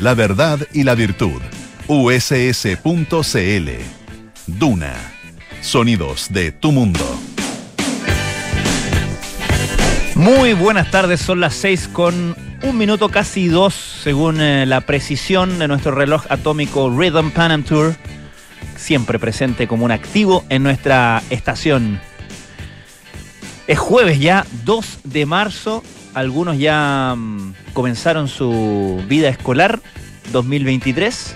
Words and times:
la 0.00 0.14
verdad 0.14 0.60
y 0.72 0.82
la 0.84 0.94
virtud. 0.94 1.42
uss.cl. 1.86 3.68
Duna. 4.46 4.94
Sonidos 5.60 6.28
de 6.30 6.52
tu 6.52 6.72
mundo. 6.72 7.04
Muy 10.14 10.54
buenas 10.54 10.90
tardes, 10.90 11.20
son 11.20 11.40
las 11.40 11.54
seis 11.54 11.88
con 11.88 12.34
un 12.62 12.78
minuto 12.78 13.08
casi 13.08 13.48
dos, 13.48 13.74
según 13.74 14.40
eh, 14.40 14.66
la 14.66 14.82
precisión 14.82 15.58
de 15.58 15.68
nuestro 15.68 15.92
reloj 15.92 16.24
atómico 16.28 16.90
Rhythm 16.90 17.30
Pan 17.30 17.62
Tour, 17.62 17.94
siempre 18.76 19.18
presente 19.18 19.66
como 19.66 19.84
un 19.84 19.92
activo 19.92 20.44
en 20.48 20.62
nuestra 20.62 21.22
estación. 21.30 22.00
Es 23.66 23.78
jueves 23.78 24.18
ya, 24.18 24.46
2 24.64 24.98
de 25.04 25.26
marzo, 25.26 25.82
algunos 26.14 26.58
ya 26.58 27.14
mm, 27.16 27.54
comenzaron 27.72 28.28
su 28.28 29.02
vida 29.08 29.28
escolar 29.28 29.80
2023, 30.32 31.34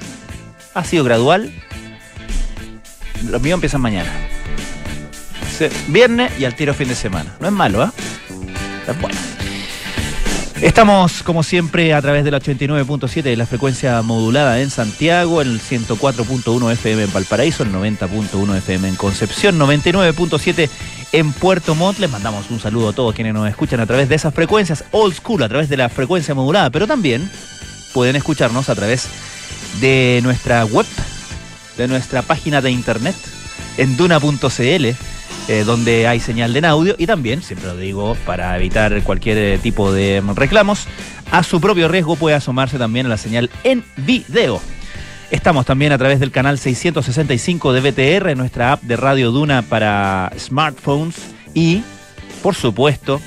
ha 0.74 0.84
sido 0.84 1.04
gradual, 1.04 1.52
los 3.28 3.40
míos 3.42 3.54
empiezan 3.54 3.80
mañana. 3.80 4.10
Viernes 5.88 6.32
y 6.38 6.44
al 6.44 6.54
tiro 6.54 6.74
fin 6.74 6.88
de 6.88 6.96
semana. 6.96 7.32
No 7.40 7.46
es 7.46 7.52
malo, 7.52 7.82
¿ah? 7.82 7.92
Bueno. 9.00 9.16
Estamos, 10.60 11.22
como 11.22 11.42
siempre, 11.42 11.92
a 11.92 12.00
través 12.00 12.24
de 12.24 12.30
la 12.30 12.40
89.7 12.40 13.22
de 13.22 13.36
la 13.36 13.44
frecuencia 13.44 14.00
modulada 14.02 14.60
en 14.60 14.70
Santiago, 14.70 15.42
el 15.42 15.60
104.1 15.60 16.72
FM 16.72 17.04
en 17.04 17.12
Valparaíso, 17.12 17.64
el 17.64 17.72
90.1 17.72 18.56
FM 18.56 18.88
en 18.88 18.96
Concepción, 18.96 19.58
99.7 19.58 20.70
en 21.14 21.32
Puerto 21.32 21.76
Montt. 21.76 22.00
Les 22.00 22.10
mandamos 22.10 22.50
un 22.50 22.58
saludo 22.58 22.88
a 22.88 22.92
todos 22.92 23.14
quienes 23.14 23.32
nos 23.32 23.48
escuchan 23.48 23.78
a 23.78 23.86
través 23.86 24.08
de 24.08 24.16
esas 24.16 24.34
frecuencias 24.34 24.84
old 24.90 25.14
school, 25.14 25.42
a 25.44 25.48
través 25.48 25.68
de 25.68 25.76
la 25.76 25.88
frecuencia 25.88 26.34
modulada, 26.34 26.70
pero 26.70 26.88
también 26.88 27.30
pueden 27.92 28.16
escucharnos 28.16 28.68
a 28.68 28.74
través 28.74 29.08
de 29.80 30.20
nuestra 30.24 30.64
web, 30.64 30.86
de 31.76 31.86
nuestra 31.86 32.22
página 32.22 32.60
de 32.60 32.72
internet, 32.72 33.14
en 33.76 33.96
duna.cl 33.96 34.84
eh, 35.46 35.62
donde 35.64 36.08
hay 36.08 36.20
señal 36.20 36.52
de 36.52 36.66
audio 36.66 36.96
y 36.98 37.06
también, 37.06 37.42
siempre 37.42 37.68
lo 37.68 37.76
digo, 37.76 38.16
para 38.26 38.56
evitar 38.56 39.02
cualquier 39.02 39.38
eh, 39.38 39.58
tipo 39.58 39.92
de 39.92 40.22
reclamos, 40.34 40.86
a 41.30 41.42
su 41.42 41.60
propio 41.60 41.86
riesgo 41.86 42.16
puede 42.16 42.34
asomarse 42.34 42.78
también 42.78 43.06
a 43.06 43.10
la 43.10 43.18
señal 43.18 43.50
en 43.62 43.84
video. 43.98 44.60
Estamos 45.34 45.66
también 45.66 45.90
a 45.90 45.98
través 45.98 46.20
del 46.20 46.30
canal 46.30 46.60
665 46.60 47.72
de 47.72 47.80
BTR, 47.80 48.36
nuestra 48.36 48.70
app 48.70 48.82
de 48.82 48.94
Radio 48.94 49.32
Duna 49.32 49.62
para 49.62 50.30
smartphones 50.38 51.16
y, 51.54 51.82
por 52.40 52.54
supuesto, 52.54 53.20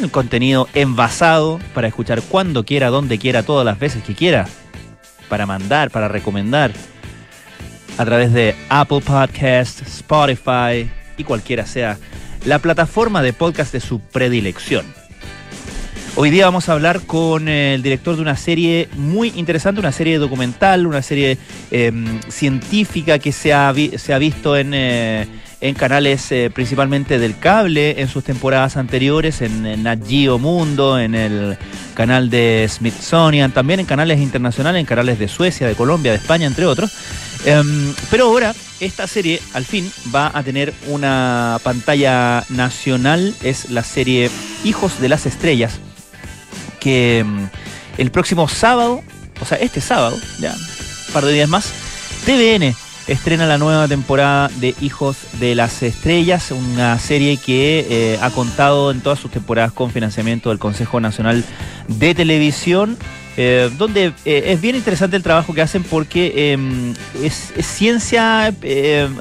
el 0.00 0.12
contenido 0.12 0.68
envasado 0.72 1.58
para 1.74 1.88
escuchar 1.88 2.22
cuando 2.22 2.64
quiera, 2.64 2.90
donde 2.90 3.18
quiera, 3.18 3.42
todas 3.42 3.66
las 3.66 3.80
veces 3.80 4.04
que 4.04 4.14
quiera, 4.14 4.46
para 5.28 5.46
mandar, 5.46 5.90
para 5.90 6.06
recomendar, 6.06 6.70
a 7.98 8.04
través 8.04 8.32
de 8.32 8.54
Apple 8.68 9.00
Podcast, 9.00 9.82
Spotify 9.82 10.88
y 11.18 11.24
cualquiera 11.24 11.66
sea 11.66 11.98
la 12.44 12.60
plataforma 12.60 13.20
de 13.20 13.32
podcast 13.32 13.72
de 13.72 13.80
su 13.80 13.98
predilección. 13.98 14.86
Hoy 16.16 16.30
día 16.30 16.44
vamos 16.44 16.68
a 16.68 16.74
hablar 16.74 17.00
con 17.00 17.48
el 17.48 17.82
director 17.82 18.14
de 18.14 18.22
una 18.22 18.36
serie 18.36 18.88
muy 18.96 19.32
interesante, 19.34 19.80
una 19.80 19.90
serie 19.90 20.18
documental, 20.18 20.86
una 20.86 21.02
serie 21.02 21.38
em, 21.72 22.20
científica 22.28 23.18
que 23.18 23.32
se 23.32 23.52
ha, 23.52 23.72
visto 23.72 24.56
en, 24.56 24.74
eh, 24.74 25.26
canales 25.76 26.30
eh, 26.30 26.52
principalmente 26.54 27.18
del 27.18 27.36
cable 27.36 28.00
en 28.00 28.06
sus 28.06 28.22
temporadas 28.22 28.76
anteriores, 28.76 29.42
en, 29.42 29.66
en 29.66 29.82
Nat 29.82 30.06
Geo 30.06 30.38
Mundo, 30.38 31.00
en 31.00 31.16
el 31.16 31.58
canal 31.94 32.30
de 32.30 32.64
Smithsonian, 32.70 33.50
también 33.50 33.80
en 33.80 33.86
canales 33.86 34.20
internacionales, 34.20 34.78
en 34.78 34.86
canales 34.86 35.18
de 35.18 35.26
Suecia, 35.26 35.66
de 35.66 35.74
Colombia, 35.74 36.12
de 36.12 36.18
España, 36.18 36.46
entre 36.46 36.64
otros. 36.64 36.92
Em, 37.44 37.92
pero 38.08 38.26
ahora 38.26 38.54
esta 38.78 39.08
serie 39.08 39.40
al 39.52 39.64
fin 39.64 39.90
va 40.14 40.30
a 40.32 40.44
tener 40.44 40.72
una 40.86 41.58
pantalla 41.64 42.44
nacional, 42.50 43.34
es 43.42 43.68
la 43.70 43.82
serie 43.82 44.30
Hijos 44.62 45.00
de 45.00 45.08
las 45.08 45.26
Estrellas, 45.26 45.80
que 46.84 47.20
em, 47.20 47.48
el 47.96 48.10
próximo 48.10 48.46
sábado, 48.46 49.02
o 49.40 49.44
sea, 49.46 49.56
este 49.58 49.80
sábado, 49.80 50.16
ya 50.38 50.52
un 50.52 51.14
par 51.14 51.24
de 51.24 51.32
días 51.32 51.48
más, 51.48 51.72
TVN 52.26 52.76
estrena 53.06 53.46
la 53.46 53.58
nueva 53.58 53.88
temporada 53.88 54.50
de 54.60 54.74
Hijos 54.80 55.16
de 55.40 55.54
las 55.54 55.82
Estrellas, 55.82 56.50
una 56.50 56.98
serie 56.98 57.38
que 57.38 57.86
eh, 57.88 58.18
ha 58.20 58.30
contado 58.30 58.90
en 58.90 59.00
todas 59.00 59.18
sus 59.18 59.30
temporadas 59.30 59.72
con 59.72 59.90
financiamiento 59.90 60.50
del 60.50 60.58
Consejo 60.58 61.00
Nacional 61.00 61.42
de 61.88 62.14
Televisión. 62.14 62.98
Eh, 63.36 63.68
donde 63.76 64.12
eh, 64.24 64.44
es 64.46 64.60
bien 64.60 64.76
interesante 64.76 65.16
el 65.16 65.24
trabajo 65.24 65.52
que 65.54 65.60
hacen 65.60 65.82
porque 65.82 66.52
em, 66.52 66.94
es, 67.20 67.52
ciencia, 67.62 68.54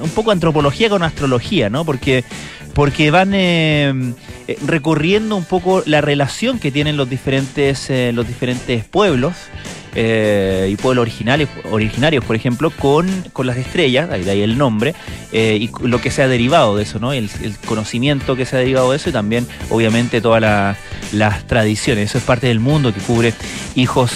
un 0.04 0.10
poco 0.12 0.30
antropología 0.30 0.88
con 0.88 1.02
astrología, 1.02 1.72
¿no? 1.72 1.84
Porque, 1.84 2.24
porque 2.74 3.12
van 3.12 3.34
em, 3.34 4.14
recorriendo 4.66 5.36
un 5.36 5.46
poco 5.46 5.84
la 5.86 6.02
relación 6.02 6.60
que 6.60 6.72
tienen 6.72 6.98
los 6.98 7.10
diferentes, 7.10 7.92
los 8.14 8.28
diferentes 8.28 8.86
pueblos. 8.86 9.34
Eh, 9.96 10.70
y 10.72 10.76
pueblos 10.76 11.04
originales, 11.04 11.48
originarios, 11.70 12.26
por 12.26 12.36
ejemplo, 12.36 12.72
con, 12.72 13.08
con 13.32 13.46
las 13.46 13.58
estrellas, 13.58 14.10
de 14.10 14.32
ahí 14.32 14.42
el 14.42 14.58
nombre, 14.58 14.96
eh, 15.32 15.58
y 15.62 15.70
lo 15.88 16.02
que 16.02 16.10
se 16.10 16.24
ha 16.24 16.28
derivado 16.28 16.76
de 16.76 16.84
eso, 16.84 16.98
¿no? 16.98 17.14
El, 17.14 17.30
conocimiento 17.66 18.36
que 18.36 18.46
se 18.46 18.56
ha 18.56 18.60
derivado 18.60 18.90
de 18.90 18.98
eso 18.98 19.10
y 19.10 19.14
también, 19.14 19.48
obviamente, 19.70 20.20
todas 20.20 20.78
las 21.12 21.48
tradiciones. 21.48 22.10
Eso 22.10 22.18
es 22.18 22.24
parte 22.24 22.48
del 22.48 22.60
mundo 22.60 22.94
que 22.94 23.02
cubre 23.02 23.34
Hijos 23.76 24.12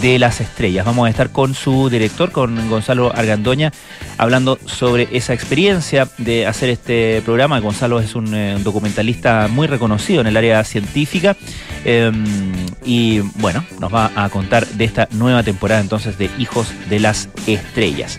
de 0.00 0.18
las 0.18 0.40
Estrellas. 0.40 0.84
Vamos 0.84 1.06
a 1.06 1.10
estar 1.10 1.30
con 1.30 1.54
su 1.54 1.88
director, 1.88 2.32
con 2.32 2.68
Gonzalo 2.68 3.12
Argandoña, 3.14 3.72
hablando 4.18 4.58
sobre 4.66 5.08
esa 5.12 5.34
experiencia 5.34 6.08
de 6.18 6.46
hacer 6.46 6.70
este 6.70 7.22
programa. 7.24 7.60
Gonzalo 7.60 8.00
es 8.00 8.14
un, 8.14 8.34
eh, 8.34 8.58
documentalista 8.62 9.48
muy 9.48 9.66
reconocido 9.66 10.20
en 10.20 10.26
el 10.26 10.36
área 10.36 10.62
científica 10.64 11.36
em, 11.84 12.52
y 12.84 13.20
bueno, 13.36 13.64
nos 13.80 13.92
va 13.92 14.10
a 14.14 14.28
contar 14.28 14.66
de 14.66 14.84
esta 14.84 15.08
nueva 15.12 15.42
temporada 15.42 15.80
entonces 15.80 16.18
de 16.18 16.30
Hijos 16.38 16.68
de 16.88 17.00
las 17.00 17.28
Estrellas. 17.46 18.18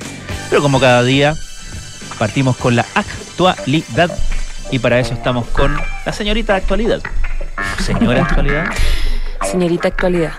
Pero 0.50 0.62
como 0.62 0.80
cada 0.80 1.04
día, 1.04 1.36
partimos 2.18 2.58
con 2.58 2.76
la 2.76 2.86
actualidad 2.96 4.12
y 4.72 4.80
para 4.80 5.00
eso 5.00 5.14
estamos 5.14 5.48
con 5.48 5.78
la 6.06 6.14
señorita 6.14 6.56
actualidad. 6.56 7.02
Señora 7.80 8.24
actualidad. 8.24 8.66
Señorita 9.44 9.88
actualidad. 9.90 10.34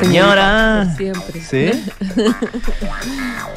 Señora. 0.00 0.94
siempre. 0.96 1.40
¿Sí? 1.40 1.70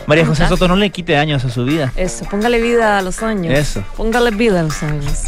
María 0.08 0.26
José 0.26 0.48
Soto, 0.48 0.68
no 0.68 0.76
le 0.76 0.90
quite 0.90 1.18
años 1.18 1.44
a 1.44 1.50
su 1.50 1.66
vida. 1.66 1.92
Eso, 1.96 2.26
póngale 2.26 2.62
vida 2.62 2.98
a 2.98 3.02
los 3.02 3.22
años. 3.24 3.54
Eso. 3.54 3.84
Póngale 3.98 4.32
vida 4.32 4.62
a 4.62 4.64
los 4.64 4.82
años. 4.84 5.26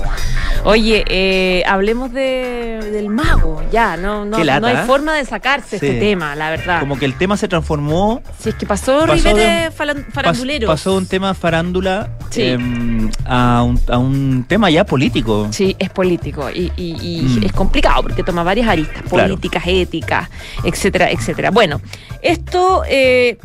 Oye, 0.64 1.04
eh, 1.08 1.64
hablemos 1.68 2.12
de, 2.12 2.80
del 2.92 3.10
mago, 3.10 3.62
ya, 3.72 3.98
no, 3.98 4.26
no, 4.26 4.44
no 4.44 4.68
hay 4.68 4.76
¿eh? 4.76 4.84
forma 4.86 5.14
de 5.14 5.26
sacarse 5.26 5.78
este 5.78 6.00
tema, 6.00 6.36
la 6.36 6.50
verdad. 6.50 6.82
Como 6.82 6.98
que 6.98 7.06
el 7.06 7.16
tema 7.16 7.38
se 7.38 7.48
transformó. 7.48 8.22
Si 8.40 8.50
es 8.50 8.56
que 8.56 8.66
pasó, 8.66 9.06
ribete 9.06 9.72
farandulero. 9.72 10.68
pasó 10.68 10.96
un 10.96 11.08
tema 11.08 11.34
farándula 11.34 12.10
em, 12.36 13.10
a, 13.26 13.64
un, 13.64 13.80
a, 13.88 13.98
un, 13.98 14.46
tema 14.48 14.70
ya 14.70 14.86
político. 14.86 15.48
Sí, 15.52 15.76
es 15.80 15.90
político 15.90 16.50
y, 16.50 16.72
y, 16.76 17.22
mm. 17.22 17.44
es 17.44 17.54
complicado 17.54 18.04
porque 18.04 18.24
toma 18.24 18.44
varias 18.44 18.68
aristas, 18.68 19.04
políticas, 19.04 19.64
éticas, 19.66 20.30
etcétera, 20.70 21.12
etcétera. 21.12 21.52
Bueno, 21.52 21.82
esto 22.22 22.84
eh, 22.88 23.38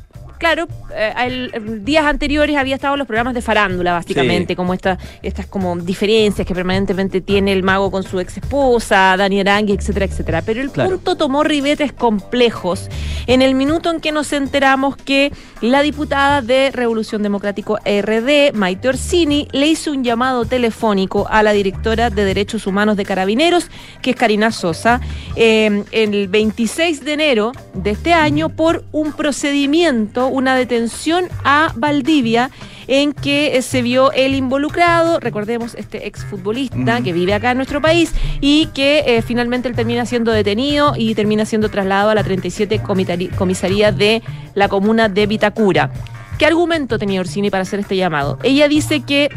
claro, 0.45 0.69
eh, 0.95 1.59
días 1.81 2.05
anteriores 2.05 2.55
había 2.59 2.75
estado 2.75 2.99
los 2.99 3.07
programas 3.07 3.33
de 3.33 3.41
farándula, 3.41 3.95
básicamente, 3.95 4.55
como 4.55 4.75
esta, 4.75 4.99
estas 5.23 5.47
como 5.47 5.75
diferencias 5.75 6.47
que 6.47 6.55
permanentemente 6.55 7.23
tiene 7.23 7.55
el 7.55 7.63
mago 7.63 7.91
con 7.91 8.03
su 8.03 8.21
ex 8.21 8.37
esposa, 8.37 9.17
Dani 9.17 9.41
Arangui, 9.41 9.73
etcétera, 9.73 10.05
etcétera. 10.05 10.43
Pero 10.43 10.61
el 10.61 10.69
punto 10.69 11.17
tomó 11.17 11.45
ribetes 11.45 11.95
complejos 11.95 12.91
en 13.27 13.41
el 13.41 13.55
minuto 13.55 13.91
en 13.91 14.01
que 14.01 14.13
nos 14.13 14.35
enteramos 14.35 14.99
que 14.99 15.33
la 15.63 15.81
diputada 15.81 16.43
de 16.43 16.71
Revolución 16.71 17.23
Democrático 17.23 17.79
RD, 17.79 18.53
Maite 18.53 18.89
Orsini, 18.89 19.49
le 19.53 19.69
hizo 19.69 19.93
un 19.93 20.05
llamado 20.05 20.45
telefónico 20.45 21.27
a 21.31 21.43
la 21.43 21.53
directora 21.53 22.11
de 22.11 22.23
Derechos 22.23 22.67
Humanos 22.67 22.99
de 22.99 23.07
Carabineros, 23.07 23.71
que 24.03 24.11
es 24.11 24.17
Karina 24.17 24.53
Sosa, 24.53 25.01
eh, 25.37 25.85
el 25.91 26.29
26 26.29 27.03
de 27.03 27.13
enero 27.15 27.53
de 27.73 27.93
este 27.93 28.13
año 28.13 28.51
por 28.51 28.85
un 28.93 29.15
procedimiento, 29.15 30.34
una 30.35 30.57
detención 30.57 31.29
a 31.45 31.73
Valdivia 31.77 32.51
en 32.89 33.13
que 33.13 33.57
eh, 33.57 33.63
se 33.63 33.83
vio 33.83 34.11
el 34.13 34.35
involucrado, 34.35 35.21
recordemos 35.21 35.75
este 35.77 36.09
exfutbolista 36.09 37.01
que 37.03 37.13
vive 37.13 37.35
acá 37.35 37.53
en 37.53 37.59
nuestro 37.59 37.81
país 37.81 38.13
y 38.41 38.67
que 38.75 39.05
eh, 39.07 39.23
finalmente 39.23 39.69
él 39.69 39.77
termina 39.77 40.05
siendo 40.07 40.33
detenido 40.33 40.95
y 40.97 41.15
termina 41.15 41.47
siendo 41.47 41.69
trasladado 41.69 42.11
a 42.11 42.15
la 42.17 42.25
37 42.25 42.83
comisaría 43.37 43.93
de 43.93 44.23
la 44.55 44.69
comuna 44.69 45.09
de 45.09 45.27
Vitacura. 45.27 45.93
¿Qué 46.37 46.47
argumento 46.47 46.99
tenía 46.99 47.21
Orsini 47.21 47.49
para 47.49 47.63
hacer 47.63 47.79
este 47.79 47.97
llamado? 47.97 48.39
Ella 48.43 48.67
dice 48.67 49.03
que 49.03 49.31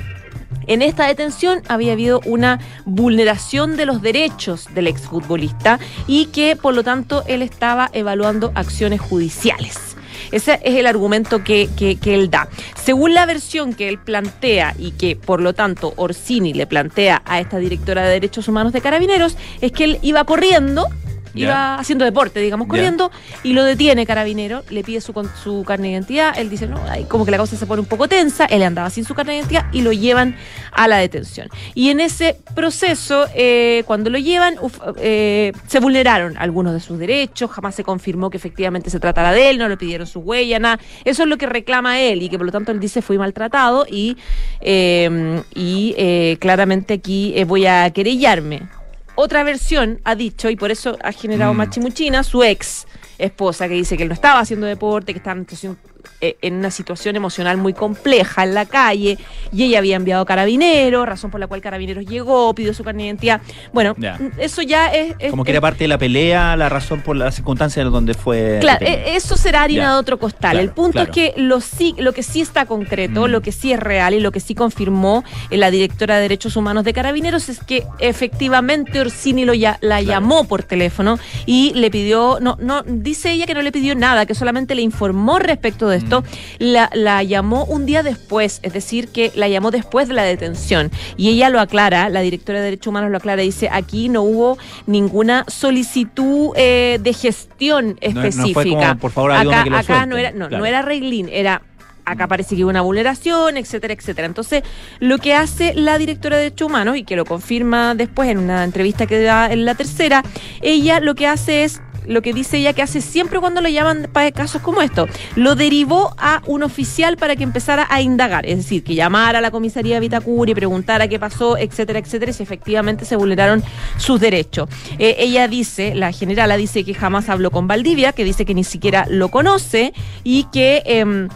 en 0.66 0.82
esta 0.82 1.06
detención 1.06 1.62
había 1.68 1.94
habido 1.94 2.22
una 2.26 2.60
vulneración 2.86 3.78
de 3.78 3.86
los 3.86 4.02
derechos 4.02 4.68
del 4.74 4.88
exfutbolista 4.88 5.80
y 6.08 6.26
que 6.28 6.56
por 6.56 6.74
lo 6.74 6.84
tanto 6.84 7.24
él 7.28 7.44
estaba 7.44 7.90
evaluando 7.94 8.52
acciones 8.56 9.00
judiciales. 9.00 9.97
Ese 10.32 10.60
es 10.64 10.76
el 10.76 10.88
argumento 10.88 11.44
que, 11.44 11.70
que, 11.76 12.16
él 12.16 12.30
da. 12.30 12.48
Según 12.76 13.14
la 13.14 13.26
versión 13.26 13.74
que 13.74 13.90
él 13.90 14.00
plantea 14.00 14.76
y 14.78 14.92
que 14.92 15.16
por 15.16 15.42
lo 15.42 15.54
tanto 15.54 15.94
Orsini 15.96 16.54
le 16.54 16.68
plantea 16.68 17.22
a 17.26 17.40
esta 17.40 17.58
directora 17.58 18.04
de 18.04 18.14
Derechos 18.14 18.48
Humanos 18.48 18.74
de 18.74 18.82
Carabineros, 18.82 19.38
es 19.62 19.72
que 19.72 19.84
él 19.84 20.00
iba 20.02 20.24
corriendo 20.24 20.88
iba 21.38 21.76
haciendo 21.76 22.06
deporte, 22.06 22.40
digamos, 22.40 22.68
corriendo, 22.68 23.12
y 23.44 23.54
lo 23.54 23.64
detiene 23.64 24.06
Carabinero, 24.06 24.64
le 24.70 24.84
pide 24.84 25.02
su, 25.02 25.14
su 25.42 25.64
carne 25.66 25.88
de 25.88 25.94
identidad, 25.94 26.38
él 26.38 26.50
dice, 26.50 26.68
no, 26.68 26.82
como 27.08 27.26
que 27.26 27.32
la 27.32 27.38
cosa 27.38 27.56
se 27.56 27.66
pone 27.66 27.82
un 27.82 27.88
poco 27.88 28.08
tensa, 28.08 28.46
él 28.46 28.64
andaba 28.64 28.90
sin 28.90 29.06
su 29.06 29.14
carne 29.14 29.34
de 29.34 29.40
identidad 29.40 29.66
y 29.72 29.82
lo 29.82 29.92
llevan 29.92 30.36
a 30.72 30.88
la 30.88 30.98
detención. 30.98 31.50
Y 31.74 31.90
en 31.90 32.00
ese 32.00 32.38
proceso, 32.56 33.26
eh, 33.34 33.84
cuando 33.86 34.10
lo 34.10 34.18
llevan, 34.18 34.56
eh, 34.98 35.52
se 35.68 35.80
vulneraron 35.80 36.38
algunos 36.38 36.74
de 36.74 36.80
sus 36.80 36.98
derechos, 37.00 37.52
jamás 37.52 37.76
se 37.76 37.84
confirmó 37.84 38.30
que 38.30 38.38
efectivamente 38.38 38.90
se 38.90 39.00
tratara 39.00 39.32
de 39.32 39.50
él, 39.50 39.58
no 39.58 39.68
le 39.68 39.78
pidieron 39.78 40.08
su 40.08 40.20
huella, 40.20 40.60
nada. 40.60 40.80
Eso 41.06 41.24
es 41.24 41.30
lo 41.30 41.38
que 41.38 41.46
reclama 41.46 42.00
él 42.00 42.22
y 42.22 42.30
que 42.30 42.38
por 42.38 42.46
lo 42.46 42.52
tanto 42.52 42.72
él 42.72 42.80
dice 42.80 43.02
fui 43.02 43.18
maltratado 43.18 43.86
y, 43.90 44.18
eh, 44.62 45.42
y 45.56 46.38
claramente 46.38 46.96
aquí 46.96 47.36
voy 47.46 47.66
a 47.66 47.90
querellarme 47.92 48.77
otra 49.18 49.44
versión 49.44 50.00
ha 50.04 50.16
dicho, 50.16 50.50
y 50.50 50.56
por 50.56 50.72
eso 50.72 50.98
ha 51.04 51.12
generado 51.12 51.54
mm. 51.54 51.58
machimuchina, 51.58 52.24
su 52.24 52.44
ex 52.44 52.86
esposa 53.18 53.68
que 53.68 53.74
dice 53.74 53.98
que 53.98 54.04
él 54.04 54.10
no 54.10 54.14
estaba 54.14 54.40
haciendo 54.40 54.68
deporte, 54.68 55.12
que 55.12 55.18
estaba 55.18 55.40
en 55.40 55.44
situación 55.44 55.78
eh, 56.22 56.38
en 56.42 56.56
una 56.56 56.72
situación 56.72 57.16
emocional 57.16 57.58
muy 57.58 57.74
compleja 57.74 58.44
en 58.44 58.54
la 58.54 58.66
calle 58.66 59.18
y 59.52 59.64
ella 59.64 59.80
había 59.80 59.96
enviado 59.96 60.26
carabineros, 60.26 61.08
razón 61.08 61.32
por 61.32 61.40
la 61.40 61.48
cual 61.48 61.62
carabineros 61.62 62.06
llegó, 62.06 62.54
pidió 62.54 62.74
su 62.74 62.84
carne 62.84 63.04
de 63.04 63.08
identidad. 63.08 63.42
Bueno, 63.74 63.96
eso 64.38 64.62
ya 64.62 64.88
es, 64.88 65.16
Como 65.30 65.44
que 65.44 65.52
era 65.52 65.62
parte 65.62 65.84
de 65.84 65.88
la 65.88 65.98
pelea, 65.98 66.56
la 66.56 66.70
razón 66.70 67.02
por 67.02 67.16
las 67.16 67.36
circunstancias 67.36 67.90
donde 67.92 68.14
fue. 68.14 68.58
Claro, 68.62 68.86
e, 68.86 69.16
eso 69.16 69.38
será 69.38 69.64
harina 69.64 69.94
de 69.94 70.00
otro 70.00 70.18
costal. 70.20 70.58
el 70.58 70.72
punto 70.72 71.02
es 71.02 71.10
que 71.10 71.34
lo, 71.38 71.62
sí, 71.62 71.96
lo 71.98 72.14
que 72.14 72.24
sí 72.24 72.42
está 72.42 72.66
concreto, 72.66 73.28
mm. 73.28 73.32
lo 73.32 73.42
que 73.42 73.52
sí 73.52 73.72
es 73.72 73.80
real 73.80 74.14
y 74.14 74.20
lo 74.20 74.32
que 74.32 74.40
sí 74.40 74.56
confirmó 74.56 75.24
eh, 75.50 75.58
la 75.58 75.72
directora 75.72 76.16
de 76.16 76.22
Derechos 76.22 76.56
Humanos 76.56 76.84
de 76.84 76.94
Carabineros 76.94 77.50
es 77.50 77.60
que 77.60 77.86
efectivamente 78.00 79.00
Orsini 79.00 79.46
lo 79.46 79.54
ya, 79.54 79.78
la 79.82 80.02
llamó 80.02 80.46
por 80.46 80.64
teléfono 80.64 81.20
y 81.46 81.74
le 81.74 81.92
pidió, 81.92 82.40
no, 82.42 82.58
no, 82.60 82.84
dice 82.84 83.32
ella 83.32 83.46
que 83.46 83.54
no 83.54 83.62
le 83.62 83.72
pidió 83.72 83.96
nada, 83.96 84.26
que 84.26 84.36
solamente 84.36 84.76
le 84.76 84.82
informó 84.82 85.40
respecto 85.40 85.90
de 85.90 85.97
esto, 85.98 86.24
la, 86.60 86.90
la, 86.94 87.24
llamó 87.24 87.66
un 87.66 87.86
día 87.86 88.04
después, 88.04 88.60
es 88.64 88.74
decir, 88.74 89.10
que 89.10 89.32
la 89.36 89.48
llamó 89.48 89.72
después 89.72 90.08
de 90.08 90.14
la 90.14 90.24
detención. 90.24 90.92
Y 91.18 91.30
ella 91.30 91.50
lo 91.50 91.60
aclara, 91.60 92.10
la 92.10 92.22
directora 92.22 92.60
de 92.60 92.66
Derechos 92.66 92.88
Humanos 92.88 93.12
lo 93.12 93.18
aclara, 93.18 93.42
dice, 93.42 93.70
aquí 93.72 94.10
no 94.10 94.22
hubo 94.22 94.58
ninguna 94.86 95.46
solicitud 95.48 96.54
eh, 96.56 97.00
de 97.02 97.14
gestión 97.14 97.98
específica. 98.02 98.96
por 98.96 99.12
favor, 99.12 99.32
acá, 99.32 99.66
acá 99.78 100.06
no 100.06 100.18
era, 100.18 100.32
no, 100.32 100.50
no 100.50 100.66
era 100.66 100.82
Reglín, 100.82 101.30
era 101.32 101.62
acá 102.08 102.28
parece 102.28 102.56
que 102.56 102.64
hubo 102.64 102.70
una 102.70 102.82
vulneración, 102.82 103.58
etcétera, 103.58 103.94
etcétera. 103.94 104.28
Entonces, 104.28 104.64
lo 105.00 105.18
que 105.18 105.34
hace 105.34 105.74
la 105.76 105.98
directora 105.98 106.38
de 106.38 106.44
Derechos 106.44 106.68
Humanos, 106.68 106.98
y 106.98 107.04
que 107.04 107.16
lo 107.16 107.26
confirma 107.26 107.96
después 107.96 108.30
en 108.30 108.38
una 108.38 108.64
entrevista 108.64 109.06
que 109.06 109.22
da 109.22 109.52
en 109.52 109.66
la 109.66 109.76
tercera, 109.76 110.24
ella 110.62 111.00
lo 111.00 111.16
que 111.16 111.28
hace 111.28 111.66
es 111.66 111.82
lo 112.08 112.22
que 112.22 112.34
dice 112.34 112.58
ella 112.58 112.74
que 112.74 112.82
hace 112.82 113.02
siempre 113.02 113.40
cuando 113.40 113.62
le 113.62 113.74
llaman 113.74 114.10
para 114.12 114.32
casos 114.32 114.62
como 114.62 114.82
esto. 114.82 115.08
Lo 115.36 115.56
derivó 115.56 116.14
a 116.18 116.42
un 116.46 116.64
oficial 116.64 117.18
para 117.18 117.36
que 117.36 117.44
empezara 117.44 117.88
a 117.90 118.02
indagar, 118.02 118.46
es 118.46 118.58
decir, 118.58 118.84
que 118.84 118.96
llamara 118.96 119.40
a 119.40 119.42
la 119.42 119.52
comisaría 119.52 119.96
de 119.96 120.02
Vitacuri, 120.02 120.54
preguntara 120.54 121.08
qué 121.08 121.20
pasó, 121.20 121.58
etcétera, 121.58 122.00
etcétera, 122.00 122.32
y 122.32 122.34
si 122.34 122.44
efectivamente 122.44 123.06
se 123.06 123.16
vulneraron 123.16 123.64
sus 123.98 124.20
derechos. 124.20 124.70
Eh, 125.00 125.16
ella 125.20 125.48
dice, 125.48 125.96
la 125.96 126.12
generala 126.12 126.58
dice 126.58 126.84
que 126.84 126.94
jamás 126.94 127.30
habló 127.30 127.52
con 127.52 127.68
Valdivia, 127.68 128.14
que 128.14 128.24
dice 128.24 128.46
que 128.46 128.54
ni 128.54 128.64
siquiera 128.64 129.06
lo 129.10 129.30
conoce 129.30 129.94
y 130.24 130.46
que... 130.52 130.84
Em, 130.86 131.30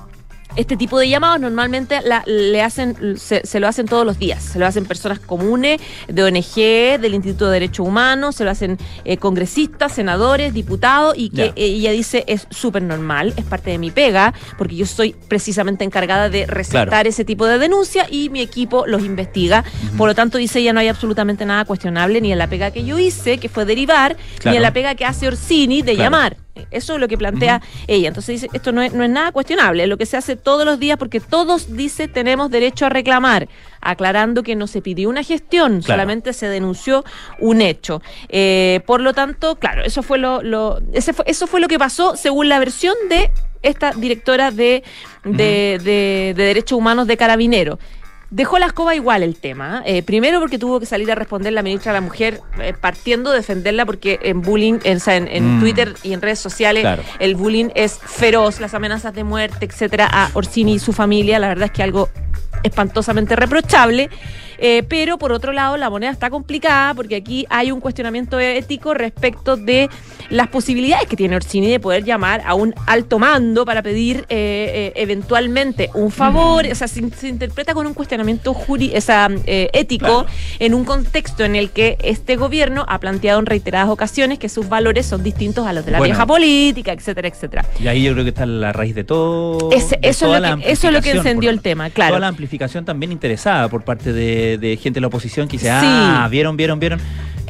este 0.55 0.77
tipo 0.77 0.99
de 0.99 1.09
llamados 1.09 1.39
normalmente 1.39 1.99
le 2.25 2.61
hacen, 2.61 3.17
se, 3.17 3.59
lo 3.59 3.67
hacen 3.67 3.85
todos 3.85 4.05
los 4.05 4.19
días. 4.19 4.43
Se 4.43 4.59
lo 4.59 4.65
hacen 4.65 4.85
personas 4.85 5.19
comunes, 5.19 5.79
de 6.07 6.23
ONG, 6.23 6.99
del 7.01 7.13
Instituto 7.13 7.47
de 7.47 7.53
Derechos 7.53 7.87
Humanos, 7.87 8.35
se 8.35 8.43
lo 8.43 8.51
hacen 8.51 8.77
eh, 9.05 9.17
congresistas, 9.17 9.93
senadores, 9.93 10.53
diputados, 10.53 11.15
y 11.17 11.29
que 11.29 11.53
ella 11.55 11.91
dice 11.91 12.23
es 12.27 12.47
súper 12.49 12.83
normal, 12.83 13.33
es 13.37 13.45
parte 13.45 13.71
de 13.71 13.77
mi 13.77 13.91
pega, 13.91 14.33
porque 14.57 14.75
yo 14.75 14.85
soy 14.85 15.15
precisamente 15.27 15.83
encargada 15.83 16.29
de 16.29 16.45
recetar 16.45 17.07
ese 17.07 17.25
tipo 17.25 17.45
de 17.45 17.57
denuncia 17.57 18.07
y 18.09 18.29
mi 18.29 18.41
equipo 18.41 18.85
los 18.87 19.03
investiga. 19.03 19.63
Por 19.97 20.07
lo 20.07 20.15
tanto, 20.15 20.37
dice 20.37 20.59
ella, 20.59 20.73
no 20.73 20.79
hay 20.79 20.87
absolutamente 20.87 21.45
nada 21.45 21.65
cuestionable 21.65 22.21
ni 22.21 22.31
en 22.31 22.37
la 22.37 22.47
pega 22.47 22.71
que 22.71 22.83
yo 22.83 22.99
hice, 22.99 23.37
que 23.37 23.49
fue 23.49 23.65
derivar, 23.65 24.17
ni 24.45 24.55
en 24.55 24.61
la 24.61 24.73
pega 24.73 24.95
que 24.95 25.05
hace 25.05 25.27
Orsini 25.27 25.81
de 25.81 25.95
llamar. 25.95 26.37
Eso 26.69 26.95
es 26.95 26.99
lo 26.99 27.07
que 27.07 27.17
plantea 27.17 27.61
ella. 27.87 28.09
Entonces 28.09 28.41
dice, 28.41 28.49
esto 28.53 28.71
no 28.71 28.81
es, 28.81 28.93
no 28.93 29.03
es 29.03 29.09
nada 29.09 29.31
cuestionable, 29.31 29.83
es 29.83 29.89
lo 29.89 29.97
que 29.97 30.05
se 30.05 30.17
hace 30.17 30.35
todos 30.35 30.65
los 30.65 30.79
días 30.79 30.97
porque 30.97 31.19
todos, 31.19 31.75
dice, 31.75 32.07
tenemos 32.07 32.51
derecho 32.51 32.85
a 32.85 32.89
reclamar, 32.89 33.47
aclarando 33.79 34.43
que 34.43 34.55
no 34.55 34.67
se 34.67 34.81
pidió 34.81 35.09
una 35.09 35.23
gestión, 35.23 35.81
solamente 35.81 36.33
se 36.33 36.47
denunció 36.47 37.05
un 37.39 37.61
hecho. 37.61 38.01
Eh, 38.29 38.81
por 38.85 39.01
lo 39.01 39.13
tanto, 39.13 39.55
claro, 39.55 39.83
eso 39.83 40.03
fue 40.03 40.17
lo, 40.17 40.43
lo 40.43 40.79
ese 40.93 41.13
fue, 41.13 41.25
eso 41.27 41.47
fue 41.47 41.61
lo 41.61 41.67
que 41.67 41.79
pasó 41.79 42.17
según 42.17 42.49
la 42.49 42.59
versión 42.59 42.95
de 43.09 43.31
esta 43.61 43.91
directora 43.91 44.51
de, 44.51 44.83
de, 45.23 45.79
de, 45.83 46.33
de 46.35 46.43
Derechos 46.43 46.77
Humanos 46.77 47.07
de 47.07 47.15
Carabinero. 47.15 47.79
Dejó 48.31 48.59
la 48.59 48.67
escoba 48.67 48.95
igual 48.95 49.23
el 49.23 49.35
tema. 49.35 49.83
¿eh? 49.85 50.03
primero 50.03 50.39
porque 50.39 50.57
tuvo 50.57 50.79
que 50.79 50.85
salir 50.85 51.11
a 51.11 51.15
responder 51.15 51.51
la 51.51 51.61
ministra 51.63 51.91
de 51.91 51.97
la 51.97 52.01
Mujer 52.01 52.39
eh, 52.61 52.73
partiendo 52.79 53.29
de 53.31 53.37
defenderla 53.37 53.85
porque 53.85 54.19
en 54.23 54.41
bullying, 54.41 54.79
en, 54.83 55.01
en, 55.05 55.57
mm. 55.57 55.59
Twitter 55.59 55.93
y 56.01 56.13
en 56.13 56.21
redes 56.21 56.39
sociales 56.39 56.87
el 57.19 57.35
bullying 57.35 57.69
es 57.75 57.99
feroz, 57.99 58.61
las 58.61 58.73
amenazas 58.73 59.13
de 59.13 59.25
muerte, 59.25 59.65
etcétera, 59.65 60.07
a 60.09 60.31
Orsini 60.33 60.75
y 60.75 60.79
su 60.79 60.93
familia. 60.93 61.39
La 61.39 61.49
verdad 61.49 61.65
es 61.65 61.71
que 61.71 61.83
algo 61.83 62.07
espantosamente 62.63 63.35
reprochable. 63.35 64.09
Eh, 64.63 64.83
pero 64.87 65.17
por 65.17 65.31
otro 65.31 65.53
lado, 65.53 65.75
la 65.75 65.89
moneda 65.89 66.11
está 66.11 66.29
complicada 66.29 66.93
porque 66.93 67.15
aquí 67.15 67.47
hay 67.49 67.71
un 67.71 67.81
cuestionamiento 67.81 68.39
ético 68.39 68.93
respecto 68.93 69.57
de 69.57 69.89
las 70.29 70.47
posibilidades 70.49 71.07
que 71.07 71.15
tiene 71.15 71.35
Orsini 71.35 71.67
de 71.67 71.79
poder 71.79 72.03
llamar 72.03 72.43
a 72.45 72.53
un 72.53 72.75
alto 72.85 73.17
mando 73.17 73.65
para 73.65 73.81
pedir 73.81 74.17
eh, 74.29 74.29
eh, 74.29 74.93
eventualmente 74.95 75.89
un 75.95 76.11
favor. 76.11 76.65
O 76.71 76.75
sea, 76.75 76.87
se, 76.87 77.01
interpreta 77.27 77.73
con 77.73 77.87
un 77.87 77.95
cuestionamiento 77.95 78.53
juri 78.53 78.91
esa, 78.93 79.29
ético 79.45 80.27
en 80.59 80.75
un 80.75 80.85
contexto 80.85 81.43
en 81.43 81.55
el 81.55 81.71
que 81.71 81.97
este 82.03 82.35
gobierno 82.35 82.85
ha 82.87 82.99
planteado 82.99 83.39
en 83.39 83.47
reiteradas 83.47 83.89
ocasiones 83.89 84.37
que 84.37 84.47
sus 84.47 84.69
valores 84.69 85.07
son 85.07 85.23
distintos 85.23 85.65
a 85.65 85.73
los 85.73 85.85
de 85.85 85.91
la 85.91 86.01
vieja 86.01 86.27
política, 86.27 86.93
etcétera, 86.93 87.27
etcétera. 87.27 87.65
Y 87.79 87.87
ahí 87.87 88.03
yo 88.03 88.13
creo 88.13 88.23
que 88.23 88.29
está 88.29 88.45
la 88.45 88.71
raíz 88.71 88.93
de 88.93 89.03
todo. 89.03 89.71
eso, 89.71 89.95
es 90.01 90.21
lo 90.21 90.57
que, 90.57 90.71
eso 90.71 90.87
es 90.87 90.93
lo 90.93 91.01
que 91.01 91.11
encendió 91.11 91.49
el 91.49 91.61
tema, 91.61 91.89
claro. 91.89 92.11
Toda 92.11 92.19
la 92.19 92.27
amplificación 92.27 92.85
también 92.85 93.11
interesada 93.11 93.67
por 93.67 93.83
parte 93.83 94.13
de 94.13 94.50
de, 94.57 94.77
gente 94.77 94.97
de 94.97 95.01
la 95.01 95.07
oposición 95.07 95.47
que 95.47 95.57
dice, 95.57 95.69
ah, 95.69 96.27
vieron, 96.29 96.57
vieron, 96.57 96.79
vieron 96.79 96.99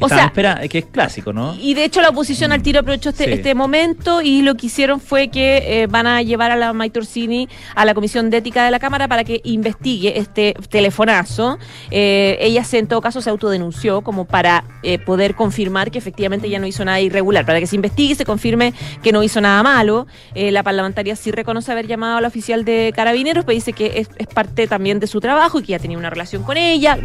o 0.02 0.10
sea, 0.10 0.26
espera, 0.26 0.68
que 0.68 0.80
es 0.80 0.86
clásico, 0.86 1.34
¿no? 1.34 1.56
Y 1.60 1.74
de 1.74 1.86
hecho 1.86 2.02
la 2.02 2.10
oposición 2.10 2.52
al 2.52 2.62
tiro 2.62 2.80
aprovechó 2.80 3.10
este, 3.10 3.32
este 3.34 3.56
momento 3.56 4.22
y 4.22 4.42
lo 4.42 4.56
que 4.56 4.68
hicieron 4.68 5.00
fue 5.00 5.30
que 5.30 5.82
eh, 5.84 5.88
van 5.88 6.08
a 6.08 6.22
llevar 6.22 6.52
a 6.52 6.56
la 6.56 6.74
Maitorsini 6.74 7.48
a 7.76 7.86
la 7.86 7.94
Comisión 7.94 8.30
de 8.30 8.38
Ética 8.38 8.66
de 8.66 8.72
la 8.72 8.80
Cámara 8.80 9.08
para 9.08 9.24
que 9.24 9.42
investigue 9.44 10.18
este 10.20 10.56
telefonazo. 10.70 11.60
Eh, 11.90 12.38
ella 12.42 12.64
se, 12.64 12.80
en 12.80 12.88
todo 12.88 13.02
caso 13.02 13.22
se 13.22 13.30
autodenunció 13.30 14.02
como 14.02 14.26
para 14.26 14.64
eh, 14.84 15.00
poder 15.00 15.36
confirmar 15.36 15.92
que 15.92 16.00
efectivamente 16.00 16.48
ella 16.48 16.60
no 16.60 16.68
hizo 16.68 16.84
nada 16.86 17.00
irregular, 17.00 17.46
para 17.46 17.60
que 17.60 17.68
se 17.68 17.76
investigue 17.76 18.14
y 18.14 18.16
se 18.16 18.26
confirme 18.26 18.74
que 19.04 19.12
no 19.12 19.24
hizo 19.24 19.42
nada 19.42 19.62
malo. 19.64 20.08
la 20.36 20.64
parlamentaria 20.64 21.16
sí 21.16 21.32
reconoce 21.32 21.72
haber 21.72 21.88
llamado 21.88 22.18
a 22.18 22.22
la 22.22 22.28
oficial 22.28 22.66
de 22.66 22.94
carabineros, 22.96 23.46
pero 23.46 23.56
dice 23.56 23.74
que 23.74 24.00
es, 24.18 24.28
parte 24.34 24.68
también 24.68 25.00
de 25.00 25.08
su 25.08 25.20
trabajo 25.20 25.60
y 25.60 25.64
que 25.64 25.72
ya 25.74 25.80
tenía 25.80 25.98
una 25.98 26.10
relación 26.10 26.44
con 26.44 26.56
ella 26.58 26.98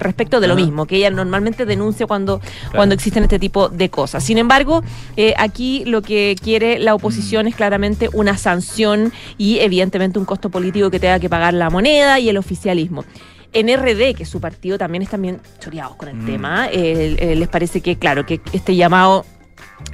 respecto 0.00 0.40
de 0.40 0.48
lo 0.48 0.56
mismo, 0.56 0.86
que 0.86 0.96
ella 0.96 1.10
normalmente 1.10 1.64
denuncia 1.64 2.06
cuando 2.06 2.25
cuando, 2.74 2.94
existen 2.94 3.22
este 3.22 3.38
tipo 3.38 3.68
de 3.68 3.88
cosas. 3.90 4.24
Sin 4.24 4.38
embargo, 4.38 4.82
eh, 5.16 5.34
aquí 5.38 5.84
lo 5.84 6.02
que 6.02 6.36
quiere 6.42 6.78
la 6.78 6.94
oposición 6.94 7.46
mm. 7.46 7.48
es 7.48 7.54
claramente 7.56 8.08
una 8.12 8.36
sanción 8.36 9.12
y 9.38 9.58
evidentemente 9.58 10.18
un 10.18 10.24
costo 10.24 10.50
político 10.50 10.90
que 10.90 11.00
tenga 11.00 11.18
que 11.18 11.28
pagar 11.28 11.54
la 11.54 11.70
moneda 11.70 12.18
y 12.18 12.28
el 12.28 12.36
oficialismo. 12.36 13.04
En 13.52 13.74
RD, 13.74 14.14
que 14.14 14.26
su 14.26 14.40
partido 14.40 14.76
también 14.76 15.02
están 15.02 15.22
bien 15.22 15.40
choreados 15.60 15.96
con 15.96 16.08
el 16.08 16.16
mm. 16.16 16.26
tema, 16.26 16.68
les 16.68 17.48
parece 17.48 17.80
que, 17.80 17.96
claro, 17.96 18.26
que 18.26 18.40
este 18.52 18.76
llamado 18.76 19.24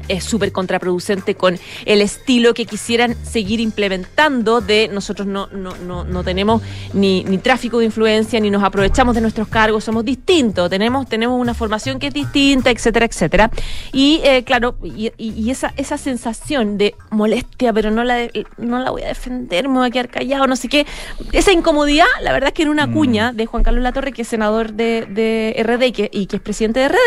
es 0.09 0.25
súper 0.25 0.53
contraproducente 0.53 1.35
con 1.35 1.59
el 1.87 2.03
estilo 2.03 2.55
que 2.55 2.67
quisieran 2.67 3.17
seguir 3.25 3.61
implementando 3.61 4.61
de 4.61 4.89
nosotros 4.89 5.27
no, 5.27 5.47
no, 5.49 5.77
no, 5.77 6.05
no 6.05 6.25
tenemos 6.25 6.63
ni, 6.93 7.25
ni, 7.25 7.39
tráfico 7.39 7.79
de 7.79 7.87
influencia, 7.87 8.39
ni 8.41 8.51
nos 8.51 8.63
aprovechamos 8.63 9.15
de 9.15 9.21
nuestros 9.21 9.49
cargos, 9.49 9.85
somos 9.85 10.05
distintos, 10.05 10.71
tenemos, 10.71 11.09
tenemos 11.09 11.41
una 11.41 11.55
formación 11.55 11.99
que 11.99 12.09
es 12.09 12.15
distinta, 12.15 12.71
etcétera, 12.71 13.07
etcétera. 13.07 13.51
Y 13.93 14.21
eh, 14.25 14.45
claro, 14.45 14.77
y, 14.83 15.13
y, 15.19 15.51
esa, 15.51 15.73
esa 15.77 15.99
sensación 15.99 16.79
de 16.79 16.95
molestia, 17.11 17.73
pero 17.73 17.91
no 17.91 18.05
la, 18.05 18.29
no 18.59 18.79
la 18.79 18.91
voy 18.91 19.03
a 19.03 19.09
defender, 19.09 19.69
me 19.69 19.79
voy 19.79 19.89
a 19.89 19.91
quedar 19.91 20.09
callado, 20.09 20.47
no 20.47 20.57
sé 20.57 20.69
qué, 20.69 20.87
esa 21.33 21.53
incomodidad, 21.53 22.07
la 22.21 22.33
verdad 22.33 22.49
es 22.49 22.55
que 22.55 22.63
en 22.63 22.69
una 22.69 22.87
mm. 22.87 22.93
cuña 22.93 23.33
de 23.33 23.47
Juan 23.47 23.63
Carlos 23.63 23.83
Latorre, 23.83 24.13
que 24.13 24.23
es 24.23 24.29
senador 24.29 24.73
de, 24.73 25.07
de 25.09 25.63
RD 25.63 25.83
y 25.85 25.93
que, 25.93 26.11
y 26.13 26.27
que 26.27 26.37
es 26.37 26.43
presidente 26.43 26.81
de 26.81 26.89
RD, 26.89 26.99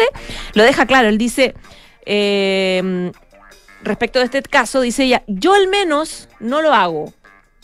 lo 0.53 0.63
deja 0.63 0.85
claro, 0.85 1.07
él 1.07 1.17
dice... 1.17 1.55
Eh, 2.05 3.11
respecto 3.83 4.19
de 4.19 4.25
este 4.25 4.41
caso, 4.41 4.81
dice 4.81 5.05
ella, 5.05 5.23
yo 5.27 5.53
al 5.53 5.67
menos 5.67 6.27
no 6.39 6.61
lo 6.61 6.73
hago 6.73 7.13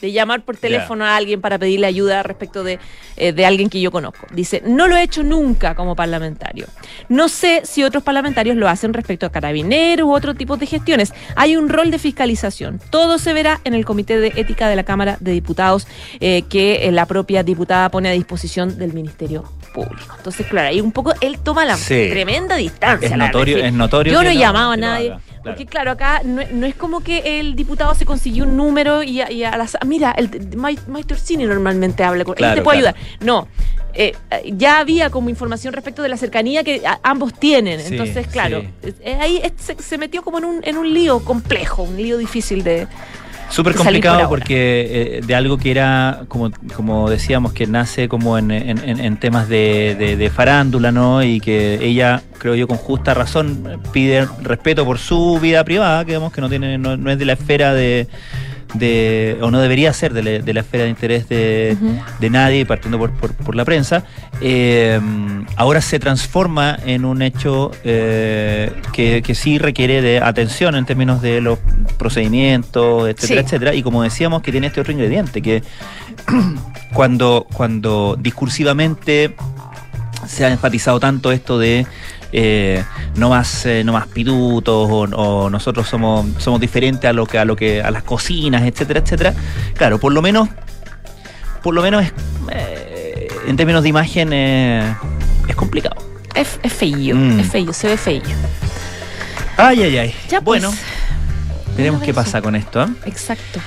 de 0.02 0.12
llamar 0.12 0.44
por 0.44 0.58
teléfono 0.58 1.06
a 1.06 1.16
alguien 1.16 1.42
para 1.42 1.60
pedirle 1.60 1.88
ayuda 1.88 2.24
respecto 2.24 2.64
de, 2.64 2.80
eh, 3.18 3.32
de, 3.32 3.46
alguien 3.46 3.70
que 3.70 3.80
yo 3.80 3.92
conozco. 3.92 4.26
Dice, 4.34 4.62
no 4.66 4.88
lo 4.88 4.98
he 4.98 5.04
hecho 5.04 5.24
nunca 5.24 5.76
como 5.76 5.96
parlamentario. 5.96 6.66
No 7.08 7.30
sé 7.30 7.62
si 7.64 7.84
otros 7.84 8.04
parlamentarios 8.04 8.58
lo 8.58 8.68
hacen 8.68 8.94
respecto 8.94 9.28
a 9.28 9.32
carabineros 9.32 10.08
u 10.08 10.14
otro 10.14 10.34
tipo 10.34 10.58
de 10.58 10.66
gestiones. 10.66 11.14
Hay 11.36 11.56
un 11.56 11.70
rol 11.70 11.92
de 11.92 12.00
fiscalización. 12.00 12.82
Todo 12.90 13.20
se 13.20 13.34
verá 13.34 13.62
en 13.64 13.76
el 13.76 13.86
Comité 13.86 14.20
de 14.20 14.34
Ética 14.36 14.68
de 14.68 14.76
la 14.76 14.84
Cámara 14.84 15.18
de 15.20 15.32
Diputados 15.32 15.88
eh, 16.20 16.44
que 16.50 16.88
eh, 16.88 16.92
la 16.92 17.06
propia 17.06 17.44
diputada 17.44 17.90
pone 17.90 18.10
a 18.10 18.14
disposición 18.14 18.80
del 18.80 18.94
Ministerio 18.94 19.44
Público. 19.74 20.16
Entonces, 20.18 20.46
claro, 20.48 20.70
ahí 20.70 20.82
un 20.82 20.92
poco 20.92 21.14
él 21.22 21.40
toma 21.40 21.66
la 21.66 21.78
tremenda 21.78 22.56
distancia. 22.56 23.08
Es 23.08 23.18
notorio, 23.18 23.58
es 23.58 23.74
notorio. 23.74 24.14
Yo 24.14 24.24
no 24.24 24.30
he 24.30 24.38
llamado 24.38 24.72
a 24.72 24.78
nadie. 24.78 25.14
Porque 25.44 25.66
claro, 25.66 25.92
acá 25.92 26.22
no, 26.24 26.66
es 26.66 26.76
como 26.76 27.02
que 27.02 27.40
el 27.40 27.56
diputado 27.56 27.96
se 27.96 28.06
consiguió 28.06 28.44
un 28.44 28.56
número 28.56 29.02
y 29.02 29.22
a, 29.22 29.58
las... 29.58 29.76
Mira, 29.86 30.12
el 30.12 30.30
Mike 30.56 31.14
Orsini 31.14 31.46
normalmente 31.46 32.04
habla 32.04 32.24
con... 32.24 32.36
él 32.38 32.56
te 32.56 32.62
puede 32.62 32.78
ayudar. 32.78 32.96
No, 33.22 33.48
eh, 33.94 34.16
ya 34.46 34.80
había 34.80 35.10
como 35.10 35.30
información 35.30 35.74
respecto 35.74 36.02
de 36.04 36.10
la 36.10 36.18
cercanía 36.18 36.64
que 36.64 36.84
ambos 37.02 37.34
tienen. 37.34 37.80
Entonces, 37.80 38.28
claro, 38.28 38.64
eh, 38.84 39.18
ahí 39.20 39.42
se, 39.58 39.98
metió 39.98 40.22
como 40.22 40.38
en 40.38 40.46
un, 40.46 40.60
en 40.64 40.78
un 40.78 40.94
lío 40.94 41.24
complejo, 41.26 41.84
un 41.84 41.98
lío 41.98 42.18
difícil 42.18 42.64
de, 42.64 42.88
Súper 43.52 43.76
complicado 43.76 44.30
porque 44.30 45.18
eh, 45.18 45.22
de 45.26 45.36
algo 45.36 45.58
que 45.58 45.72
era, 45.72 46.24
como, 46.28 46.52
como 46.76 47.10
decíamos, 47.10 47.54
que 47.54 47.68
nace 47.68 48.08
como 48.08 48.38
en, 48.38 48.52
en, 48.52 49.18
temas 49.18 49.50
de, 49.50 49.96
de, 50.18 50.30
farándula, 50.30 50.92
¿no? 50.92 51.22
Y 51.22 51.40
que 51.40 51.86
ella, 51.86 52.22
creo 52.38 52.56
yo, 52.56 52.68
con 52.68 52.78
justa 52.78 53.14
razón, 53.14 53.82
pide 53.92 54.28
respeto 54.42 54.86
por 54.86 54.98
su 54.98 55.40
vida 55.40 55.64
privada, 55.64 56.06
que 56.06 56.14
vemos 56.14 56.32
que 56.32 56.42
no, 56.42 56.50
tiene, 56.50 56.78
no 56.78 57.12
es 57.12 57.20
de 57.20 57.26
la 57.26 57.34
esfera 57.34 57.74
de 57.74 58.08
de, 58.74 59.38
o 59.42 59.52
no 59.52 59.60
debería 59.60 59.92
ser 59.94 60.14
de, 60.14 60.54
la 60.54 60.60
esfera 60.60 60.84
de 60.86 60.90
interés 60.90 61.28
de, 61.28 61.78
nadie, 62.30 62.66
partiendo 62.66 63.00
por, 63.00 63.56
la 63.56 63.66
prensa, 63.66 64.04
eh, 64.42 65.00
ahora 65.56 65.82
se 65.82 66.00
transforma 66.00 66.78
en 66.86 67.06
un 67.06 67.22
hecho 67.22 67.72
eh, 67.84 68.72
que, 68.94 69.36
sí 69.36 69.58
requiere 69.58 70.02
de 70.02 70.20
atención 70.20 70.76
en 70.76 70.86
términos 70.86 71.22
de 71.22 71.42
los 71.42 71.60
procedimientos, 71.98 73.10
etcétera, 73.10 73.42
etcétera, 73.42 73.74
y 73.74 73.84
como 73.84 74.04
decíamos, 74.04 74.42
que 74.42 74.52
tiene 74.52 74.68
este 74.68 74.82
otro 74.82 74.94
ingrediente, 74.94 75.42
que 75.42 75.64
cuando, 76.94 77.48
cuando 77.54 78.18
discursivamente 78.20 79.36
se 80.28 80.46
ha 80.46 80.52
enfatizado 80.52 81.00
tanto 81.00 81.32
esto 81.32 81.58
de 81.58 81.86
eh, 82.34 82.84
no 83.16 83.30
más 83.30 83.66
eh, 83.66 83.84
no 83.84 83.92
más 83.94 84.08
pitutos 84.08 84.88
o, 84.90 85.50
nosotros 85.50 85.88
somos 85.88 86.26
somos 86.38 86.62
diferentes 86.62 87.10
a 87.10 87.14
lo 87.14 87.26
que 87.26 87.38
a 87.38 87.46
lo 87.46 87.56
que 87.56 87.82
a 87.82 87.92
las 87.92 88.04
cocinas 88.04 88.64
etcétera 88.64 89.02
etcétera. 89.02 89.34
Claro 89.76 90.00
por 90.00 90.14
lo 90.14 90.22
menos 90.22 90.50
por 91.62 91.74
lo 91.74 91.82
menos 91.82 92.06
eh, 92.52 93.28
en 93.48 93.58
términos 93.58 93.84
de 93.84 93.90
imagen 93.90 94.34
es 94.34 95.56
complicado. 95.56 95.96
Es, 96.34 96.60
es 96.64 96.72
feillo 96.72 97.16
mm. 97.16 97.40
es 97.40 97.48
feillo 97.48 97.74
se 97.74 97.88
ve 97.88 97.98
feillo. 97.98 98.36
Ay 99.58 99.84
ay 99.84 99.98
ay. 99.98 100.16
Ya 100.30 100.42
pues, 100.42 100.62
bueno 100.62 100.78
veremos 101.76 102.02
qué 102.02 102.14
pasa 102.14 102.42
con 102.42 102.56
esto 102.56 102.88
exacto. 103.06 103.60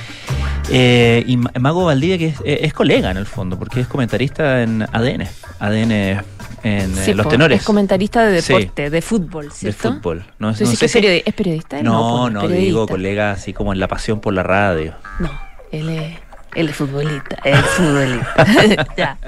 Y 0.70 1.36
Mago 1.36 1.84
Valdivia, 1.84 2.16
que 2.16 2.28
es, 2.28 2.36
es, 2.42 2.72
colega 2.72 3.10
en 3.10 3.18
el 3.18 3.26
fondo, 3.26 3.58
porque 3.58 3.80
es 3.80 3.86
comentarista 3.86 4.62
en 4.62 4.82
ADN. 4.82 5.28
ADN 5.58 6.24
en 6.62 6.98
eh, 6.98 7.14
Los 7.14 7.28
Tenores. 7.28 7.60
Es 7.60 7.66
comentarista 7.66 8.24
de 8.24 8.40
deporte, 8.40 8.90
de 8.90 9.02
fútbol, 9.02 9.52
¿cierto? 9.52 9.88
De 9.88 9.94
fútbol. 9.94 10.24
No, 10.38 10.48
no 10.48 10.54
sé 10.54 10.64
es, 10.64 11.34
periodista. 11.34 11.82
No, 11.82 12.30
no, 12.30 12.48
digo 12.48 12.86
colega 12.86 13.32
así 13.32 13.52
como 13.52 13.72
en 13.72 13.80
la 13.80 13.88
pasión 13.88 14.20
por 14.20 14.34
la 14.34 14.42
radio. 14.42 14.94
No, 15.18 15.30
él 15.72 15.88
es... 15.88 16.24
Él 16.54 16.68
es 16.68 16.76
futbolista, 16.76 17.36
es 17.44 17.60
futbolista. 17.60 18.86
ya. 18.96 19.18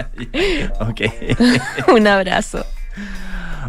Ok. 0.80 1.00
Un 1.92 2.06
abrazo. 2.06 2.64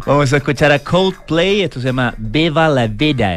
Vamos 0.06 0.32
a 0.32 0.36
escuchar 0.36 0.70
a 0.70 0.78
Coldplay. 0.78 1.62
Esto 1.62 1.80
se 1.80 1.86
llama 1.86 2.14
Beba 2.18 2.68
la 2.68 2.86
Vida. 2.86 3.36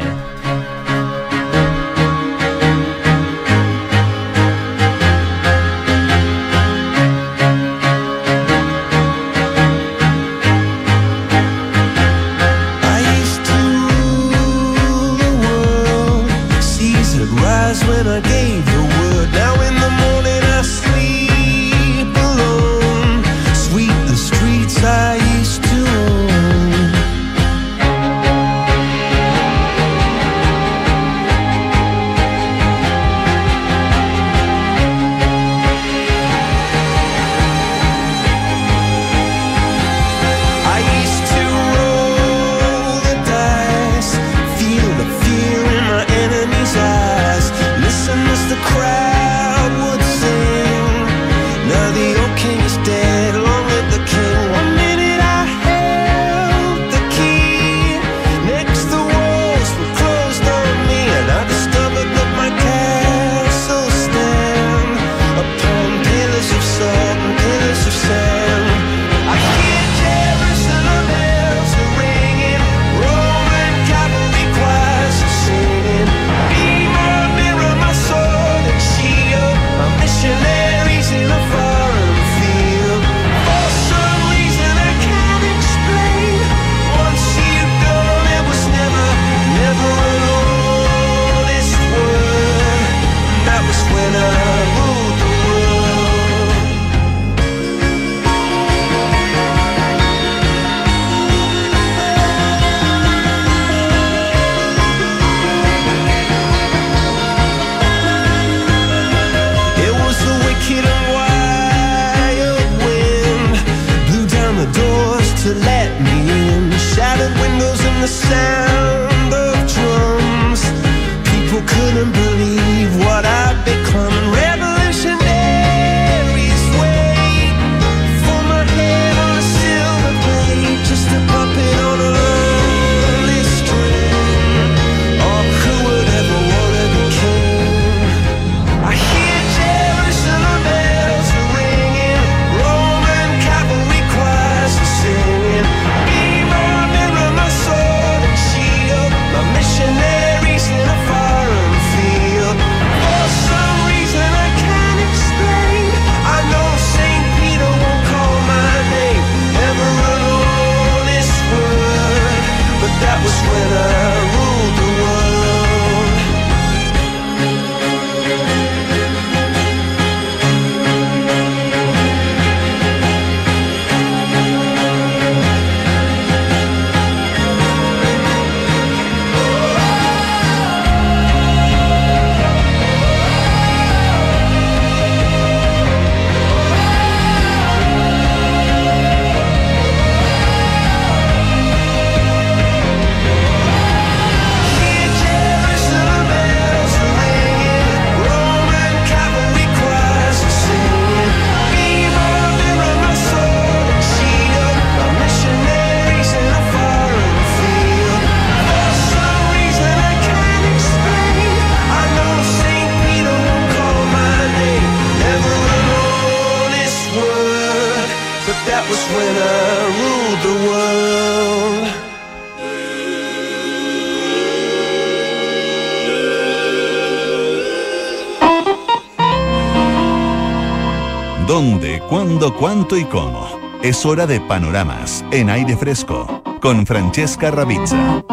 Cuándo, 232.42 232.58
cuánto 232.58 232.96
y 232.96 233.04
cómo? 233.04 233.48
Es 233.82 234.04
hora 234.04 234.26
de 234.26 234.40
panoramas 234.40 235.24
en 235.30 235.48
aire 235.48 235.76
fresco 235.76 236.42
con 236.60 236.84
Francesca 236.86 237.52
Ravizza. 237.52 238.24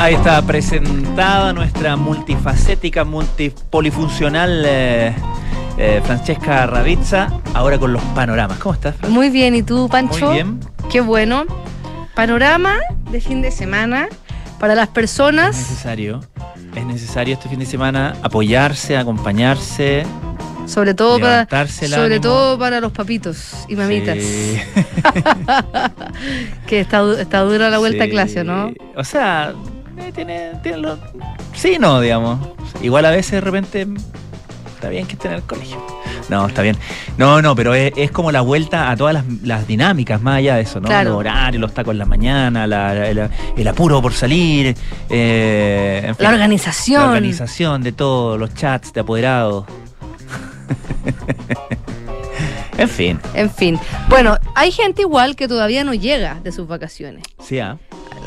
Ahí 0.00 0.14
está 0.14 0.42
presentada 0.42 1.52
nuestra 1.52 1.96
multifacética, 1.96 3.04
multipolifuncional 3.04 4.64
eh, 4.66 5.14
eh, 5.78 6.02
Francesca 6.04 6.66
Ravizza, 6.66 7.28
ahora 7.54 7.78
con 7.78 7.92
los 7.92 8.02
panoramas. 8.14 8.58
¿Cómo 8.58 8.74
estás? 8.74 8.96
Fran? 8.96 9.12
Muy 9.12 9.30
bien, 9.30 9.54
¿y 9.54 9.62
tú, 9.62 9.88
Pancho? 9.88 10.26
Muy 10.26 10.34
bien. 10.34 10.60
Qué 10.90 11.00
bueno. 11.00 11.44
Panorama 12.16 12.78
de 13.12 13.20
fin 13.20 13.42
de 13.42 13.52
semana 13.52 14.08
para 14.58 14.74
las 14.74 14.88
Es 14.88 14.94
personas. 14.94 15.56
necesario, 15.56 16.20
es 16.74 16.84
necesario 16.84 17.34
este 17.34 17.48
fin 17.48 17.60
de 17.60 17.66
semana 17.66 18.16
apoyarse, 18.22 18.96
acompañarse, 18.96 20.04
Sobre 20.66 20.94
todo 20.94 21.18
para, 21.20 21.46
sobre 21.68 22.18
todo 22.20 22.58
para 22.58 22.80
los 22.80 22.92
papitos 22.92 23.52
y 23.68 23.76
mamitas. 23.76 24.18
Sí. 24.18 24.60
Que 26.66 26.80
está, 26.80 27.02
está 27.20 27.40
dura 27.40 27.70
la 27.70 27.78
vuelta 27.78 28.04
a 28.04 28.08
clase, 28.08 28.44
¿no? 28.44 28.72
O 28.96 29.04
sea, 29.04 29.52
eh, 29.98 30.12
tiene, 30.14 30.52
tiene 30.62 30.78
lo- 30.78 30.98
sí, 31.54 31.76
no, 31.78 32.00
digamos. 32.00 32.38
Igual 32.82 33.04
a 33.06 33.10
veces 33.10 33.32
de 33.32 33.40
repente 33.40 33.86
está 34.74 34.88
bien 34.88 35.06
que 35.06 35.14
esté 35.14 35.28
en 35.28 35.34
el 35.34 35.42
colegio. 35.42 35.84
No, 36.28 36.48
está 36.48 36.62
bien. 36.62 36.76
No, 37.18 37.40
no, 37.40 37.54
pero 37.54 37.72
es, 37.74 37.92
es 37.96 38.10
como 38.10 38.32
la 38.32 38.40
vuelta 38.40 38.90
a 38.90 38.96
todas 38.96 39.14
las, 39.14 39.24
las 39.44 39.66
dinámicas, 39.68 40.20
más 40.20 40.38
allá 40.38 40.56
de 40.56 40.62
eso, 40.62 40.80
¿no? 40.80 40.88
Claro. 40.88 41.10
Los 41.10 41.18
horarios, 41.20 41.60
los 41.60 41.72
tacos 41.72 41.92
en 41.92 41.98
la 41.98 42.04
mañana, 42.06 42.66
la- 42.66 42.94
la- 42.94 43.14
la- 43.14 43.30
el 43.56 43.68
apuro 43.68 44.02
por 44.02 44.12
salir, 44.12 44.74
eh, 45.08 46.02
en 46.04 46.16
fin, 46.16 46.24
La 46.24 46.30
organización. 46.30 47.00
la 47.02 47.06
organización 47.08 47.82
de 47.82 47.92
todo, 47.92 48.36
los 48.38 48.52
chats 48.54 48.92
de 48.92 49.00
apoderados. 49.02 49.66
en 52.78 52.88
fin, 52.88 53.18
En 53.34 53.50
fin. 53.50 53.78
Bueno, 54.08 54.36
hay 54.54 54.70
gente 54.70 55.02
igual 55.02 55.36
que 55.36 55.48
todavía 55.48 55.84
no 55.84 55.94
llega 55.94 56.38
de 56.42 56.52
sus 56.52 56.66
vacaciones. 56.68 57.24
sí, 57.40 57.58
ah. 57.60 57.78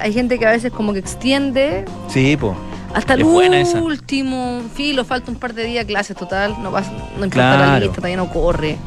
Hay 0.01 0.13
gente 0.13 0.39
que 0.39 0.45
a 0.45 0.51
veces 0.51 0.71
como 0.71 0.93
que 0.93 0.99
extiende 0.99 1.83
Sí, 2.07 2.37
pues. 2.39 2.55
hasta 2.93 3.15
el 3.15 3.23
último 3.23 4.61
filo, 4.73 5.03
falta 5.03 5.29
un 5.29 5.37
par 5.37 5.53
de 5.53 5.65
días 5.65 5.83
clases 5.85 6.15
total, 6.15 6.55
no 6.63 6.71
pasa, 6.71 6.89
no 7.17 7.25
importa 7.25 7.57
la 7.57 7.79
lista, 7.81 7.95
todavía 7.97 8.15
no 8.15 8.29
corre. 8.31 8.77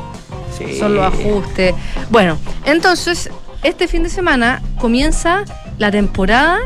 Sí. 0.57 0.79
son 0.79 0.95
los 0.95 1.05
ajustes. 1.05 1.75
Bueno, 2.11 2.39
entonces, 2.65 3.29
este 3.63 3.89
fin 3.89 4.05
de 4.05 4.09
semana 4.09 4.63
comienza 4.81 5.45
la 5.77 5.91
temporada 5.91 6.61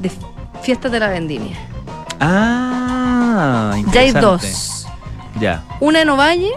de 0.00 0.10
fiestas 0.62 0.90
de 0.90 0.98
la 1.00 1.08
vendimia. 1.10 1.56
Ah, 2.18 3.76
Ya 3.92 4.00
hay 4.00 4.08
interesante. 4.08 4.20
dos. 4.20 4.75
Ya, 5.40 5.62
Una 5.80 6.00
en 6.02 6.08
Ovalle 6.08 6.50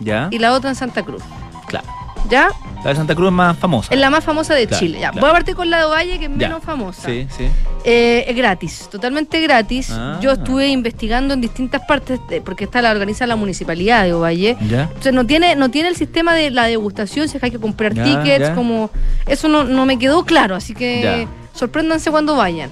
ya. 0.00 0.28
y 0.30 0.38
la 0.38 0.52
otra 0.52 0.70
en 0.70 0.76
Santa 0.76 1.02
Cruz. 1.02 1.22
Claro. 1.66 1.86
¿Ya? 2.28 2.48
La 2.82 2.90
de 2.90 2.96
Santa 2.96 3.14
Cruz 3.14 3.28
es 3.28 3.32
más 3.34 3.56
famosa. 3.58 3.92
Es 3.92 3.98
la 4.00 4.10
más 4.10 4.22
famosa 4.24 4.54
de 4.54 4.66
Claro, 4.66 4.80
Chile. 4.80 4.98
Ya. 5.00 5.10
claro. 5.10 5.20
Voy 5.26 5.30
a 5.30 5.32
partir 5.32 5.54
con 5.54 5.70
la 5.70 5.78
de 5.78 5.84
Ovalle, 5.84 6.18
que 6.18 6.24
es 6.26 6.30
Ya. 6.36 6.48
menos 6.48 6.62
famosa. 6.62 7.02
Sí, 7.06 7.26
sí. 7.36 7.48
Eh, 7.84 8.24
es 8.28 8.36
gratis, 8.36 8.88
totalmente 8.90 9.40
gratis. 9.40 9.90
Ah. 9.92 10.18
Yo 10.20 10.32
estuve 10.32 10.68
investigando 10.68 11.34
en 11.34 11.40
distintas 11.40 11.82
partes, 11.86 12.20
de- 12.28 12.40
porque 12.40 12.64
esta 12.64 12.82
la 12.82 12.90
organiza 12.90 13.26
la 13.26 13.36
municipalidad 13.36 14.04
de 14.04 14.12
Ovalle. 14.12 14.56
Ya. 14.68 14.82
Entonces 14.84 15.12
no 15.12 15.24
tiene, 15.26 15.54
no 15.56 15.70
tiene 15.70 15.88
el 15.88 15.96
sistema 15.96 16.34
de 16.34 16.50
la 16.50 16.64
degustación, 16.64 17.28
si 17.28 17.36
es 17.36 17.40
que 17.40 17.46
hay 17.46 17.52
que 17.52 17.60
comprar 17.60 17.94
tickets, 17.94 18.50
como 18.50 18.90
eso 19.26 19.48
no, 19.48 19.64
no 19.64 19.86
me 19.86 19.98
quedó 19.98 20.24
claro, 20.24 20.54
así 20.56 20.74
que 20.74 21.26
sorpréndanse 21.54 22.10
cuando 22.10 22.36
vayan. 22.36 22.70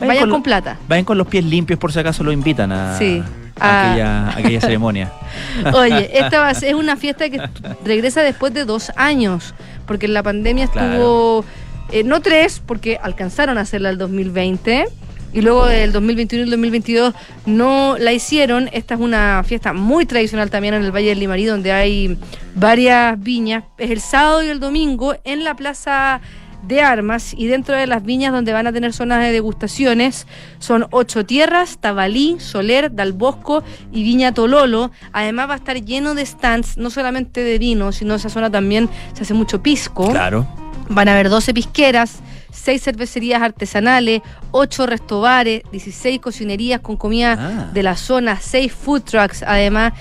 Vayan 0.00 0.08
Vayan 0.14 0.30
con 0.30 0.42
plata. 0.44 0.76
Vayan 0.88 1.04
con 1.04 1.18
los 1.18 1.26
pies 1.26 1.44
limpios 1.44 1.78
por 1.78 1.92
si 1.92 1.98
acaso 1.98 2.22
lo 2.22 2.30
invitan 2.30 2.70
a, 2.70 2.96
Sí. 2.98 3.22
Ah. 3.60 3.90
aquella, 3.90 4.28
aquella 4.36 4.60
ceremonia. 4.60 5.12
Oye, 5.74 6.10
esta 6.18 6.40
va 6.40 6.48
a 6.50 6.54
ser- 6.54 6.70
es 6.70 6.74
una 6.74 6.96
fiesta 6.96 7.28
que 7.30 7.40
regresa 7.84 8.22
después 8.22 8.52
de 8.54 8.64
dos 8.64 8.90
años, 8.96 9.54
porque 9.86 10.06
en 10.06 10.14
la 10.14 10.22
pandemia 10.22 10.64
estuvo, 10.64 11.44
eh, 11.92 12.04
no 12.04 12.20
tres, 12.20 12.62
porque 12.64 12.98
alcanzaron 13.02 13.58
a 13.58 13.62
hacerla 13.62 13.90
el 13.90 13.98
2020. 13.98 14.86
Y 15.30 15.42
luego 15.42 15.66
del 15.66 15.92
2021 15.92 16.40
y 16.40 16.44
el 16.44 16.50
2022 16.52 17.14
no 17.44 17.96
la 17.98 18.12
hicieron. 18.14 18.70
Esta 18.72 18.94
es 18.94 19.00
una 19.00 19.42
fiesta 19.44 19.74
muy 19.74 20.06
tradicional 20.06 20.48
también 20.48 20.72
en 20.72 20.82
el 20.84 20.90
Valle 20.90 21.10
del 21.10 21.20
Limarí, 21.20 21.44
donde 21.44 21.70
hay 21.70 22.16
varias 22.54 23.20
viñas. 23.20 23.64
Es 23.76 23.90
el 23.90 24.00
sábado 24.00 24.42
y 24.42 24.48
el 24.48 24.58
domingo 24.58 25.14
en 25.24 25.44
la 25.44 25.54
Plaza 25.54 26.22
de 26.62 26.82
Armas 26.82 27.34
y 27.36 27.46
dentro 27.46 27.74
de 27.74 27.86
las 27.86 28.02
viñas 28.02 28.32
donde 28.32 28.52
van 28.52 28.66
a 28.66 28.72
tener 28.72 28.92
zonas 28.92 29.22
de 29.22 29.32
degustaciones 29.32 30.26
son 30.58 30.86
Ocho 30.90 31.24
Tierras, 31.24 31.78
Tabalí, 31.78 32.36
Soler, 32.40 32.94
Dalbosco 32.94 33.62
y 33.92 34.02
Viña 34.02 34.32
Tololo. 34.32 34.90
Además 35.12 35.48
va 35.48 35.54
a 35.54 35.56
estar 35.56 35.82
lleno 35.82 36.14
de 36.14 36.26
stands, 36.26 36.76
no 36.76 36.90
solamente 36.90 37.42
de 37.42 37.58
vino, 37.58 37.92
sino 37.92 38.14
esa 38.14 38.28
zona 38.28 38.50
también 38.50 38.88
se 39.14 39.22
hace 39.22 39.34
mucho 39.34 39.62
pisco. 39.62 40.10
Claro. 40.10 40.46
Van 40.88 41.08
a 41.08 41.12
haber 41.12 41.28
12 41.28 41.54
pisqueras, 41.54 42.20
6 42.50 42.82
cervecerías 42.82 43.42
artesanales, 43.42 44.22
8 44.52 44.86
restobares, 44.86 45.62
16 45.70 46.20
cocinerías 46.20 46.80
con 46.80 46.96
comida 46.96 47.36
Ah. 47.38 47.70
de 47.72 47.82
la 47.82 47.96
zona, 47.96 48.38
6 48.40 48.72
food 48.72 49.02
trucks, 49.02 49.42
además 49.42 49.92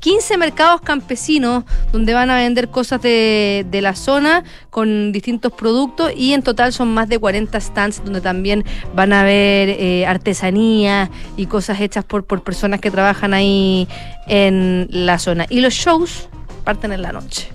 15 0.00 0.36
mercados 0.38 0.80
campesinos 0.80 1.64
donde 1.92 2.14
van 2.14 2.30
a 2.30 2.36
vender 2.36 2.68
cosas 2.68 3.02
de, 3.02 3.66
de 3.70 3.80
la 3.82 3.94
zona 3.96 4.44
con 4.70 5.10
distintos 5.12 5.52
productos 5.52 6.12
y 6.16 6.32
en 6.32 6.42
total 6.42 6.72
son 6.72 6.92
más 6.94 7.08
de 7.08 7.18
40 7.18 7.60
stands 7.60 8.04
donde 8.04 8.20
también 8.20 8.64
van 8.94 9.12
a 9.12 9.24
ver 9.24 9.68
eh, 9.70 10.06
artesanía 10.06 11.10
y 11.36 11.46
cosas 11.46 11.80
hechas 11.80 12.04
por, 12.04 12.24
por 12.24 12.42
personas 12.44 12.80
que 12.80 12.90
trabajan 12.90 13.34
ahí 13.34 13.88
en 14.28 14.86
la 14.90 15.18
zona. 15.18 15.46
Y 15.48 15.60
los 15.60 15.74
shows 15.74 16.28
parten 16.64 16.92
en 16.92 17.02
la 17.02 17.12
noche, 17.12 17.48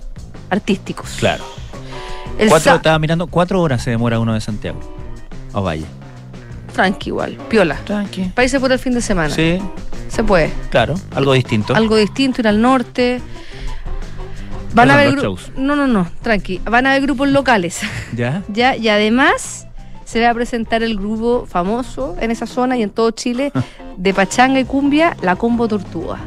artísticos. 0.50 1.10
Claro. 1.18 1.44
El 2.42 2.48
Cuatro, 2.48 2.74
estaba 2.74 2.98
mirando, 2.98 3.26
cuatro 3.26 3.60
horas 3.60 3.82
se 3.82 3.90
demora 3.90 4.18
uno 4.18 4.34
de 4.34 4.40
Santiago. 4.40 4.80
O 5.52 5.62
vaya. 5.62 5.86
Tranqui 6.72 7.10
igual, 7.10 7.36
piola. 7.48 7.76
Tranqui. 7.84 8.32
Irse 8.42 8.58
por 8.58 8.72
el 8.72 8.78
fin 8.78 8.94
de 8.94 9.00
semana. 9.02 9.34
Sí, 9.34 9.58
Se 10.08 10.24
puede. 10.24 10.50
claro. 10.70 10.94
Algo 11.14 11.32
distinto. 11.34 11.74
Algo 11.74 11.96
distinto, 11.96 12.40
ir 12.40 12.48
al 12.48 12.60
norte. 12.60 13.20
Van 14.74 14.88
Perdón, 14.88 14.90
a 14.90 15.08
haber 15.08 15.20
shows. 15.22 15.52
No, 15.56 15.76
no, 15.76 15.86
no, 15.86 16.08
tranqui. 16.22 16.60
Van 16.64 16.86
a 16.86 16.90
haber 16.92 17.02
grupos 17.02 17.28
locales. 17.28 17.80
¿Ya? 18.16 18.42
ya, 18.48 18.74
y 18.74 18.88
además 18.88 19.66
se 20.06 20.20
va 20.22 20.30
a 20.30 20.34
presentar 20.34 20.82
el 20.82 20.96
grupo 20.96 21.46
famoso 21.46 22.16
en 22.20 22.30
esa 22.30 22.46
zona 22.46 22.76
y 22.78 22.82
en 22.82 22.90
todo 22.90 23.10
Chile 23.10 23.52
de 23.98 24.14
pachanga 24.14 24.58
y 24.60 24.64
cumbia, 24.64 25.14
la 25.22 25.36
Combo 25.36 25.68
Tortuga. 25.68 26.18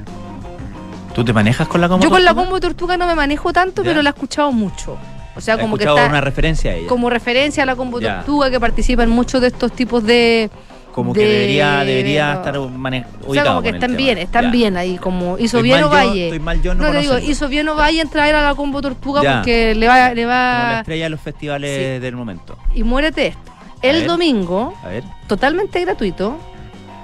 ¿Tú 1.15 1.23
te 1.25 1.33
manejas 1.33 1.67
con 1.67 1.79
la 1.81 1.87
combo? 1.87 2.03
Yo 2.03 2.09
con 2.09 2.23
la? 2.25 2.33
Combo 2.35 2.59
Tortuga 2.59 2.97
no 2.97 3.07
me 3.07 3.15
manejo 3.15 3.51
tanto, 3.53 3.81
Ya. 3.83 3.89
pero 3.89 4.01
la 4.03 4.09
he 4.09 4.13
escuchado 4.13 4.51
mucho. 4.51 4.97
O 5.35 5.41
sea, 5.41 5.57
como 5.57 5.77
que 5.77 5.83
está 5.83 6.05
una 6.05 6.21
referencia 6.21 6.71
a 6.71 6.75
ella. 6.75 6.87
como 6.87 7.09
referencia 7.09 7.63
a 7.63 7.65
la 7.65 7.75
Combo 7.75 7.99
Ya. 7.99 8.17
Tortuga 8.17 8.49
que 8.49 8.59
participa 8.59 9.03
en 9.03 9.09
muchos 9.09 9.41
de 9.41 9.47
estos 9.47 9.71
tipos 9.73 10.03
de 10.03 10.49
Como 10.93 11.11
que 11.13 11.19
de- 11.21 11.27
debería, 11.29 11.83
debería 11.83 12.27
de- 12.29 12.33
estar 12.35 12.59
mane- 12.69 13.05
ubicado 13.25 13.29
O 13.29 13.33
sea, 13.33 13.43
como 13.45 13.61
que 13.61 13.69
están 13.69 13.97
bien, 13.97 14.17
están 14.17 14.45
Ya. 14.45 14.51
bien 14.51 14.77
ahí, 14.77 14.97
como 14.97 15.37
hizo 15.37 15.57
Estoy 15.57 15.63
bien 15.63 15.79
yo- 15.81 15.87
Ovalle. 15.87 16.23
estoy 16.27 16.39
mal 16.39 16.61
yo 16.61 16.73
no 16.73 16.85
no 16.85 16.91
te 16.91 16.99
digo, 16.99 17.17
hizo 17.19 17.49
bien 17.49 17.67
Ovalle 17.67 17.99
en 18.01 18.09
traer 18.09 18.35
a 18.35 18.41
la 18.43 18.55
Combo 18.55 18.81
Tortuga 18.81 19.21
Ya. 19.21 19.33
porque 19.37 19.75
le 19.75 19.87
va, 19.89 20.13
le 20.13 20.21
Como 20.23 20.27
la 20.33 20.33
va 20.73 20.79
estrella 20.79 21.03
de 21.05 21.09
los 21.09 21.19
festivales 21.19 21.95
Sí. 21.95 21.99
del 21.99 22.15
momento. 22.15 22.57
y 22.73 22.83
muérete 22.83 23.27
esto. 23.27 23.51
El 23.81 23.99
ver. 23.99 24.07
domingo, 24.07 24.73
A 24.83 24.87
ver. 24.87 25.03
totalmente 25.27 25.81
gratuito, 25.81 26.37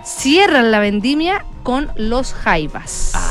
cierran 0.05 0.71
la 0.71 0.79
vendimia 0.79 1.45
con 1.63 1.89
los 1.95 2.33
Jaivas. 2.33 3.11
Ay, 3.13 3.21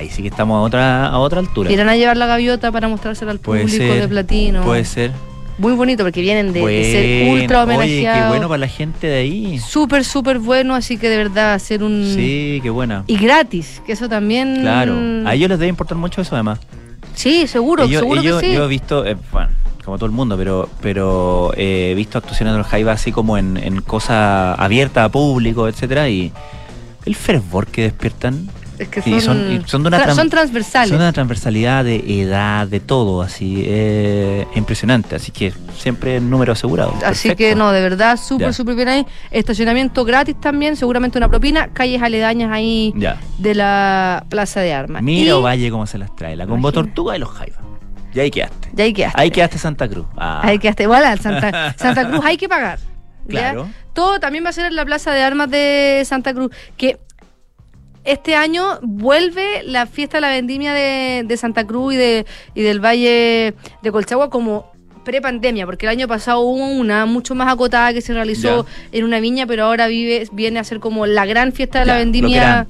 ahí 0.00 0.10
sí 0.10 0.22
que 0.22 0.28
estamos 0.28 0.56
a 0.56 0.60
otra, 0.60 1.06
a 1.06 1.18
otra 1.18 1.40
altura. 1.40 1.70
Irán 1.70 1.88
a 1.88 1.96
llevar 1.96 2.16
la 2.16 2.26
gaviota 2.26 2.70
para 2.72 2.88
mostrársela 2.88 3.30
al 3.30 3.38
Puede 3.38 3.62
público 3.62 3.84
ser, 3.84 4.00
de 4.02 4.08
platino. 4.08 4.62
Puede 4.62 4.84
ser. 4.84 5.12
Muy 5.58 5.74
bonito 5.74 6.04
porque 6.04 6.22
vienen 6.22 6.52
de, 6.54 6.60
de 6.66 6.84
ser 6.84 7.32
ultra 7.34 7.64
Oye, 7.64 7.74
homenajeados. 7.74 8.22
qué 8.22 8.28
bueno 8.28 8.48
para 8.48 8.58
la 8.60 8.68
gente 8.68 9.06
de 9.06 9.18
ahí. 9.18 9.58
Súper, 9.58 10.04
súper 10.06 10.38
bueno, 10.38 10.74
así 10.74 10.96
que 10.96 11.08
de 11.10 11.18
verdad 11.18 11.52
hacer 11.52 11.82
un... 11.82 12.12
Sí, 12.14 12.60
qué 12.62 12.70
buena. 12.70 13.04
Y 13.06 13.18
gratis, 13.18 13.82
que 13.84 13.92
eso 13.92 14.08
también... 14.08 14.62
Claro. 14.62 14.94
A 15.26 15.34
ellos 15.34 15.50
les 15.50 15.58
debe 15.58 15.68
importar 15.68 15.98
mucho 15.98 16.22
eso 16.22 16.34
además. 16.34 16.60
Sí, 17.14 17.46
seguro, 17.46 17.84
Ellos- 17.84 18.00
seguro 18.00 18.20
ellos- 18.22 18.40
que 18.40 18.46
sí. 18.48 18.54
Yo 18.54 18.64
he 18.64 18.68
visto, 18.68 19.04
eh, 19.04 19.16
bueno, 19.32 19.50
como 19.84 19.98
todo 19.98 20.06
el 20.06 20.12
mundo, 20.12 20.36
pero 20.38 20.68
pero 20.80 21.52
eh, 21.56 21.90
he 21.90 21.94
visto 21.94 22.16
actuaciones 22.16 22.54
de 22.54 22.58
los 22.58 22.66
Jaivas 22.66 23.00
así 23.00 23.12
como 23.12 23.36
en, 23.36 23.58
en 23.58 23.82
cosas 23.82 24.58
abiertas 24.58 25.04
a 25.04 25.08
público, 25.10 25.68
etcétera 25.68 26.08
y 26.08 26.32
el 27.04 27.14
fervor 27.16 27.66
que 27.66 27.82
despiertan 27.82 28.48
Es 28.80 28.88
que 28.88 29.02
y 29.10 29.20
son, 29.20 29.36
y 29.52 29.58
de 29.58 29.76
una 29.76 29.98
tra- 29.98 30.06
tran- 30.06 30.14
son 30.14 30.30
transversales. 30.30 30.88
son 30.88 30.98
una 30.98 31.12
transversalidad 31.12 31.84
de 31.84 31.96
edad, 32.22 32.66
de 32.66 32.80
todo, 32.80 33.20
así, 33.22 33.62
eh, 33.66 34.46
impresionante. 34.54 35.14
Así 35.16 35.30
que 35.32 35.52
siempre 35.76 36.18
número 36.20 36.52
asegurado. 36.54 36.92
Así 37.04 37.28
Perfecto. 37.28 37.36
que 37.36 37.54
no, 37.54 37.72
de 37.72 37.82
verdad, 37.82 38.16
súper, 38.16 38.54
súper 38.54 38.74
bien 38.76 38.88
ahí. 38.88 39.06
Estacionamiento 39.30 40.04
gratis 40.04 40.40
también, 40.40 40.76
seguramente 40.76 41.18
una 41.18 41.28
propina. 41.28 41.68
Calles 41.74 42.00
aledañas 42.02 42.50
ahí 42.52 42.92
Ya. 42.96 43.20
de 43.38 43.54
la 43.54 44.24
Plaza 44.30 44.60
de 44.60 44.72
Armas. 44.72 45.02
Mira 45.02 45.28
Y 45.28 45.30
Ovalle 45.30 45.70
cómo 45.70 45.86
se 45.86 45.98
las 45.98 46.14
trae. 46.16 46.34
La 46.36 46.46
combo 46.46 46.70
Imagina. 46.70 46.84
tortuga 46.86 47.16
y 47.16 47.18
los 47.20 47.28
Jaivas. 47.30 47.60
Y 48.14 48.20
ahí 48.20 48.30
quedaste. 48.30 48.70
Ya 48.72 48.84
ahí 48.84 48.92
quedaste. 48.92 49.20
Ahí 49.20 49.30
quedaste 49.30 49.58
Santa 49.58 49.88
Cruz. 49.88 50.06
Ah, 50.16 50.40
Ahí 50.42 50.58
quedaste. 50.58 50.82
Igual 50.84 51.04
al 51.04 51.20
Santa, 51.20 51.74
Santa 51.78 52.08
Cruz 52.08 52.20
hay 52.24 52.36
que 52.36 52.48
pagar. 52.48 52.78
¿ya? 53.28 53.40
Claro. 53.52 53.68
Todo 53.92 54.18
también 54.18 54.44
va 54.44 54.48
a 54.48 54.52
ser 54.52 54.66
en 54.66 54.74
la 54.74 54.84
Plaza 54.84 55.12
de 55.12 55.22
Armas 55.22 55.50
de 55.50 56.02
Santa 56.06 56.32
Cruz. 56.34 56.50
Que 56.76 56.98
este 58.04 58.34
año 58.34 58.78
vuelve 58.82 59.62
la 59.64 59.86
fiesta 59.86 60.16
de 60.16 60.20
la 60.22 60.30
vendimia 60.30 60.72
de, 60.72 61.36
Santa 61.36 61.66
Cruz 61.66 61.94
y, 61.94 61.96
de, 61.96 62.26
y 62.54 62.62
del 62.62 62.84
Valle 62.84 63.54
de 63.82 63.92
Colchagua 63.92 64.30
como 64.30 64.70
pre-pandemia, 65.10 65.66
porque 65.66 65.86
el 65.86 65.90
año 65.90 66.06
pasado 66.06 66.40
hubo 66.40 66.68
una 66.68 67.04
mucho 67.04 67.34
más 67.34 67.52
acotada 67.52 67.92
que 67.92 68.00
se 68.00 68.14
realizó 68.14 68.64
en 68.92 69.04
una 69.04 69.18
viña, 69.18 69.44
pero 69.44 69.64
ahora 69.64 69.88
vive, 69.88 70.28
viene 70.30 70.60
a 70.60 70.64
ser 70.64 70.78
como 70.78 71.04
la 71.06 71.26
gran 71.26 71.52
fiesta 71.52 71.80
de 71.80 71.86
la 71.86 71.96
vendimia. 71.96 72.66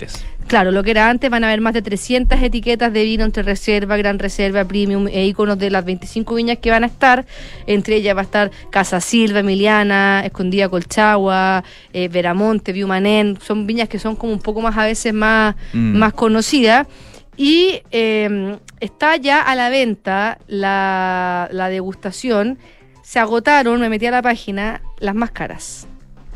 Claro, 0.47 0.73
lo 0.73 0.83
que 0.83 0.91
era 0.91 1.09
antes, 1.11 1.31
van 1.31 1.45
a 1.45 1.49
haber 1.49 1.61
más 1.61 1.75
de 1.75 1.83
300 1.83 2.43
etiquetas 2.43 2.93
de 2.93 3.05
vino 3.05 3.25
entre 3.25 3.45
reserva, 3.45 3.97
gran 3.99 4.19
reserva, 4.19 4.65
premium 4.65 5.07
e 5.07 5.27
iconos 5.27 5.59
de 5.59 5.71
las 5.71 5.85
25 5.85 6.35
viñas 6.35 6.59
que 6.59 6.71
van 6.71 6.83
a 6.83 6.87
estar. 6.87 7.25
Entre 7.69 7.97
ellas 7.97 8.17
va 8.17 8.23
a 8.23 8.25
estar 8.25 8.51
Casa 8.71 9.01
Silva, 9.01 9.41
Emiliana, 9.41 10.23
Escondida 10.25 10.69
Colchagua, 10.69 11.63
eh, 11.93 12.09
Veramonte, 12.09 12.73
Viumanén. 12.73 13.39
Son 13.41 13.65
viñas 13.65 13.89
que 13.89 14.01
son 14.01 14.17
como 14.17 14.33
un 14.33 14.41
poco 14.41 14.61
más 14.61 14.77
a 14.77 14.87
veces 14.87 15.15
más, 15.15 15.55
mm. 15.73 15.97
más 15.97 16.15
conocidas. 16.15 16.89
Y 17.37 17.83
em, 17.91 18.59
está 18.81 19.17
ya 19.17 19.41
a 19.41 19.55
la 19.55 19.69
venta 19.69 20.39
la, 20.47 21.49
la 21.53 21.69
degustación. 21.69 22.59
Se 23.03 23.19
agotaron, 23.19 23.81
me 23.81 23.89
metí 23.89 24.07
a 24.07 24.11
la 24.11 24.23
página, 24.23 24.83
las 24.99 25.15
más 25.15 25.31
caras. 25.31 25.87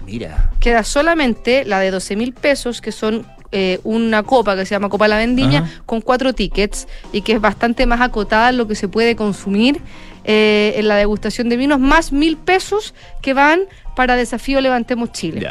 Mira. 0.07 0.50
Queda 0.61 0.83
solamente 0.85 1.64
la 1.64 1.80
de 1.80 1.90
12 1.90 2.16
mil 2.16 2.33
pesos, 2.33 2.80
que 2.80 2.92
son 2.92 3.26
eh, 3.57 3.78
una 3.85 4.24
copa 4.24 4.57
que 4.57 4.66
se 4.66 4.74
llama 4.74 4.88
Copa 4.88 5.07
La 5.07 5.16
Vendimia 5.16 5.70
con 5.87 6.00
cuatro 6.00 6.33
tickets 6.33 6.88
y 7.12 7.22
que 7.22 7.35
es 7.35 7.40
bastante 7.40 7.87
más 7.87 8.00
acotada 8.00 8.48
en 8.48 8.57
lo 8.57 8.66
que 8.66 8.74
se 8.74 8.88
puede 8.88 9.14
consumir 9.14 9.80
eh, 10.24 10.72
en 10.76 10.88
la 10.88 10.96
degustación 10.96 11.48
de 11.48 11.57
vinos, 11.57 11.78
más 11.78 12.11
mil 12.11 12.37
pesos 12.37 12.94
que 13.22 13.33
van 13.33 13.61
para 13.94 14.16
Desafío 14.16 14.61
Levantemos 14.61 15.12
Chile. 15.12 15.48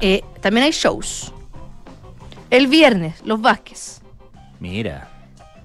Eh, 0.00 0.22
también 0.40 0.66
hay 0.66 0.70
shows. 0.70 1.32
El 2.50 2.68
viernes, 2.68 3.14
Los 3.24 3.40
Vázquez. 3.40 3.97
Mira. 4.60 5.08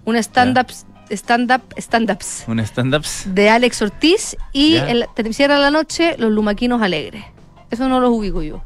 Un 0.05 0.15
stand-up 0.17 0.67
stand-up, 1.09 1.61
stand-ups. 1.77 2.45
Un 2.47 2.59
stand-ups. 2.59 3.23
De 3.27 3.49
Alex 3.49 3.81
Ortiz 3.81 4.37
y 4.51 4.77
en 4.77 4.99
la, 4.99 5.07
la 5.47 5.71
noche 5.71 6.15
Los 6.17 6.31
Lumaquinos 6.31 6.81
Alegres. 6.81 7.23
Eso 7.71 7.87
no 7.89 7.99
los 7.99 8.11
ubico 8.11 8.41
yo. 8.41 8.61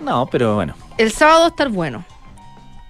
No, 0.00 0.26
pero 0.26 0.54
bueno. 0.54 0.74
El 0.98 1.12
sábado 1.12 1.48
estar 1.48 1.68
bueno. 1.68 2.04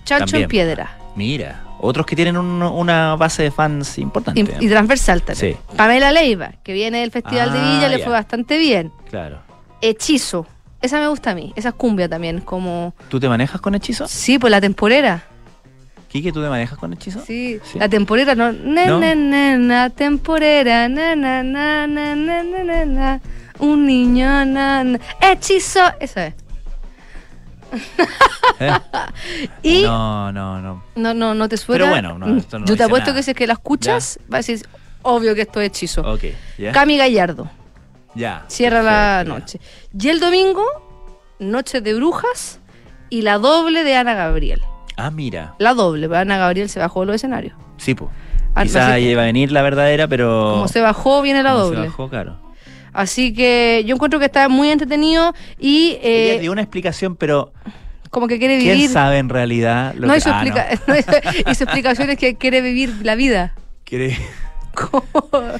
Chancho 0.04 0.36
en 0.36 0.48
piedra. 0.48 0.96
Mira, 1.14 1.64
otros 1.80 2.06
que 2.06 2.16
tienen 2.16 2.36
una 2.36 3.16
base 3.16 3.42
de 3.42 3.50
fans 3.50 3.98
importante. 3.98 4.40
Y, 4.60 4.68
transversal 4.68 5.22
también. 5.22 5.56
Pamela 5.76 6.10
Leiva, 6.10 6.52
que 6.62 6.72
viene 6.72 7.00
del 7.00 7.10
Festival 7.10 7.52
de 7.52 7.58
ah, 7.58 7.72
Villa, 7.74 7.88
le 7.88 7.98
fue 7.98 8.12
bastante 8.12 8.58
bien. 8.58 8.92
Claro. 9.10 9.40
Hechizo. 9.80 10.46
Esa 10.80 10.98
me 10.98 11.06
gusta 11.06 11.30
a 11.30 11.34
mí. 11.34 11.52
Esa 11.54 11.68
es 11.68 11.74
cumbia 11.76 12.08
también, 12.08 12.40
como... 12.40 12.94
¿Tú 13.08 13.20
te 13.20 13.28
manejas 13.28 13.60
con 13.60 13.74
hechizo? 13.74 14.08
Sí, 14.08 14.38
pues 14.38 14.50
la 14.50 14.60
temporera. 14.60 15.22
¿Kike, 16.12 16.30
tú 16.30 16.42
te 16.42 16.48
manejas 16.50 16.78
con 16.78 16.92
hechizo? 16.92 17.24
Sí, 17.24 17.58
la 17.74 17.88
temporera, 17.88 18.34
no. 18.34 18.52
Na, 18.52 19.88
temporera, 19.88 20.86
na, 20.86 21.16
na, 21.16 21.42
na, 21.42 21.86
na, 21.86 22.14
na, 22.14 22.42
na, 22.42 22.84
na, 22.84 23.20
un 23.58 23.86
niño, 23.86 24.44
na, 24.44 24.84
na. 24.84 24.98
Hechizo. 25.22 25.80
Esa 25.98 26.26
es. 26.26 26.34
¿Eh? 28.60 28.72
y 29.62 29.82
no, 29.84 30.30
no, 30.32 30.60
no. 30.60 30.84
No, 30.96 31.14
no, 31.14 31.34
no 31.34 31.48
te 31.48 31.56
suena. 31.56 31.84
Pero 31.84 32.14
bueno, 32.14 32.36
esto 32.36 32.58
no 32.58 32.66
yo 32.66 32.76
te 32.76 32.82
apuesto 32.82 33.14
que 33.14 33.22
si 33.22 33.30
es 33.30 33.36
que 33.36 33.46
la 33.46 33.54
escuchas, 33.54 34.18
va 34.30 34.36
a 34.36 34.40
decir, 34.40 34.66
obvio 35.00 35.34
que 35.34 35.40
esto 35.40 35.62
es 35.62 35.68
hechizo. 35.68 36.02
Ok, 36.02 36.24
Cami 36.74 36.98
Gallardo. 36.98 37.50
Ya. 38.14 38.44
Cierra 38.48 38.82
la 38.82 39.24
noche. 39.24 39.58
Y 39.98 40.10
el 40.10 40.20
domingo, 40.20 40.66
Noche 41.38 41.80
de 41.80 41.94
Brujas 41.94 42.60
y 43.08 43.22
la 43.22 43.38
doble 43.38 43.82
de 43.82 43.96
Ana 43.96 44.12
Gabriel. 44.12 44.60
Ah, 44.96 45.10
mira. 45.10 45.54
La 45.58 45.74
doble, 45.74 46.14
Ana 46.16 46.38
Gabriel 46.38 46.68
se 46.68 46.80
bajó 46.80 47.00
de 47.00 47.06
los 47.06 47.16
escenarios. 47.16 47.54
Sí, 47.76 47.94
pues. 47.94 48.10
Quizá 48.60 48.98
iba 48.98 49.22
a 49.22 49.26
venir 49.26 49.50
la 49.50 49.62
verdadera, 49.62 50.06
pero. 50.08 50.52
Como 50.54 50.68
se 50.68 50.80
bajó, 50.80 51.22
viene 51.22 51.42
la 51.42 51.52
doble. 51.52 51.80
Se 51.80 51.86
bajó, 51.86 52.08
claro. 52.08 52.36
Así 52.92 53.32
que 53.32 53.82
yo 53.86 53.94
encuentro 53.94 54.18
que 54.18 54.26
está 54.26 54.48
muy 54.48 54.68
entretenido 54.68 55.34
y... 55.58 55.98
Eh, 56.02 56.38
dio 56.40 56.52
una 56.52 56.62
explicación, 56.62 57.16
pero... 57.16 57.52
Como 58.10 58.28
que 58.28 58.38
quiere 58.38 58.58
vivir... 58.58 58.74
¿Quién 58.74 58.90
sabe 58.90 59.16
en 59.16 59.30
realidad 59.30 59.94
lo 59.94 60.06
no, 60.06 60.12
que... 60.12 60.18
Hizo 60.18 60.30
ah, 60.30 60.44
no. 60.44 60.94
hizo, 61.50 61.64
explicación 61.64 62.10
es 62.10 62.18
que 62.18 62.36
quiere 62.36 62.60
vivir 62.60 62.94
la 63.02 63.14
vida. 63.14 63.54
Quiere... 63.84 64.18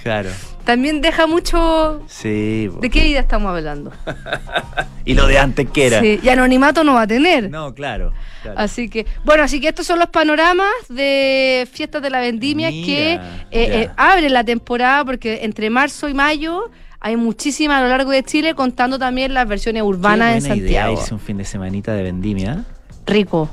Claro. 0.03 0.31
También 0.65 1.01
deja 1.01 1.27
mucho. 1.27 2.03
Sí. 2.07 2.71
¿De 2.81 2.91
qué 2.91 3.05
vida 3.05 3.21
estamos 3.21 3.51
hablando? 3.51 3.93
y 5.05 5.15
lo 5.15 5.27
de 5.27 5.39
antes 5.39 5.69
que 5.71 5.89
era. 5.89 6.01
Sí, 6.01 6.21
y 6.23 6.29
anonimato 6.29 6.85
no 6.85 6.95
va 6.95 7.03
a 7.03 7.07
tener. 7.07 7.51
No, 7.51 7.75
claro, 7.75 8.13
Así 8.57 8.89
que, 8.89 9.07
bueno, 9.25 9.43
así 9.45 9.61
que 9.61 9.69
estos 9.69 9.87
son 9.87 9.99
los 9.99 10.09
panoramas 10.09 10.73
de 10.89 11.69
Fiestas 11.71 12.03
de 12.03 12.11
la 12.11 12.21
Vendimia 12.21 12.71
que 12.71 13.15
eh, 13.15 13.21
eh, 13.51 13.91
abren 13.97 14.33
la 14.33 14.45
temporada 14.45 15.05
porque 15.05 15.45
entre 15.45 15.71
marzo 15.71 16.09
y 16.09 16.15
mayo 16.15 16.71
hay 16.99 17.17
muchísimas 17.17 17.81
a 17.81 17.83
lo 17.83 17.89
largo 17.89 18.11
de 18.13 18.23
Chile, 18.23 18.55
contando 18.55 18.99
también 18.99 19.35
las 19.35 19.49
versiones 19.49 19.83
urbanas 19.83 20.37
en 20.37 20.43
Santiago. 20.43 20.93
Idea 20.93 20.93
irse 20.93 21.13
un 21.13 21.21
fin 21.21 21.37
de 21.37 21.45
semanita 21.45 21.93
de 21.95 22.03
vendimia. 22.05 22.65
Rico. 23.07 23.51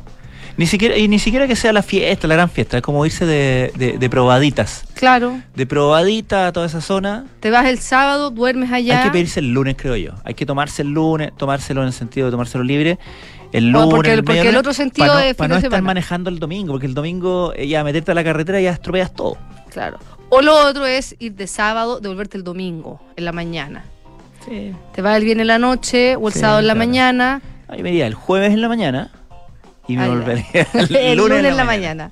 Ni 0.60 0.68
siquiera, 0.68 0.98
y 0.98 1.08
ni 1.08 1.20
siquiera 1.20 1.48
que 1.48 1.56
sea 1.56 1.72
la 1.72 1.82
fiesta, 1.82 2.28
la 2.28 2.36
gran 2.36 2.50
fiesta, 2.50 2.76
es 2.76 2.84
como 2.84 3.06
irse 3.06 3.26
de, 3.26 3.72
de, 3.98 4.10
probaditas. 4.10 4.84
Claro. 4.94 5.40
De 5.56 5.66
probadita 5.66 6.48
a 6.48 6.52
toda 6.52 6.66
esa 6.66 6.82
zona. 6.82 7.28
Te 7.40 7.50
vas 7.50 7.66
el 7.68 7.80
sábado, 7.80 8.30
duermes 8.30 8.70
allá. 8.70 8.98
Hay 8.98 9.06
que 9.06 9.12
pedirse 9.12 9.40
el 9.40 9.54
lunes, 9.54 9.78
creo 9.78 9.96
yo. 9.96 10.12
Hay 10.26 10.34
que 10.34 10.46
tomarse 10.46 10.82
el 10.82 10.90
lunes, 10.90 11.32
tomárselo 11.38 11.80
en 11.80 11.88
el 11.88 11.94
sentido 11.94 12.28
de 12.28 12.32
tomárselo 12.32 12.66
libre. 12.66 13.00
El 13.54 13.70
lunes. 13.70 13.90
porque, 13.90 14.12
el, 14.12 14.24
porque 14.26 14.50
el 14.50 14.58
otro 14.58 14.74
sentido 14.74 15.18
es. 15.20 15.34
Para 15.34 15.48
no 15.48 15.56
estar 15.56 15.82
manejando 15.82 16.30
el 16.30 16.40
domingo, 16.40 16.74
porque 16.74 16.88
el 16.88 16.94
domingo 16.94 17.54
eh, 17.56 17.66
ya 17.66 17.82
meterte 17.86 18.12
a 18.12 18.16
la 18.16 18.26
carretera 18.26 18.60
ya 18.60 18.72
estropeas 18.72 19.14
todo. 19.14 19.38
Claro. 19.70 19.98
O 20.28 20.42
lo 20.42 20.68
otro 20.68 20.86
es 20.86 21.16
ir 21.20 21.36
de 21.36 21.48
sábado, 21.48 22.02
devolverte 22.02 22.36
el 22.36 22.44
domingo, 22.44 23.00
en 23.16 23.24
la 23.24 23.32
mañana. 23.32 23.86
Sí. 24.46 24.74
Te 24.94 25.02
vas 25.02 25.16
el 25.16 25.24
viernes 25.24 25.44
en 25.44 25.48
la 25.48 25.58
noche 25.58 26.18
o 26.18 26.28
el 26.28 26.34
sábado 26.34 26.60
en 26.60 26.68
la 26.68 26.76
mañana. 26.76 27.42
Ahí 27.70 27.82
me 27.82 27.92
iría 27.92 28.08
el 28.08 28.14
jueves 28.14 28.52
en 28.52 28.60
la 28.60 28.68
mañana 28.68 29.12
y 29.90 29.98
me 29.98 30.08
volvería 30.08 30.68
el, 30.74 31.18
lunes, 31.18 31.44
en 31.44 31.58
la, 31.58 31.64
mañana. 31.64 32.12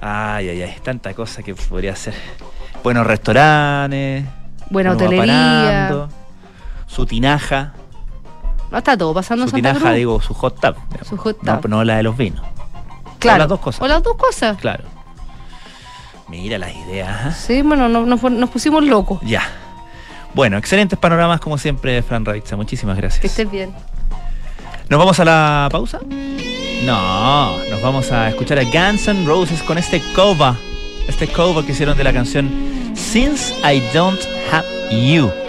Ay, 0.00 0.48
ay, 0.48 0.62
ay, 0.62 0.76
tanta 0.80 1.12
cosa 1.12 1.42
que 1.42 1.56
podría 1.56 1.92
hacer. 1.92 2.14
Buenos 2.84 3.04
restaurantes. 3.04 4.24
Buena 4.70 4.92
hotelería. 4.92 6.08
su 6.86 7.04
tinaja. 7.04 7.74
No 8.70 8.78
está 8.78 8.96
todo 8.96 9.12
pasando 9.12 9.44
en 9.44 9.50
Su 9.50 9.56
tinaja, 9.56 9.92
digo, 9.92 10.20
su 10.22 10.34
hot 10.34 10.60
tub. 10.60 10.76
Su 11.04 11.16
hot 11.16 11.38
tub. 11.38 11.68
No, 11.68 11.78
no 11.78 11.84
la 11.84 11.96
de 11.96 12.04
los 12.04 12.16
vinos. 12.16 12.46
Claro. 13.18 13.36
O 13.36 13.38
las 13.40 13.48
dos 13.48 13.60
cosas. 13.60 13.82
O 13.82 13.88
las 13.88 14.02
dos 14.04 14.16
cosas. 14.16 14.56
Claro. 14.58 14.84
Mira 16.28 16.58
las 16.58 16.74
ideas. 16.76 17.26
¿eh? 17.26 17.32
Sí, 17.36 17.62
bueno, 17.62 17.88
nos, 17.88 18.50
pusimos 18.50 18.84
locos. 18.84 19.20
Ya. 19.22 19.42
Bueno, 20.32 20.58
excelentes 20.58 20.96
panoramas 20.96 21.40
como 21.40 21.58
siempre, 21.58 22.02
Fran 22.02 22.24
Ravitza. 22.24 22.54
Muchísimas 22.54 22.96
gracias. 22.96 23.20
Que 23.20 23.26
estés 23.26 23.50
bien. 23.50 23.74
¿Nos 24.88 25.00
vamos 25.00 25.18
a 25.18 25.24
la 25.24 25.68
pausa? 25.72 25.98
No, 26.84 27.58
nos 27.68 27.82
vamos 27.82 28.12
a 28.12 28.28
escuchar 28.28 28.60
a 28.60 28.62
Guns 28.62 29.08
N' 29.08 29.26
Roses 29.26 29.60
con 29.64 29.78
este 29.78 30.00
cover. 30.14 30.54
Este 31.08 31.26
cover 31.26 31.64
que 31.64 31.72
hicieron 31.72 31.96
de 31.98 32.04
la 32.04 32.12
canción 32.12 32.48
Since 32.94 33.52
I 33.64 33.82
Don't 33.92 34.20
Have 34.52 34.66
You. 34.90 35.45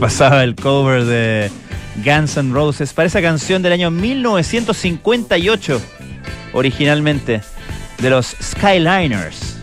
Pasaba 0.00 0.42
el 0.42 0.54
cover 0.56 1.04
de 1.04 1.50
Guns 2.02 2.38
N' 2.38 2.54
Roses 2.54 2.94
para 2.94 3.06
esa 3.06 3.20
canción 3.20 3.62
del 3.62 3.72
año 3.72 3.90
1958, 3.90 5.80
originalmente, 6.54 7.42
de 7.98 8.10
los 8.10 8.34
Skyliners. 8.42 9.58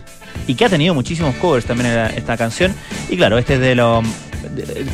Y 0.45 0.53
que 0.53 0.65
ha 0.65 0.69
tenido 0.69 0.93
muchísimos 0.93 1.35
covers 1.35 1.65
también 1.65 1.89
esta 2.15 2.37
canción. 2.37 2.73
Y 3.09 3.17
claro, 3.17 3.37
este 3.39 3.55
es 3.55 3.59
de 3.59 3.75
los 3.75 4.05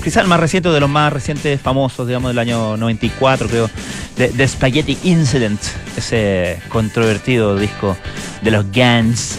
quizás 0.04 0.24
el 0.24 0.30
más 0.30 0.40
reciente 0.40 0.70
de 0.70 0.80
los 0.80 0.90
más 0.90 1.12
recientes 1.12 1.60
famosos, 1.60 2.08
digamos, 2.08 2.30
del 2.30 2.40
año 2.40 2.78
94, 2.78 3.48
creo, 3.48 3.70
de, 4.16 4.48
Spaghetti 4.48 4.98
Incident, 5.04 5.60
ese 5.98 6.60
controvertido 6.70 7.58
disco 7.58 7.98
de 8.42 8.52
los 8.52 8.66
Guns, 8.72 9.38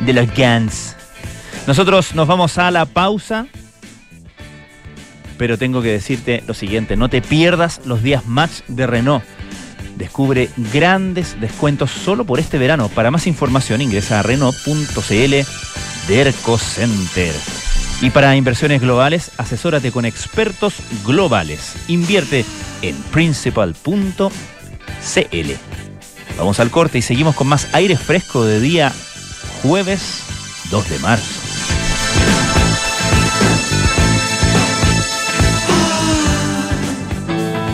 de 0.00 0.12
los 0.12 0.26
Guns. 0.34 0.96
Nosotros 1.66 2.14
nos 2.14 2.28
vamos 2.28 2.58
a 2.58 2.70
la 2.70 2.84
pausa, 2.84 3.46
pero 5.40 5.56
tengo 5.56 5.80
que 5.80 5.88
decirte 5.88 6.44
lo 6.46 6.52
siguiente, 6.52 6.96
no 6.96 7.08
te 7.08 7.22
pierdas 7.22 7.80
los 7.86 8.02
días 8.02 8.26
match 8.26 8.60
de 8.68 8.86
Renault. 8.86 9.24
Descubre 9.96 10.50
grandes 10.70 11.40
descuentos 11.40 11.90
solo 11.90 12.26
por 12.26 12.38
este 12.38 12.58
verano. 12.58 12.90
Para 12.90 13.10
más 13.10 13.26
información 13.26 13.80
ingresa 13.80 14.20
a 14.20 14.22
Renault.cl 14.22 15.34
Derco 16.08 16.58
Center. 16.58 17.34
Y 18.02 18.10
para 18.10 18.36
inversiones 18.36 18.82
globales, 18.82 19.30
asesórate 19.38 19.90
con 19.92 20.04
expertos 20.04 20.74
globales. 21.06 21.72
Invierte 21.88 22.44
en 22.82 22.96
principal.cl. 23.10 24.30
Vamos 26.36 26.60
al 26.60 26.70
corte 26.70 26.98
y 26.98 27.02
seguimos 27.02 27.34
con 27.34 27.46
más 27.46 27.66
aire 27.72 27.96
fresco 27.96 28.44
de 28.44 28.60
día 28.60 28.92
jueves 29.62 30.22
2 30.70 30.90
de 30.90 30.98
marzo. 30.98 31.49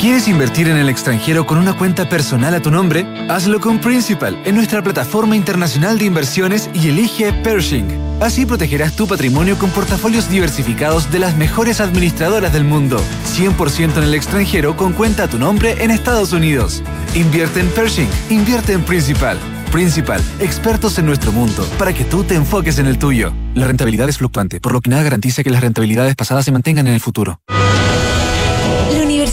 ¿Quieres 0.06 0.28
invertir 0.28 0.68
en 0.68 0.76
el 0.76 0.88
extranjero 0.88 1.46
con 1.46 1.58
una 1.58 1.76
cuenta 1.76 2.08
personal 2.08 2.54
a 2.54 2.62
tu 2.62 2.70
nombre? 2.70 3.04
Hazlo 3.28 3.58
con 3.58 3.80
Principal 3.80 4.40
en 4.44 4.54
nuestra 4.54 4.80
plataforma 4.80 5.34
internacional 5.34 5.98
de 5.98 6.04
inversiones 6.04 6.70
y 6.72 6.90
elige 6.90 7.32
Pershing. 7.32 7.88
Así 8.20 8.46
protegerás 8.46 8.94
tu 8.94 9.08
patrimonio 9.08 9.58
con 9.58 9.68
portafolios 9.70 10.30
diversificados 10.30 11.10
de 11.10 11.18
las 11.18 11.36
mejores 11.36 11.80
administradoras 11.80 12.52
del 12.52 12.62
mundo. 12.62 13.02
100% 13.36 13.96
en 13.96 14.04
el 14.04 14.14
extranjero 14.14 14.76
con 14.76 14.92
cuenta 14.92 15.24
a 15.24 15.28
tu 15.28 15.40
nombre 15.40 15.82
en 15.82 15.90
Estados 15.90 16.32
Unidos. 16.32 16.84
Invierte 17.16 17.58
en 17.58 17.68
Pershing, 17.70 18.08
invierte 18.30 18.74
en 18.74 18.84
Principal. 18.84 19.40
Principal, 19.72 20.22
expertos 20.38 21.00
en 21.00 21.06
nuestro 21.06 21.32
mundo, 21.32 21.68
para 21.80 21.92
que 21.92 22.04
tú 22.04 22.22
te 22.22 22.36
enfoques 22.36 22.78
en 22.78 22.86
el 22.86 23.00
tuyo. 23.00 23.34
La 23.54 23.66
rentabilidad 23.66 24.08
es 24.08 24.18
fluctuante, 24.18 24.60
por 24.60 24.72
lo 24.72 24.80
que 24.80 24.88
nada 24.88 25.02
garantiza 25.02 25.42
que 25.42 25.50
las 25.50 25.62
rentabilidades 25.62 26.14
pasadas 26.14 26.44
se 26.44 26.52
mantengan 26.52 26.86
en 26.86 26.94
el 26.94 27.00
futuro. 27.00 27.40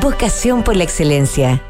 Vocación 0.00 0.64
por 0.64 0.74
la 0.74 0.84
excelencia. 0.84 1.62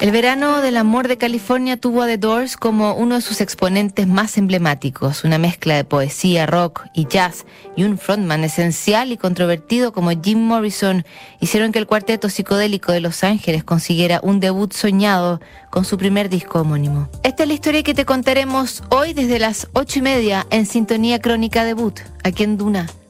El 0.00 0.12
verano 0.12 0.60
del 0.60 0.76
amor 0.76 1.08
de 1.08 1.18
California 1.18 1.76
tuvo 1.76 2.02
a 2.02 2.06
The 2.06 2.18
Doors 2.18 2.56
como 2.56 2.94
uno 2.94 3.16
de 3.16 3.20
sus 3.20 3.40
exponentes 3.40 4.06
más 4.06 4.38
emblemáticos, 4.38 5.24
una 5.24 5.38
mezcla 5.38 5.74
de 5.74 5.82
poesía, 5.82 6.46
rock 6.46 6.84
y 6.94 7.06
jazz 7.08 7.44
y 7.74 7.82
un 7.82 7.98
frontman 7.98 8.44
esencial 8.44 9.10
y 9.10 9.16
controvertido 9.16 9.92
como 9.92 10.10
Jim 10.10 10.38
Morrison 10.38 11.04
hicieron 11.40 11.72
que 11.72 11.80
el 11.80 11.88
cuarteto 11.88 12.28
psicodélico 12.28 12.92
de 12.92 13.00
Los 13.00 13.24
Ángeles 13.24 13.64
consiguiera 13.64 14.20
un 14.22 14.38
debut 14.38 14.72
soñado 14.72 15.40
con 15.70 15.84
su 15.84 15.98
primer 15.98 16.28
disco 16.28 16.60
homónimo. 16.60 17.08
Esta 17.24 17.42
es 17.42 17.48
la 17.48 17.54
historia 17.54 17.82
que 17.82 17.94
te 17.94 18.04
contaremos 18.04 18.84
hoy 18.90 19.14
desde 19.14 19.40
las 19.40 19.66
ocho 19.72 19.98
y 19.98 20.02
media 20.02 20.46
en 20.50 20.64
Sintonía 20.64 21.20
Crónica 21.20 21.64
Debut, 21.64 21.98
aquí 22.22 22.44
en 22.44 22.56
Duna 22.56 22.86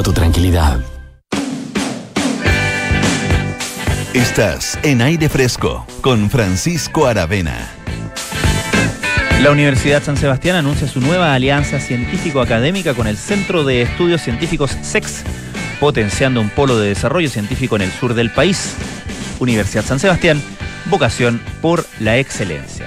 tu 0.00 0.12
tranquilidad. 0.14 0.80
Estás 4.14 4.78
en 4.82 5.02
aire 5.02 5.28
fresco 5.28 5.84
con 6.00 6.30
Francisco 6.30 7.06
Aravena. 7.06 7.68
La 9.42 9.50
Universidad 9.50 10.02
San 10.02 10.16
Sebastián 10.16 10.56
anuncia 10.56 10.88
su 10.88 11.00
nueva 11.00 11.34
alianza 11.34 11.78
científico-académica 11.78 12.94
con 12.94 13.06
el 13.06 13.18
Centro 13.18 13.64
de 13.64 13.82
Estudios 13.82 14.22
Científicos 14.22 14.70
SEX, 14.82 15.24
potenciando 15.80 16.40
un 16.40 16.48
polo 16.48 16.78
de 16.78 16.88
desarrollo 16.88 17.28
científico 17.28 17.76
en 17.76 17.82
el 17.82 17.90
sur 17.90 18.14
del 18.14 18.30
país. 18.30 18.74
Universidad 19.40 19.84
San 19.84 19.98
Sebastián, 19.98 20.40
vocación 20.86 21.40
por 21.60 21.84
la 21.98 22.16
excelencia. 22.16 22.86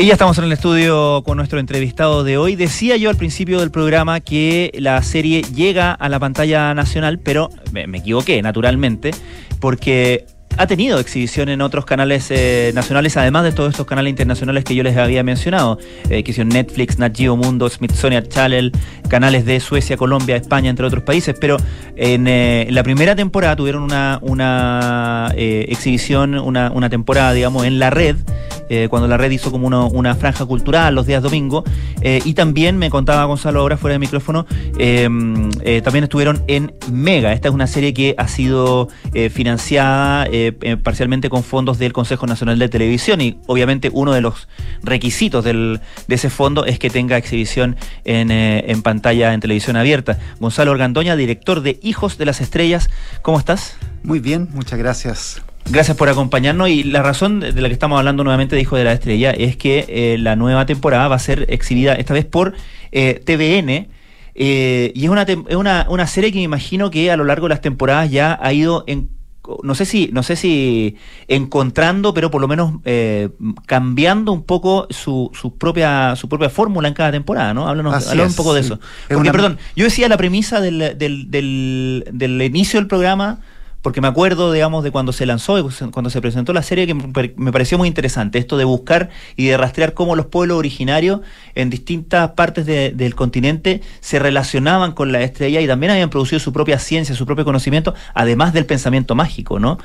Y 0.00 0.06
ya 0.06 0.14
estamos 0.14 0.38
en 0.38 0.44
el 0.44 0.52
estudio 0.52 1.22
con 1.26 1.36
nuestro 1.36 1.58
entrevistado 1.58 2.24
de 2.24 2.38
hoy. 2.38 2.56
Decía 2.56 2.96
yo 2.96 3.10
al 3.10 3.16
principio 3.16 3.60
del 3.60 3.70
programa 3.70 4.20
que 4.20 4.72
la 4.78 5.02
serie 5.02 5.42
llega 5.42 5.92
a 5.92 6.08
la 6.08 6.18
pantalla 6.18 6.72
nacional, 6.72 7.18
pero 7.18 7.50
me, 7.70 7.84
equivoqué, 7.98 8.40
naturalmente, 8.40 9.10
porque 9.60 10.24
ha 10.60 10.66
tenido 10.66 11.00
exhibición 11.00 11.48
en 11.48 11.62
otros 11.62 11.86
canales 11.86 12.30
eh, 12.30 12.70
nacionales, 12.74 13.16
además 13.16 13.44
de 13.44 13.52
todos 13.52 13.70
estos 13.70 13.86
canales 13.86 14.10
internacionales 14.10 14.62
que 14.62 14.74
yo 14.74 14.82
les 14.82 14.94
había 14.98 15.22
mencionado, 15.22 15.78
eh, 16.10 16.22
que 16.22 16.34
son 16.34 16.50
Netflix, 16.50 16.98
Nat 16.98 17.16
Geo 17.16 17.34
Mundo, 17.34 17.70
Smithsonian 17.70 18.28
Channel, 18.28 18.70
canales 19.08 19.46
de 19.46 19.58
Suecia, 19.58 19.96
Colombia, 19.96 20.36
España, 20.36 20.68
entre 20.68 20.84
otros 20.84 21.02
países, 21.02 21.34
pero 21.40 21.56
en, 21.96 22.26
eh, 22.28 22.66
la 22.68 22.82
primera 22.82 23.16
temporada 23.16 23.56
tuvieron 23.56 23.82
una, 23.82 24.18
una 24.20 25.32
exhibición, 25.34 26.34
una, 26.34 26.90
temporada, 26.90 27.32
digamos, 27.32 27.64
en 27.64 27.78
la 27.78 27.88
red, 27.88 28.16
eh, 28.72 28.86
cuando 28.88 29.08
la 29.08 29.16
red 29.16 29.32
hizo 29.32 29.50
como 29.50 29.66
una 29.66 30.14
franja 30.14 30.46
cultural 30.46 30.94
los 30.94 31.04
días 31.04 31.22
domingo. 31.22 31.64
Eh, 32.02 32.22
y 32.24 32.34
también 32.34 32.78
me 32.78 32.88
contaba 32.88 33.24
Gonzalo 33.24 33.60
ahora 33.60 33.76
fuera 33.76 33.94
de 33.94 33.98
micrófono, 33.98 34.46
em, 34.78 35.50
eh, 35.62 35.82
también 35.82 36.04
estuvieron 36.04 36.42
en 36.46 36.72
Mega. 36.90 37.32
Esta 37.32 37.48
es 37.48 37.54
una 37.54 37.66
serie 37.66 37.92
que 37.92 38.14
ha 38.16 38.28
sido 38.28 38.88
financiada 39.32 40.26
parcialmente 40.52 41.30
con 41.30 41.42
fondos 41.42 41.78
del 41.78 41.92
Consejo 41.92 42.26
Nacional 42.26 42.58
de 42.58 42.68
Televisión 42.68 43.20
y 43.20 43.38
obviamente 43.46 43.90
uno 43.92 44.12
de 44.12 44.20
los 44.20 44.48
requisitos 44.82 45.44
de 45.44 45.80
ese 46.08 46.30
fondo 46.30 46.64
es 46.64 46.78
que 46.78 46.90
tenga 46.90 47.16
exhibición 47.16 47.76
en, 48.04 48.30
en 48.30 48.82
pantalla 48.82 49.32
en 49.34 49.40
televisión 49.40 49.76
abierta. 49.76 50.18
Gonzalo 50.38 50.70
Organdoña, 50.70 51.16
director 51.16 51.62
de 51.62 51.78
Hijos 51.82 52.18
de 52.18 52.26
las 52.26 52.40
Estrellas, 52.40 52.90
¿cómo 53.22 53.38
estás? 53.38 53.76
Muy 54.02 54.18
bien, 54.18 54.48
muchas 54.52 54.78
gracias 54.78 55.42
Gracias 55.68 55.96
por 55.96 56.08
acompañarnos 56.08 56.68
y 56.68 56.82
la 56.82 57.00
razón 57.00 57.38
de 57.38 57.52
la 57.52 57.68
que 57.68 57.74
estamos 57.74 57.96
hablando 57.96 58.24
nuevamente 58.24 58.56
de 58.56 58.62
Hijo 58.62 58.76
de 58.76 58.82
la 58.82 58.92
Estrella 58.92 59.30
es 59.30 59.56
que 59.56 59.84
eh, 59.88 60.18
la 60.18 60.34
nueva 60.34 60.66
temporada 60.66 61.06
va 61.06 61.14
a 61.14 61.20
ser 61.20 61.46
exhibida 61.48 61.94
esta 61.94 62.12
vez 62.12 62.24
por 62.24 62.54
eh, 62.90 63.22
TVN 63.24 63.86
eh, 64.34 64.92
y 64.94 65.04
es, 65.04 65.10
una, 65.10 65.22
es 65.22 65.54
una, 65.54 65.86
una, 65.88 66.06
serie 66.08 66.32
que 66.32 66.38
me 66.38 66.44
imagino 66.44 66.90
que 66.90 67.12
a 67.12 67.16
lo 67.16 67.24
largo 67.24 67.46
de 67.46 67.50
las 67.50 67.60
temporadas 67.60 68.10
ya 68.10 68.36
ha 68.42 68.52
ido 68.52 68.82
en 68.88 69.10
no 69.62 69.74
sé 69.74 69.84
si 69.84 70.10
no 70.12 70.22
sé 70.22 70.36
si 70.36 70.96
encontrando 71.28 72.14
pero 72.14 72.30
por 72.30 72.40
lo 72.40 72.48
menos 72.48 72.74
cambiando 73.66 74.32
un 74.32 74.42
poco 74.42 74.86
su, 74.90 75.30
su 75.34 75.56
propia 75.56 76.16
su 76.16 76.28
propia 76.28 76.50
fórmula 76.50 76.88
en 76.88 76.94
cada 76.94 77.12
temporada 77.12 77.54
no 77.54 77.68
háblanos, 77.68 78.06
un 78.12 78.34
poco 78.34 78.54
de 78.54 78.60
eso. 78.60 78.80
Porque 79.08 79.32
perdón 79.32 79.58
yo 79.76 79.84
decía 79.84 80.08
la 80.08 80.16
premisa 80.16 80.60
del, 80.60 80.98
del, 80.98 81.30
del, 81.30 82.04
del 82.12 82.42
inicio 82.42 82.78
del 82.80 82.86
programa 82.86 83.40
porque 83.82 84.00
me 84.00 84.08
acuerdo, 84.08 84.52
digamos, 84.52 84.84
de 84.84 84.90
cuando 84.90 85.12
se 85.12 85.24
lanzó, 85.24 85.56
cuando 85.90 86.10
se 86.10 86.20
presentó 86.20 86.52
la 86.52 86.62
serie, 86.62 86.86
que 86.86 86.94
me 86.94 87.52
pareció 87.52 87.78
muy 87.78 87.88
interesante, 87.88 88.38
esto 88.38 88.58
de 88.58 88.64
buscar 88.64 89.08
y 89.36 89.46
de 89.46 89.56
rastrear 89.56 89.94
cómo 89.94 90.16
los 90.16 90.26
pueblos 90.26 90.58
originarios 90.58 91.20
en 91.54 91.70
distintas 91.70 92.30
partes 92.32 92.66
del 92.66 93.14
continente 93.14 93.80
se 94.00 94.18
relacionaban 94.18 94.92
con 94.92 95.12
la 95.12 95.22
estrella 95.22 95.60
y 95.60 95.66
también 95.66 95.92
habían 95.92 96.10
producido 96.10 96.40
su 96.40 96.52
propia 96.52 96.78
ciencia, 96.78 97.14
su 97.14 97.24
propio 97.24 97.44
conocimiento, 97.44 97.94
además 98.14 98.52
del 98.52 98.66
pensamiento 98.66 99.14
mágico, 99.14 99.58
¿no? 99.58 99.78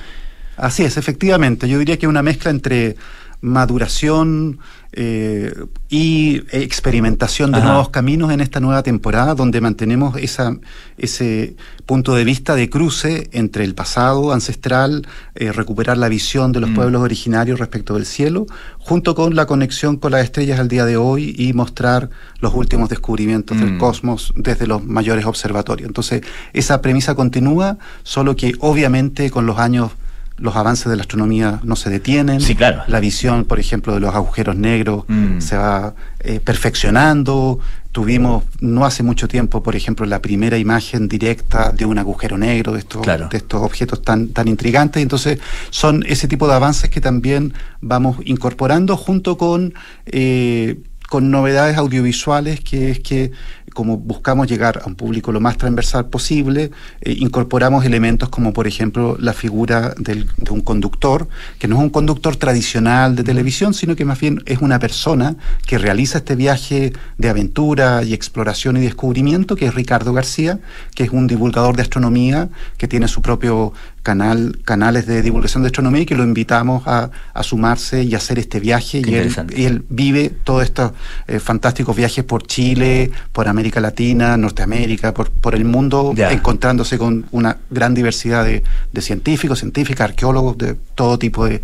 Así 0.57 0.83
es, 0.83 0.97
efectivamente. 0.97 1.67
Yo 1.69 1.79
diría 1.79 1.97
que 1.97 2.07
una 2.07 2.21
mezcla 2.21 2.51
entre 2.51 2.95
maduración 3.41 4.59
eh, 4.97 5.53
y 5.89 6.37
experimentación 6.51 7.51
de 7.51 7.61
nuevos 7.61 7.89
caminos 7.89 8.31
en 8.31 8.39
esta 8.39 8.59
nueva 8.59 8.81
temporada, 8.81 9.35
donde 9.35 9.59
mantenemos 9.59 10.17
esa, 10.17 10.55
ese 10.97 11.55
punto 11.85 12.15
de 12.15 12.23
vista 12.23 12.55
de 12.55 12.69
cruce 12.69 13.29
entre 13.33 13.65
el 13.65 13.75
pasado 13.75 14.31
ancestral, 14.31 15.05
eh, 15.35 15.51
recuperar 15.51 15.97
la 15.97 16.07
visión 16.07 16.53
de 16.53 16.61
los 16.61 16.69
mm. 16.69 16.75
pueblos 16.75 17.01
originarios 17.01 17.59
respecto 17.59 17.95
del 17.95 18.05
cielo, 18.05 18.45
junto 18.79 19.15
con 19.15 19.35
la 19.35 19.45
conexión 19.45 19.97
con 19.97 20.11
las 20.11 20.23
estrellas 20.23 20.59
al 20.59 20.69
día 20.69 20.85
de 20.85 20.95
hoy 20.95 21.35
y 21.37 21.53
mostrar 21.53 22.09
los 22.39 22.53
últimos 22.53 22.87
descubrimientos 22.87 23.59
del 23.59 23.73
mm. 23.73 23.77
cosmos 23.77 24.33
desde 24.35 24.65
los 24.65 24.83
mayores 24.85 25.25
observatorios. 25.25 25.87
Entonces, 25.87 26.21
esa 26.53 26.81
premisa 26.81 27.15
continúa, 27.15 27.77
solo 28.03 28.35
que 28.35 28.55
obviamente 28.59 29.29
con 29.29 29.45
los 29.45 29.59
años 29.59 29.91
los 30.37 30.55
avances 30.55 30.89
de 30.89 30.95
la 30.95 31.01
astronomía 31.01 31.59
no 31.63 31.75
se 31.75 31.89
detienen. 31.89 32.41
Sí, 32.41 32.55
claro. 32.55 32.83
La 32.87 32.99
visión, 32.99 33.45
por 33.45 33.59
ejemplo, 33.59 33.93
de 33.93 33.99
los 33.99 34.13
agujeros 34.13 34.55
negros 34.55 35.05
mm. 35.07 35.39
se 35.39 35.55
va 35.57 35.95
eh, 36.19 36.39
perfeccionando. 36.39 37.59
Tuvimos 37.91 38.43
no 38.59 38.85
hace 38.85 39.03
mucho 39.03 39.29
tiempo, 39.29 39.63
por 39.63 39.75
ejemplo, 39.77 40.05
la 40.05 40.21
primera 40.21 40.57
imagen 40.57 41.07
directa 41.07 41.71
de 41.71 41.85
un 41.85 41.97
agujero 41.97 42.37
negro, 42.37 42.73
de 42.73 42.79
estos, 42.79 43.05
de 43.05 43.37
estos 43.37 43.61
objetos 43.61 44.01
tan, 44.01 44.29
tan 44.29 44.49
intrigantes. 44.49 45.01
Entonces, 45.01 45.39
son 45.69 46.03
ese 46.05 46.27
tipo 46.27 46.47
de 46.47 46.55
avances 46.55 46.89
que 46.89 46.99
también 46.99 47.53
vamos 47.81 48.17
incorporando 48.25 48.97
junto 48.97 49.37
con... 49.37 49.73
Eh, 50.05 50.79
con 51.07 51.29
novedades 51.29 51.77
audiovisuales, 51.77 52.61
que 52.61 52.89
es 52.89 52.99
que 52.99 53.31
como 53.75 53.97
buscamos 53.97 54.47
llegar 54.47 54.81
a 54.83 54.87
un 54.87 54.95
público 54.95 55.33
lo 55.33 55.41
más 55.41 55.57
transversal 55.57 56.07
posible, 56.07 56.71
eh, 57.01 57.15
incorporamos 57.19 57.85
elementos 57.85 58.29
como 58.29 58.53
por 58.53 58.67
ejemplo 58.67 59.17
la 59.19 59.33
figura 59.33 59.93
de 59.97 60.25
un 60.49 60.61
conductor, 60.61 61.27
que 61.59 61.67
no 61.67 61.75
es 61.75 61.81
un 61.81 61.89
conductor 61.89 62.37
tradicional 62.37 63.17
de 63.17 63.23
televisión, 63.23 63.73
sino 63.73 63.97
que 63.97 64.05
más 64.05 64.19
bien 64.19 64.41
es 64.45 64.59
una 64.61 64.79
persona 64.79 65.35
que 65.67 65.77
realiza 65.77 66.19
este 66.19 66.37
viaje 66.37 66.93
de 67.17 67.29
aventura 67.29 68.01
y 68.03 68.13
exploración 68.13 68.77
y 68.77 68.79
descubrimiento, 68.79 69.57
que 69.57 69.65
es 69.65 69.75
Ricardo 69.75 70.13
García, 70.13 70.59
que 70.95 71.03
es 71.03 71.09
un 71.09 71.27
divulgador 71.27 71.75
de 71.75 71.81
astronomía, 71.81 72.49
que 72.77 72.87
tiene 72.87 73.09
su 73.09 73.21
propio 73.21 73.73
canal, 74.05 74.59
canales 74.63 75.07
de 75.07 75.23
divulgación 75.23 75.63
de 75.63 75.67
astronomía 75.69 76.03
y 76.03 76.05
que 76.05 76.13
lo 76.13 76.23
invitamos 76.23 76.83
a, 76.85 77.09
sumarse 77.41 78.03
y 78.03 78.13
hacer 78.13 78.37
este 78.37 78.59
viaje. 78.59 79.01
Y 79.03 79.65
él, 79.65 79.83
vive 79.89 80.29
todos 80.43 80.63
estos 80.63 80.91
eh, 81.27 81.39
fantásticos 81.39 81.95
viajes 81.95 82.23
por 82.23 82.45
Chile, 82.45 83.09
por 83.31 83.47
América 83.47 83.81
Latina, 83.81 84.37
Norteamérica, 84.37 85.11
por, 85.11 85.31
por 85.31 85.55
el 85.55 85.65
mundo, 85.65 86.13
encontrándose 86.15 86.99
con 86.99 87.25
una 87.31 87.57
gran 87.71 87.95
diversidad 87.95 88.45
de, 88.45 88.61
científicos, 89.01 89.57
científicas, 89.59 90.11
arqueólogos, 90.11 90.55
de 90.59 90.75
todo 90.95 91.19
tipo 91.19 91.45
de, 91.45 91.61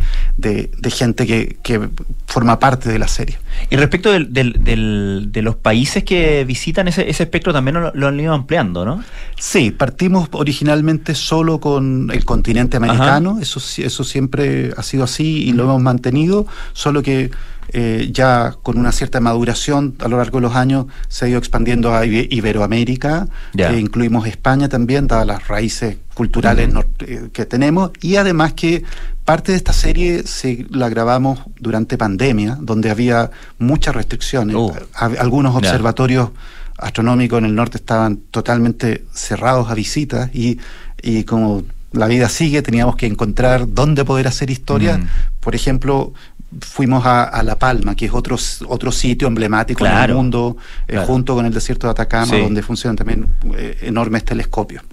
gente 0.89 1.25
que, 1.25 1.57
que, 1.63 1.89
forma 2.27 2.59
parte 2.59 2.89
de 2.89 2.99
la 2.99 3.09
serie. 3.09 3.39
Y 3.69 3.75
respecto 3.75 4.11
del, 4.11 4.31
del, 4.31 5.31
de 5.31 5.41
los 5.41 5.55
países 5.55 6.03
que 6.05 6.45
visitan 6.45 6.87
ese, 6.87 7.09
ese 7.09 7.23
espectro, 7.23 7.51
también 7.51 7.81
lo, 7.81 7.91
lo 7.93 8.07
han 8.07 8.19
ido 8.19 8.33
ampliando, 8.33 8.85
¿no? 8.85 9.03
Sí, 9.37 9.71
partimos 9.71 10.29
originalmente 10.31 11.15
solo 11.15 11.59
con 11.59 12.09
el 12.13 12.23
continente 12.23 12.77
americano, 12.77 13.39
eso, 13.41 13.59
eso 13.81 14.03
siempre 14.03 14.71
ha 14.77 14.83
sido 14.83 15.03
así 15.03 15.43
y 15.43 15.53
lo 15.53 15.63
hemos 15.63 15.81
mantenido, 15.81 16.45
solo 16.73 17.01
que 17.01 17.31
eh, 17.73 18.09
ya 18.11 18.55
con 18.61 18.77
una 18.77 18.91
cierta 18.91 19.19
maduración 19.19 19.95
a 19.99 20.07
lo 20.07 20.17
largo 20.17 20.39
de 20.39 20.41
los 20.41 20.55
años 20.55 20.87
se 21.07 21.25
ha 21.25 21.29
ido 21.29 21.39
expandiendo 21.39 21.95
a 21.95 22.05
Iberoamérica, 22.05 23.27
que 23.55 23.79
incluimos 23.79 24.27
España 24.27 24.67
también, 24.67 25.07
dadas 25.07 25.27
las 25.27 25.47
raíces 25.47 25.97
culturales 26.13 26.69
eh, 26.99 27.29
que 27.31 27.45
tenemos, 27.45 27.91
y 28.01 28.17
además 28.17 28.53
que 28.53 28.83
parte 29.25 29.53
de 29.53 29.57
esta 29.57 29.73
serie 29.73 30.23
se 30.23 30.65
la 30.69 30.89
grabamos 30.89 31.39
durante 31.59 31.97
pandemia, 31.97 32.57
donde 32.59 32.89
había 32.89 33.31
muchas 33.57 33.95
restricciones, 33.95 34.55
uh. 34.55 34.73
algunos 35.19 35.55
observatorios 35.55 36.29
astronómicos 36.77 37.39
en 37.39 37.45
el 37.45 37.55
norte 37.55 37.77
estaban 37.77 38.17
totalmente 38.31 39.05
cerrados 39.13 39.69
a 39.69 39.75
visitas 39.75 40.29
y, 40.33 40.59
y 41.01 41.23
como 41.23 41.63
la 41.91 42.07
vida 42.07 42.29
sigue, 42.29 42.61
teníamos 42.61 42.95
que 42.95 43.05
encontrar 43.05 43.73
dónde 43.73 44.05
poder 44.05 44.27
hacer 44.27 44.49
historia. 44.49 44.97
Mm. 44.97 45.07
Por 45.41 45.55
ejemplo, 45.55 46.13
fuimos 46.59 47.05
a, 47.05 47.41
La 47.43 47.57
Palma, 47.57 47.95
que 47.95 48.05
es 48.05 48.13
otro, 48.13 48.37
otro 48.67 48.91
sitio 48.91 49.27
emblemático 49.27 49.85
en 49.85 49.91
el 49.91 50.13
mundo, 50.13 50.57
eh, 50.87 50.97
junto 51.05 51.35
con 51.35 51.45
el 51.45 51.53
desierto 51.53 51.87
de 51.87 51.91
Atacama, 51.91 52.37
donde 52.37 52.61
funcionan 52.61 52.95
también 52.95 53.27
eh, 53.57 53.77
enormes 53.81 54.23
telescopios. 54.23 54.83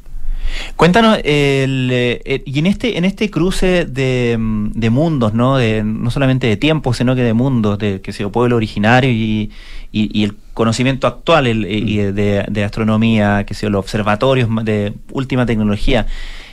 Cuéntanos, 0.77 1.19
eh, 1.25 2.43
y 2.47 2.59
en 2.59 2.67
este, 2.67 2.97
en 2.97 3.05
este 3.05 3.31
cruce 3.31 3.85
de, 3.85 4.37
mundos, 4.91 5.35
¿no? 5.35 5.59
De, 5.59 5.83
no 5.85 6.11
solamente 6.11 6.47
de 6.47 6.57
tiempo, 6.57 6.95
sino 6.95 7.15
que 7.15 7.23
de 7.23 7.35
mundos, 7.35 7.79
de 7.79 8.01
que 8.01 8.13
sea 8.13 8.29
pueblo 8.31 8.57
originario 8.57 9.11
y, 9.11 9.51
y, 9.93 10.25
el 10.25 10.37
conocimiento 10.55 11.07
actual 11.07 11.45
de, 11.45 12.45
de, 12.49 12.65
astronomía, 12.65 13.45
que 13.45 13.55
sea 13.55 13.69
los 13.69 13.81
observatorios 13.81 14.49
de 14.65 14.95
última 15.13 15.45
tecnología. 15.45 16.07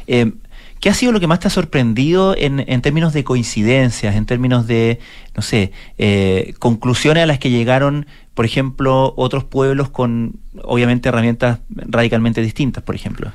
Eh, 0.07 0.31
¿Qué 0.79 0.89
ha 0.89 0.93
sido 0.93 1.11
lo 1.11 1.19
que 1.19 1.27
más 1.27 1.39
te 1.39 1.47
ha 1.47 1.51
sorprendido 1.51 2.35
en, 2.37 2.81
términos 2.81 3.13
de 3.13 3.23
coincidencias, 3.23 4.15
en 4.15 4.25
términos 4.25 4.67
de, 4.67 4.99
no 5.35 5.41
sé, 5.41 5.71
eh, 5.97 6.53
conclusiones 6.59 7.23
a 7.23 7.25
las 7.25 7.39
que 7.39 7.49
llegaron, 7.49 8.05
por 8.33 8.45
ejemplo, 8.45 9.13
otros 9.17 9.43
pueblos 9.43 9.89
con, 9.89 10.35
obviamente, 10.63 11.09
herramientas 11.09 11.59
radicalmente 11.69 12.41
distintas, 12.41 12.83
por 12.83 12.95
ejemplo? 12.95 13.31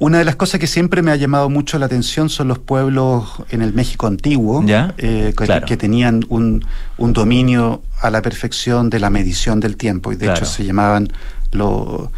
Una 0.00 0.18
de 0.18 0.24
las 0.24 0.36
cosas 0.36 0.60
que 0.60 0.68
siempre 0.68 1.02
me 1.02 1.10
ha 1.10 1.16
llamado 1.16 1.50
mucho 1.50 1.76
la 1.78 1.86
atención 1.86 2.28
son 2.28 2.46
los 2.46 2.60
pueblos 2.60 3.42
en 3.50 3.62
el 3.62 3.72
México 3.72 4.06
antiguo, 4.06 4.64
eh, 4.68 5.34
que, 5.66 5.76
tenían 5.76 6.24
un, 6.28 6.64
dominio 6.98 7.82
a 8.00 8.10
la 8.10 8.22
perfección 8.22 8.90
de 8.90 9.00
la 9.00 9.10
medición 9.10 9.58
del 9.58 9.76
tiempo 9.76 10.12
y 10.12 10.16
de 10.16 10.30
hecho 10.30 10.44
se 10.44 10.64
llamaban 10.64 11.08
los 11.50 12.10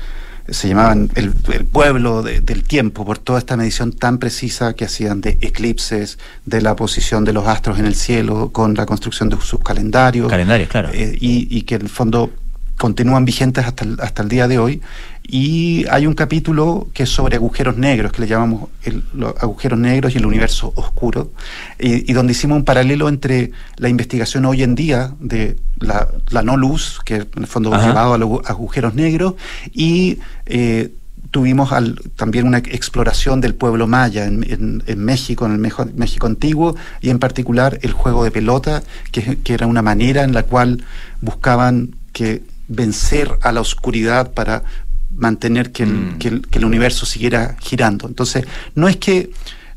se 0.50 0.68
llamaban 0.68 1.10
el, 1.14 1.32
pueblo 1.66 2.22
del 2.22 2.64
tiempo 2.64 3.04
por 3.04 3.18
toda 3.18 3.38
esta 3.38 3.56
medición 3.56 3.92
tan 3.92 4.18
precisa 4.18 4.74
que 4.74 4.84
hacían 4.84 5.20
de 5.20 5.38
eclipses, 5.40 6.18
de 6.46 6.60
la 6.60 6.76
posición 6.76 7.24
de 7.24 7.32
los 7.32 7.46
astros 7.46 7.78
en 7.78 7.86
el 7.86 7.94
cielo, 7.94 8.50
con 8.50 8.74
la 8.74 8.86
construcción 8.86 9.28
de 9.28 9.36
sus 9.40 9.60
calendarios. 9.60 10.28
Calendarios, 10.28 10.68
claro. 10.68 10.90
Eh, 10.92 11.16
y, 11.20 11.46
y, 11.56 11.62
que 11.62 11.76
en 11.76 11.82
el 11.82 11.88
fondo 11.88 12.30
continúan 12.76 13.24
vigentes 13.24 13.66
hasta 13.66 13.84
el, 13.84 14.00
hasta 14.00 14.22
el 14.22 14.28
día 14.28 14.48
de 14.48 14.58
hoy. 14.58 14.80
Y 15.32 15.86
hay 15.88 16.08
un 16.08 16.14
capítulo 16.14 16.88
que 16.92 17.04
es 17.04 17.08
sobre 17.08 17.36
agujeros 17.36 17.76
negros, 17.76 18.10
que 18.10 18.22
le 18.22 18.26
llamamos 18.26 18.68
los 19.14 19.32
agujeros 19.40 19.78
negros 19.78 20.12
y 20.12 20.18
el 20.18 20.26
universo 20.26 20.72
oscuro, 20.74 21.30
y, 21.78 22.12
donde 22.12 22.32
hicimos 22.32 22.56
un 22.56 22.64
paralelo 22.64 23.08
entre 23.08 23.52
la 23.76 23.88
investigación 23.88 24.44
hoy 24.44 24.64
en 24.64 24.74
día 24.74 25.12
de 25.20 25.56
la, 25.78 26.08
no 26.42 26.56
luz, 26.56 26.98
que 27.04 27.14
en 27.14 27.28
el 27.36 27.46
fondo 27.46 27.72
ha 27.72 27.86
llevado 27.86 28.14
a 28.14 28.18
los 28.18 28.40
agujeros 28.44 28.94
negros, 28.94 29.34
y 29.72 30.18
eh, 30.46 30.90
tuvimos 31.30 31.70
también 32.16 32.48
una 32.48 32.58
exploración 32.58 33.40
del 33.40 33.54
pueblo 33.54 33.86
maya 33.86 34.24
en, 34.24 34.82
México, 34.96 35.46
en 35.46 35.52
el 35.52 35.58
México, 35.94 36.26
antiguo, 36.26 36.74
y 37.00 37.10
en 37.10 37.20
particular 37.20 37.78
el 37.82 37.92
juego 37.92 38.24
de 38.24 38.32
pelota, 38.32 38.82
que, 39.12 39.38
que 39.38 39.54
era 39.54 39.68
una 39.68 39.80
manera 39.80 40.24
en 40.24 40.32
la 40.32 40.42
cual 40.42 40.82
buscaban 41.20 41.94
que 42.12 42.42
vencer 42.66 43.30
a 43.42 43.52
la 43.52 43.60
oscuridad 43.60 44.32
para 44.32 44.64
mantener 45.20 45.70
que 45.70 45.84
el, 45.84 45.92
mm. 45.92 46.18
que 46.18 46.28
el, 46.28 46.48
que 46.48 46.58
el 46.58 46.64
universo 46.64 47.06
siguiera 47.06 47.56
girando. 47.60 48.08
Entonces, 48.08 48.46
no 48.74 48.88
es 48.88 48.96
que 48.96 49.30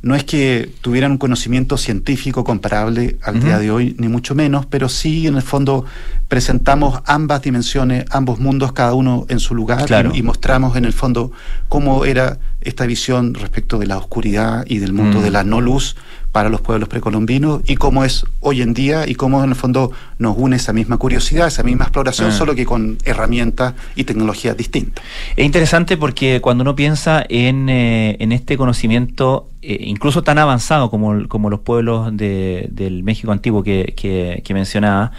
no 0.03 0.15
es 0.15 0.25
que 0.25 0.69
tuvieran 0.81 1.11
un 1.11 1.17
conocimiento 1.17 1.77
científico 1.77 2.43
comparable 2.43 3.15
al 3.23 3.39
día 3.39 3.57
de 3.57 3.71
hoy, 3.71 3.95
ni 3.97 4.09
mucho 4.09 4.35
menos, 4.35 4.65
pero 4.65 4.89
sí 4.89 5.27
en 5.27 5.35
el 5.35 5.41
fondo 5.41 5.85
presentamos 6.27 7.01
ambas 7.05 7.41
dimensiones, 7.41 8.03
ambos 8.11 8.37
mundos, 8.37 8.73
cada 8.73 8.95
uno 8.95 9.25
en 9.29 9.39
su 9.39 9.55
lugar, 9.55 9.85
y, 10.13 10.21
mostramos 10.21 10.75
en 10.75 10.83
el 10.83 10.91
fondo 10.91 11.31
cómo 11.69 12.03
era 12.03 12.37
esta 12.59 12.85
visión 12.85 13.33
respecto 13.33 13.79
de 13.79 13.87
la 13.87 13.97
oscuridad 13.97 14.65
y 14.67 14.79
del 14.79 14.91
mundo 14.91 15.19
mm. 15.19 15.23
de 15.23 15.31
la 15.31 15.45
no 15.45 15.61
luz 15.61 15.95
para 16.34 16.49
los 16.49 16.61
pueblos 16.61 16.89
precolombinos 16.89 17.61
y 17.65 17.75
cómo 17.75 18.03
es 18.03 18.25
hoy 18.39 18.63
en 18.63 18.73
día 18.73 19.07
y 19.07 19.13
cómo 19.13 19.43
en 19.43 19.51
el 19.51 19.55
fondo 19.55 19.91
nos 20.17 20.36
une 20.36 20.55
esa 20.55 20.73
misma 20.73 20.97
curiosidad, 20.97 21.47
esa 21.47 21.61
misma 21.61 21.86
exploración, 21.86 22.29
ah. 22.29 22.31
solo 22.31 22.55
que 22.55 22.65
con 22.65 22.97
herramientas 23.05 23.75
y 23.95 24.03
tecnologías 24.03 24.57
distintas. 24.57 25.05
Es 25.36 25.45
interesante 25.45 25.95
porque 25.95 26.41
cuando 26.41 26.63
uno 26.63 26.75
piensa 26.75 27.23
en, 27.29 27.69
eh, 27.69 28.17
en 28.19 28.31
este 28.31 28.57
conocimiento, 28.57 29.47
eh, 29.61 29.77
incluso 29.81 30.23
tan 30.23 30.39
avanzado 30.39 30.89
como, 30.89 31.27
como 31.27 31.51
los 31.51 31.59
pueblos 31.59 32.09
de, 32.17 32.67
del 32.71 33.03
México 33.03 33.31
antiguo 33.31 33.61
que, 33.61 33.93
que, 33.95 34.53
mencionaba, 34.55 35.11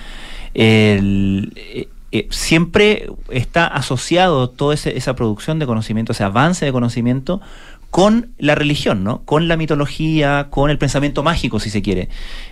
el, 0.52 1.52
eh, 2.14 2.28
siempre 2.30 3.10
está 3.30 3.66
asociado 3.66 4.48
toda 4.48 4.72
esa 4.74 5.16
producción 5.16 5.58
de 5.58 5.66
conocimiento, 5.66 6.12
ese 6.12 6.22
avance 6.22 6.64
de 6.64 6.70
conocimiento, 6.70 7.40
con 7.94 8.30
la 8.38 8.56
religión, 8.56 9.04
¿no? 9.04 9.22
Con 9.24 9.46
la 9.46 9.56
mitología, 9.56 10.48
con 10.50 10.68
el 10.68 10.78
pensamiento 10.78 11.22
mágico, 11.22 11.60
si 11.60 11.70
se 11.70 11.80
quiere. 11.80 12.08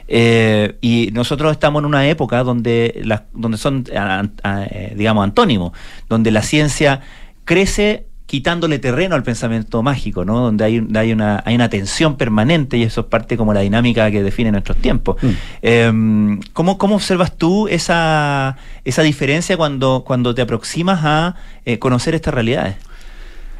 Eh, 0.07 0.79
y 0.81 1.11
nosotros 1.15 1.51
estamos 1.51 1.81
en 1.81 1.87
una 1.87 2.07
época 2.07 2.45
donde, 2.45 3.03
donde 3.33 3.59
son, 3.59 3.85
eh, 3.93 4.95
digamos, 4.97 5.25
antónimos, 5.25 5.73
donde 6.09 6.31
la 6.31 6.43
ciencia 6.43 7.01
crece 7.45 8.07
quitándole 8.27 8.79
terreno 8.79 9.17
al 9.17 9.25
pensamiento 9.25 9.83
mágico, 9.83 10.25
¿no? 10.25 10.39
Donde 10.39 10.63
hay, 10.65 10.87
hay, 10.95 11.13
una, 11.13 11.43
hay 11.45 11.57
una 11.57 11.69
tensión 11.69 12.17
permanente 12.17 12.77
y 12.77 12.85
eso 12.85 13.01
es 13.01 13.07
parte 13.09 13.37
como 13.37 13.53
la 13.53 13.63
dinámica 13.63 14.13
que 14.13 14.23
define 14.23 14.53
nuestros 14.53 14.77
tiempos. 14.77 15.17
Mm. 15.21 15.31
Em, 15.63 16.41
¿cómo, 16.53 16.79
observas 16.79 17.37
tú 17.37 17.67
esa, 17.67 18.59
esa 18.85 19.03
diferencia 19.03 19.57
cuando, 19.57 20.05
cuando 20.07 20.37
te 20.37 20.43
aproximas 20.43 21.01
a 21.03 21.35
eh, 21.65 21.81
conocer 21.81 22.15
estas 22.15 22.33
realidades? 22.33 22.77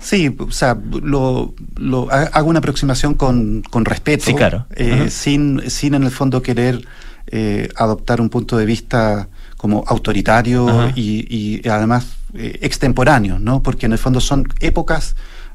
Sí, 0.03 0.35
o 0.37 0.51
sea, 0.51 0.77
lo, 1.03 1.55
lo, 1.77 2.11
hago 2.11 2.51
una 2.51 2.59
aproximación 2.59 3.15
con, 3.15 3.63
con 3.63 3.85
respeto, 3.85 4.25
sí, 4.25 4.35
claro. 4.35 4.67
Eh, 4.75 5.09
sin, 5.11 5.71
sin 5.71 5.95
en 5.95 6.03
el 6.03 6.11
fondo 6.11 6.43
querer 6.43 6.85
eh, 7.29 7.69
adoptar 7.77 8.21
un 8.21 8.29
punto 8.29 8.57
de 8.57 8.67
vista 8.67 9.29
como 9.57 9.85
autoritario 9.87 10.91
y, 10.97 11.25
y, 11.31 11.69
además 11.69 12.17
eh, 12.35 12.59
extemporáneos, 12.63 13.41
¿no? 13.41 13.63
Porque 13.63 13.87
en 13.87 13.93
el 13.93 13.99
fondo 13.99 14.21
son 14.21 14.49
épocas 14.59 15.15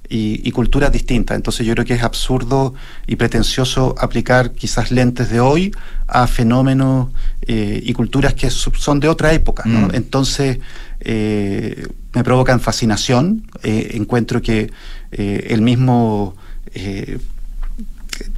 y, 0.10 0.52
culturas 0.52 0.92
distintas. 0.92 1.36
Entonces 1.36 1.66
yo 1.66 1.74
creo 1.74 1.86
que 1.86 1.94
es 1.94 2.04
absurdo 2.04 2.74
y 3.06 3.18
pretencioso 3.18 3.96
aplicar 3.98 4.54
quizás 4.54 4.92
lentes 4.92 5.30
de 5.30 5.40
hoy 5.40 5.72
a 6.08 6.28
fenómenos 6.28 7.10
eh, 7.42 7.82
y 7.84 7.94
culturas 7.94 8.34
que 8.34 8.50
son 8.50 9.00
de 9.00 9.10
otra 9.10 9.34
época, 9.34 9.64
¿no? 9.66 9.88
Mm. 9.88 9.96
Entonces 9.96 10.60
eh, 11.02 11.88
me 12.14 12.24
provocan 12.24 12.60
fascinación. 12.60 13.50
encuentro 13.64 14.42
que 14.42 14.72
el 15.12 15.62
mismo 15.62 16.36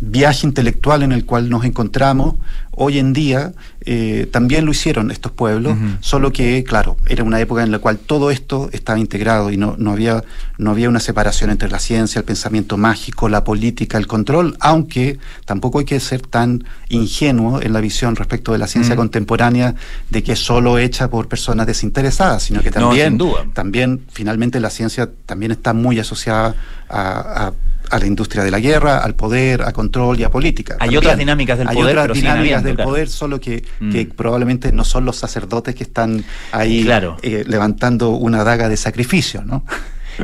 viaje 0.01 0.45
intelectual 0.45 1.03
en 1.03 1.11
el 1.11 1.25
cual 1.25 1.49
nos 1.49 1.63
encontramos 1.63 2.35
hoy 2.71 2.99
en 2.99 3.13
día 3.13 3.53
eh, 3.91 4.27
también 4.27 4.65
lo 4.65 4.71
hicieron 4.71 5.09
estos 5.09 5.31
pueblos, 5.31 5.75
solo 5.99 6.31
que, 6.31 6.63
claro, 6.63 6.95
era 7.07 7.23
una 7.23 7.39
época 7.39 7.63
en 7.63 7.71
la 7.71 7.79
cual 7.79 7.97
todo 7.97 8.29
esto 8.29 8.69
estaba 8.71 8.99
integrado 8.99 9.49
y 9.49 9.57
no, 9.57 9.73
no, 9.79 9.93
había, 9.93 10.23
no 10.59 10.69
había 10.69 10.89
una 10.89 10.99
separación 10.99 11.49
entre 11.49 11.69
la 11.69 11.79
ciencia, 11.79 12.19
el 12.19 12.25
pensamiento 12.25 12.77
mágico, 12.77 13.29
la 13.29 13.43
política, 13.43 13.97
el 13.97 14.05
control, 14.05 14.55
aunque 14.59 15.17
tampoco 15.45 15.79
hay 15.79 15.85
que 15.85 15.99
ser 15.99 16.21
tan 16.21 16.65
ingenuo 16.89 17.63
en 17.63 17.73
la 17.73 17.81
visión 17.81 18.15
respecto 18.15 18.51
de 18.51 18.59
la 18.59 18.67
ciencia 18.67 18.95
contemporánea 18.95 19.73
de 20.11 20.21
que 20.21 20.33
es 20.33 20.39
solo 20.39 20.77
hecha 20.77 21.09
por 21.09 21.27
personas 21.27 21.65
desinteresadas, 21.65 22.43
sino 22.43 22.61
que 22.61 22.69
también, 22.69 23.17
también 23.55 24.01
finalmente 24.11 24.59
la 24.59 24.69
ciencia 24.69 25.09
también 25.25 25.51
está 25.51 25.73
muy 25.73 25.97
asociada 25.97 26.55
a 26.89 26.99
a 27.39 27.53
la 27.97 28.05
industria 28.05 28.43
de 28.43 28.51
la 28.51 28.59
guerra, 28.59 28.99
al 28.99 29.15
poder, 29.15 29.63
a 29.63 29.71
control 29.71 30.19
y 30.19 30.23
a 30.23 30.29
política. 30.29 30.77
Hay 30.79 30.95
otras 30.95 31.17
dinámicas 31.17 31.57
del 31.57 31.67
poder. 31.67 31.97
Hay 31.97 32.03
otras 32.03 32.17
dinámicas 32.17 32.63
del 32.63 32.77
poder, 32.77 33.09
solo 33.09 33.39
que, 33.39 33.63
que, 33.91 34.05
mm. 34.05 34.15
probablemente 34.15 34.71
no 34.71 34.83
son 34.83 35.05
los 35.05 35.15
sacerdotes 35.15 35.73
que 35.73 35.83
están 35.83 36.23
ahí 36.51 36.87
eh, 37.23 37.43
levantando 37.47 38.09
una 38.09 38.43
daga 38.43 38.69
de 38.69 38.77
sacrificio, 38.77 39.43
¿no? 39.43 39.63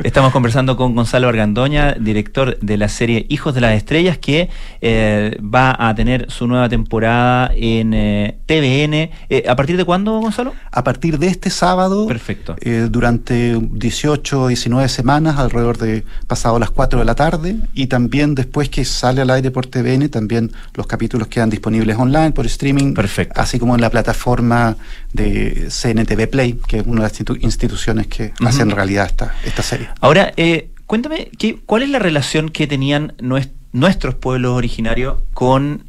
Estamos 0.04 0.32
conversando 0.32 0.76
con 0.76 0.94
Gonzalo 0.94 1.28
Argandoña, 1.28 1.94
director 1.94 2.58
de 2.60 2.76
la 2.76 2.88
serie 2.88 3.26
Hijos 3.28 3.54
de 3.54 3.60
las 3.60 3.74
Estrellas, 3.74 4.18
que 4.18 4.50
eh, 4.80 5.38
va 5.42 5.74
a 5.78 5.94
tener 5.94 6.30
su 6.30 6.46
nueva 6.46 6.68
temporada 6.68 7.50
en 7.54 7.94
eh, 7.94 8.38
TVN. 8.46 9.10
Eh, 9.30 9.44
¿A 9.48 9.56
partir 9.56 9.76
de 9.76 9.84
cuándo, 9.84 10.20
Gonzalo? 10.20 10.54
A 10.70 10.84
partir 10.84 11.18
de 11.18 11.28
este 11.28 11.50
sábado. 11.50 12.06
Perfecto. 12.06 12.56
durante 12.90 13.58
18, 13.58 14.48
19 14.48 14.88
semanas, 14.88 15.38
alrededor 15.38 15.78
de 15.78 16.04
pasado 16.26 16.58
las 16.58 16.70
4 16.70 16.98
de 16.98 17.04
la 17.04 17.14
tarde. 17.14 17.56
Y 17.72 17.86
también 17.86 18.34
después 18.34 18.68
que 18.68 18.84
sale 18.84 19.22
al 19.22 19.30
aire 19.30 19.50
por 19.50 19.66
TVN, 19.66 20.08
también 20.08 20.52
los 20.74 20.86
capítulos 20.86 21.28
quedan 21.28 21.50
disponibles 21.50 21.96
online, 21.96 22.32
por 22.32 22.46
streaming. 22.46 22.94
Perfecto. 22.94 23.40
Así 23.40 23.58
como 23.58 23.74
en 23.74 23.80
la 23.80 23.90
plataforma 23.90 24.76
de 25.12 25.68
CNTV 25.70 26.28
Play, 26.28 26.60
que 26.66 26.78
es 26.78 26.86
una 26.86 27.02
de 27.02 27.08
las 27.08 27.42
instituciones 27.42 28.06
que 28.06 28.32
hacen 28.44 28.70
realidad 28.70 29.06
esta, 29.06 29.34
esta 29.44 29.62
serie. 29.62 29.85
Ahora, 30.00 30.32
eh, 30.36 30.70
cuéntame, 30.86 31.30
¿qué, 31.38 31.58
¿cuál 31.64 31.82
es 31.82 31.90
la 31.90 31.98
relación 31.98 32.48
que 32.48 32.66
tenían 32.66 33.14
nuestros 33.76 34.14
pueblos 34.14 34.52
originarios 34.52 35.18
con 35.34 35.84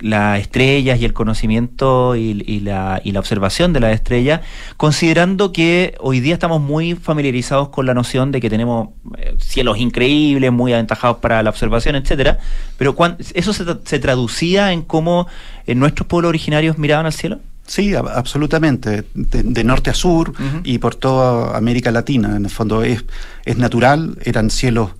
las 0.00 0.40
estrellas 0.40 0.98
y 0.98 1.04
el 1.04 1.12
conocimiento 1.12 2.16
y, 2.16 2.60
la, 2.60 3.02
observación 3.18 3.74
de 3.74 3.80
las 3.80 3.94
estrellas, 3.94 4.40
considerando 4.78 5.52
que 5.52 5.96
hoy 6.00 6.20
día 6.20 6.32
estamos 6.32 6.62
muy 6.62 6.94
familiarizados 6.94 7.68
con 7.68 7.84
la 7.84 7.92
noción 7.92 8.32
de 8.32 8.40
que 8.40 8.48
tenemos 8.48 8.88
eh, 9.18 9.34
cielos 9.38 9.78
increíbles, 9.78 10.50
muy 10.50 10.72
aventajados 10.72 11.18
para 11.18 11.42
la 11.42 11.50
observación, 11.50 11.96
etcétera, 11.96 12.38
pero 12.78 12.96
¿eso 13.34 13.52
se, 13.52 13.98
traducía 13.98 14.72
en 14.72 14.80
cómo 14.82 15.26
eh, 15.66 15.74
nuestros 15.74 16.06
pueblos 16.06 16.30
originarios 16.30 16.78
miraban 16.78 17.04
al 17.04 17.12
cielo? 17.12 17.40
Sí, 17.66 17.94
absolutamente, 17.94 19.04
de, 19.14 19.64
norte 19.64 19.90
a 19.90 19.94
sur 19.94 20.32
y 20.62 20.78
por 20.78 20.94
toda 20.94 21.56
América 21.56 21.90
Latina. 21.90 22.36
En 22.36 22.44
el 22.44 22.50
fondo 22.50 22.84
es, 22.84 23.04
es 23.44 23.58
natural, 23.58 24.16
eran 24.24 24.50
cielos 24.50 24.92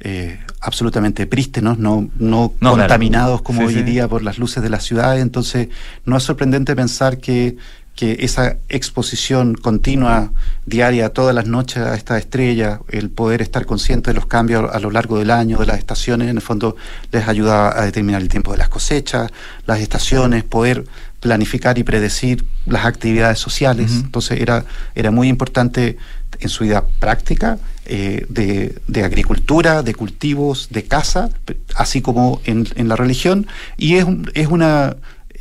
eh, 0.00 0.38
absolutamente 0.60 1.26
prístenos, 1.26 1.78
no, 1.78 2.08
no, 2.18 2.52
contaminados 2.60 3.42
como 3.42 3.66
hoy 3.66 3.82
día 3.82 4.08
por 4.08 4.22
las 4.22 4.38
luces 4.38 4.62
de 4.62 4.70
la 4.70 4.80
ciudad. 4.80 5.18
Entonces, 5.18 5.68
no 6.04 6.16
es 6.16 6.24
sorprendente 6.24 6.74
pensar 6.74 7.18
que, 7.18 7.56
que 7.98 8.18
esa 8.20 8.58
exposición 8.68 9.54
continua, 9.56 10.30
diaria, 10.66 11.08
todas 11.08 11.34
las 11.34 11.48
noches 11.48 11.78
a 11.78 11.96
esta 11.96 12.16
estrella, 12.16 12.78
el 12.90 13.10
poder 13.10 13.42
estar 13.42 13.66
consciente 13.66 14.12
de 14.12 14.14
los 14.14 14.26
cambios 14.26 14.72
a 14.72 14.78
lo 14.78 14.92
largo 14.92 15.18
del 15.18 15.32
año, 15.32 15.58
de 15.58 15.66
las 15.66 15.78
estaciones, 15.78 16.28
en 16.28 16.36
el 16.36 16.40
fondo 16.40 16.76
les 17.10 17.26
ayuda 17.26 17.76
a 17.76 17.84
determinar 17.84 18.22
el 18.22 18.28
tiempo 18.28 18.52
de 18.52 18.58
las 18.58 18.68
cosechas, 18.68 19.32
las 19.66 19.80
estaciones, 19.80 20.44
poder 20.44 20.84
planificar 21.18 21.76
y 21.76 21.82
predecir 21.82 22.44
las 22.66 22.84
actividades 22.84 23.40
sociales. 23.40 23.90
Entonces 23.90 24.40
era, 24.40 24.64
era 24.94 25.10
muy 25.10 25.26
importante 25.26 25.96
en 26.38 26.50
su 26.50 26.62
vida 26.62 26.84
práctica 27.00 27.58
eh, 27.84 28.26
de, 28.28 28.80
de, 28.86 29.02
agricultura, 29.02 29.82
de 29.82 29.96
cultivos, 29.96 30.68
de 30.70 30.84
caza, 30.84 31.30
así 31.74 32.00
como 32.00 32.40
en, 32.44 32.68
en 32.76 32.86
la 32.86 32.94
religión. 32.94 33.48
Y 33.76 33.96
es, 33.96 34.06
es 34.34 34.46
una 34.46 34.94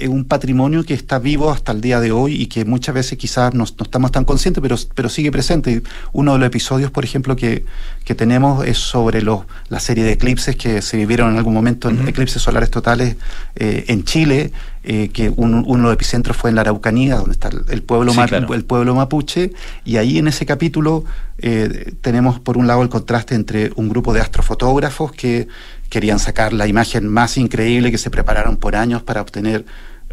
un 0.08 0.26
patrimonio 0.26 0.84
que 0.84 0.94
está 0.94 1.18
vivo 1.20 1.50
hasta 1.50 1.72
el 1.72 1.82
día 1.82 2.00
de 2.00 2.12
hoy 2.12 2.42
y 2.42 2.48
que 2.48 2.66
muchas 2.66 2.94
veces 2.94 3.18
quizás 3.18 3.54
no, 3.54 3.64
estamos 3.64 4.12
tan 4.12 4.26
conscientes, 4.26 4.62
pero, 4.62 4.76
pero 4.94 5.10
sigue 5.10 5.32
presente. 5.32 5.82
Uno 6.14 6.34
de 6.34 6.40
los 6.40 6.48
episodios, 6.48 6.92
por 6.92 7.04
ejemplo, 7.04 7.36
que, 7.36 7.66
que 8.08 8.16
tenemos 8.16 8.66
es 8.66 8.78
sobre 8.78 9.22
los, 9.22 9.42
la 9.68 9.82
serie 9.82 10.06
de 10.06 10.14
eclipses 10.14 10.56
que 10.56 10.82
se 10.82 10.96
vivieron 10.96 11.30
en 11.30 11.36
algún 11.36 11.54
momento, 11.54 11.90
en 11.90 12.08
eclipses 12.08 12.42
solares 12.42 12.72
totales 12.72 13.18
eh, 13.58 13.84
en 13.90 14.06
Chile, 14.06 14.54
eh, 14.86 15.10
que 15.10 15.30
uno 15.36 15.62
de 15.62 15.78
los 15.78 15.94
epicentros 15.94 16.38
fue 16.38 16.50
en 16.50 16.56
la 16.56 16.62
Araucanía, 16.62 17.18
donde 17.18 17.34
está 17.34 17.50
el 17.50 17.84
pueblo, 17.84 18.14
el 18.54 18.64
pueblo 18.64 18.96
mapuche, 18.96 19.52
y 19.84 19.98
ahí 19.98 20.20
en 20.20 20.30
ese 20.30 20.46
capítulo 20.46 21.04
eh, 21.40 21.96
tenemos 22.00 22.40
por 22.40 22.58
un 22.58 22.66
lado 22.66 22.82
el 22.82 22.88
contraste 22.88 23.36
entre 23.36 23.74
un 23.76 23.90
grupo 23.90 24.14
de 24.14 24.22
astrofotógrafos 24.22 25.12
que 25.12 25.50
querían 25.90 26.20
sacar 26.20 26.54
la 26.54 26.66
imagen 26.66 27.10
más 27.10 27.38
increíble 27.38 27.92
que 27.92 27.98
se 27.98 28.10
prepararon 28.10 28.56
por 28.56 28.78
años 28.78 29.04
para 29.04 29.20
obtener 29.20 29.66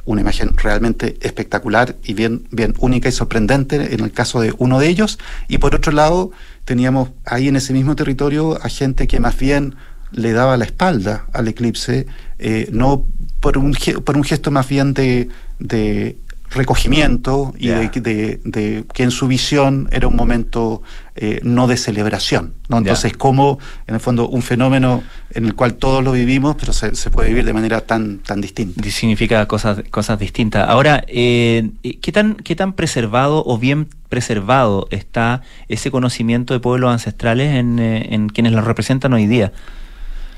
una 0.05 0.21
imagen 0.21 0.57
realmente 0.57 1.17
espectacular 1.21 1.97
y 2.03 2.15
bien, 2.15 2.47
bien 2.51 2.75
única 2.79 3.09
y 3.09 3.13
sorprendente 3.13 3.95
en 3.95 4.01
el 4.01 4.11
caso 4.11 4.41
de 4.41 4.53
uno 4.59 4.79
de 4.79 4.89
ellos. 4.89 5.19
Y 5.49 5.59
por 5.59 5.75
otro 5.75 5.93
lado, 5.93 6.33
teníamos 6.65 7.11
ahí 7.25 7.49
en 7.49 7.57
ese 7.57 7.73
mismo 7.73 7.97
territorio 7.97 8.59
a 8.63 8.69
gente 8.69 9.07
que 9.07 9.21
más 9.21 9.39
bien 9.39 9.75
le 10.13 10.33
daba 10.33 10.57
la 10.57 10.65
espalda 10.65 11.27
al 11.33 11.49
eclipse, 11.49 12.07
eh, 12.39 12.69
no 12.73 13.05
por 13.41 13.59
un, 13.59 13.77
por 14.05 14.17
un 14.17 14.25
gesto 14.25 14.51
más 14.51 14.69
bien 14.69 14.95
de, 14.95 15.29
de 15.59 16.17
recogimiento 16.55 17.55
y 17.59 17.69
de, 17.69 18.85
que 18.93 19.03
en 19.03 19.11
su 19.11 19.27
visión 19.27 19.89
era 19.93 20.09
un 20.09 20.17
momento 20.17 20.83
eh, 21.17 21.41
no 21.43 21.67
de 21.67 21.77
celebración. 21.77 22.55
¿no? 22.69 22.79
Entonces, 22.79 23.17
como 23.17 23.59
en 23.87 23.95
el 23.95 24.01
fondo 24.01 24.29
un 24.29 24.43
fenómeno 24.43 25.03
en 25.31 25.45
el 25.45 25.55
cual 25.55 25.75
todos 25.75 26.03
lo 26.03 26.13
vivimos, 26.13 26.57
pero 26.59 26.73
se, 26.73 26.93
puede 27.11 27.29
vivir 27.29 27.45
de 27.45 27.53
manera 27.53 27.81
tan, 27.81 28.19
tan 28.19 28.41
distinta. 28.41 28.83
Significa 28.89 29.47
cosas, 29.47 29.83
cosas 29.91 30.19
distintas. 30.19 30.69
Ahora, 30.69 31.05
eh, 31.09 31.71
¿qué, 32.01 32.13
tan, 32.13 32.37
¿qué 32.37 32.57
tan 32.57 32.73
preservado 32.73 33.43
o 33.45 33.59
bien 33.59 33.89
preservado 34.09 34.87
está 34.91 35.43
ese 35.69 35.91
conocimiento 35.91 36.55
de 36.55 36.61
pueblos 36.61 36.93
ancestrales 36.93 37.55
en, 37.55 37.79
eh, 37.79 38.15
en 38.15 38.29
quienes 38.29 38.53
los 38.53 38.65
representan 38.65 39.13
hoy 39.13 39.27
día? 39.27 39.53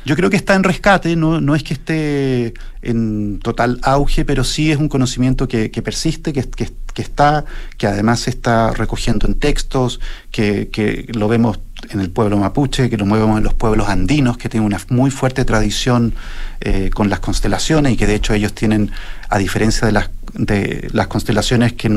Yo 0.07 0.15
creo 0.15 0.31
que 0.31 0.37
está 0.37 0.55
en 0.55 0.63
rescate, 0.63 1.17
no, 1.17 1.41
no 1.41 1.57
es 1.57 1.65
que 1.65 1.75
esté 1.75 2.55
en 2.81 3.41
total 3.41 3.81
auge, 3.83 4.25
pero 4.25 4.45
sí 4.45 4.71
es 4.71 4.79
un 4.79 4.89
conocimiento 4.89 5.49
que, 5.49 5.69
persiste, 5.83 6.33
que, 6.33 6.45
que, 6.49 7.03
está, 7.03 7.45
que 7.77 7.89
además 7.89 8.21
se 8.21 8.31
está 8.31 8.71
recogiendo 8.71 9.27
en 9.27 9.35
textos, 9.35 9.99
que, 10.31 10.69
que 10.69 11.07
lo 11.13 11.27
vemos 11.27 11.59
en 11.91 11.99
el 11.99 12.11
pueblo 12.11 12.39
mapuche, 12.39 12.89
que 12.89 12.97
lo 12.97 13.05
vemos 13.05 13.37
en 13.37 13.43
los 13.43 13.55
pueblos 13.55 13.89
andinos, 13.89 14.39
que 14.39 14.49
tienen 14.49 14.65
una 14.65 14.79
muy 14.91 15.11
fuerte 15.11 15.45
tradición 15.45 16.15
eh, 16.61 16.89
con 16.95 17.11
las 17.11 17.19
constelaciones 17.19 17.93
y 17.93 17.97
que 17.97 18.07
de 18.07 18.15
hecho 18.15 18.33
ellos 18.33 18.53
tienen, 18.53 18.93
a 19.29 19.39
diferencia 19.39 19.89
de 19.89 19.93
las, 19.93 20.11
de 20.35 20.89
las 20.93 21.09
constelaciones 21.09 21.73
que 21.73 21.89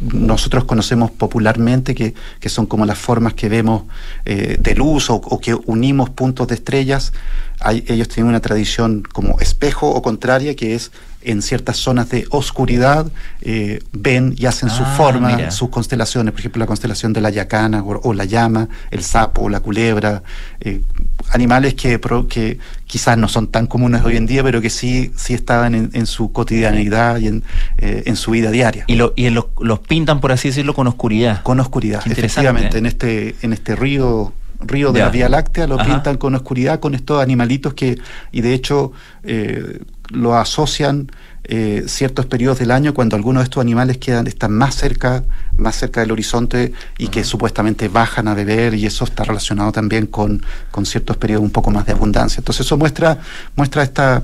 nosotros 0.00 0.64
conocemos 0.64 1.10
popularmente, 1.10 1.94
que, 1.94 2.14
que, 2.40 2.48
son 2.48 2.66
como 2.66 2.84
las 2.84 2.98
formas 2.98 3.34
que 3.34 3.48
vemos 3.48 3.84
eh, 4.24 4.56
de 4.58 4.74
luz 4.74 5.08
o, 5.10 5.14
o, 5.14 5.40
que 5.40 5.54
unimos 5.54 6.10
puntos 6.10 6.48
de 6.48 6.56
estrellas, 6.56 7.12
hay, 7.60 7.84
ellos 7.86 8.08
tienen 8.08 8.30
una 8.30 8.40
tradición 8.40 9.02
como 9.02 9.38
espejo 9.40 9.88
o 9.88 10.02
contraria, 10.02 10.56
que 10.56 10.74
es 10.74 10.90
en 11.24 11.42
ciertas 11.42 11.78
zonas 11.78 12.10
de 12.10 12.26
oscuridad 12.30 13.06
eh, 13.40 13.82
ven 13.92 14.34
y 14.36 14.46
hacen 14.46 14.68
su 14.70 14.82
ah, 14.82 14.94
forma, 14.96 15.50
sus 15.50 15.70
constelaciones, 15.70 16.32
por 16.32 16.40
ejemplo 16.40 16.60
la 16.60 16.66
constelación 16.66 17.12
de 17.12 17.20
la 17.22 17.30
yacana 17.30 17.82
o, 17.82 18.12
la 18.12 18.24
llama, 18.26 18.68
el 18.90 19.02
sapo 19.02 19.42
o 19.42 19.48
la 19.48 19.60
culebra, 19.60 20.22
eh, 20.60 20.82
animales 21.30 21.74
que, 21.74 21.98
que 22.28 22.58
quizás 22.94 23.18
no 23.18 23.26
son 23.26 23.48
tan 23.48 23.66
comunes 23.66 24.04
hoy 24.04 24.16
en 24.16 24.24
día, 24.24 24.44
pero 24.44 24.60
que 24.60 24.70
sí, 24.70 25.10
sí 25.16 25.34
estaban 25.34 25.74
en, 25.74 26.06
su 26.06 26.30
cotidianidad 26.30 27.18
y 27.18 27.26
en, 27.26 27.42
eh, 27.76 28.04
en, 28.06 28.14
su 28.14 28.30
vida 28.30 28.52
diaria. 28.52 28.84
Y, 28.86 28.94
lo, 28.94 29.12
y 29.16 29.28
los, 29.30 29.46
los 29.58 29.80
pintan, 29.80 30.20
por 30.20 30.30
así 30.30 30.50
decirlo, 30.50 30.74
con 30.74 30.86
oscuridad. 30.86 31.42
Con 31.42 31.58
oscuridad, 31.58 32.02
efectivamente, 32.06 32.78
en 32.78 32.86
este, 32.86 33.34
en 33.42 33.52
este 33.52 33.74
río 33.74 34.32
río 34.60 34.92
de 34.92 35.00
la 35.00 35.08
Vía 35.08 35.28
Láctea, 35.28 35.66
lo 35.66 35.76
pintan 35.76 36.18
con 36.18 36.36
oscuridad, 36.36 36.78
con 36.78 36.94
estos 36.94 37.20
animalitos 37.20 37.74
que, 37.74 37.98
y 38.30 38.42
de 38.42 38.54
hecho, 38.54 38.92
eh, 39.24 39.80
lo 40.10 40.36
asocian 40.36 41.10
eh, 41.46 41.84
ciertos 41.88 42.24
periodos 42.24 42.58
del 42.58 42.70
año 42.70 42.94
cuando 42.94 43.16
algunos 43.16 43.42
de 43.42 43.44
estos 43.44 43.60
animales 43.60 43.98
quedan, 43.98 44.26
están 44.26 44.52
más 44.52 44.74
cerca, 44.74 45.24
más 45.58 45.76
cerca 45.76 46.00
del 46.00 46.12
horizonte 46.12 46.72
y 46.96 47.08
que 47.08 47.22
supuestamente 47.22 47.88
bajan 47.88 48.28
a 48.28 48.34
beber 48.34 48.74
y 48.74 48.86
eso 48.86 49.04
está 49.04 49.24
relacionado 49.24 49.70
también 49.70 50.06
con, 50.06 50.42
con 50.70 50.86
ciertos 50.86 51.18
periodos 51.18 51.44
un 51.44 51.50
poco 51.50 51.70
más 51.70 51.84
de 51.84 51.92
abundancia. 51.92 52.40
Entonces 52.40 52.64
eso 52.64 52.78
muestra, 52.78 53.18
muestra 53.56 53.82
esta, 53.82 54.22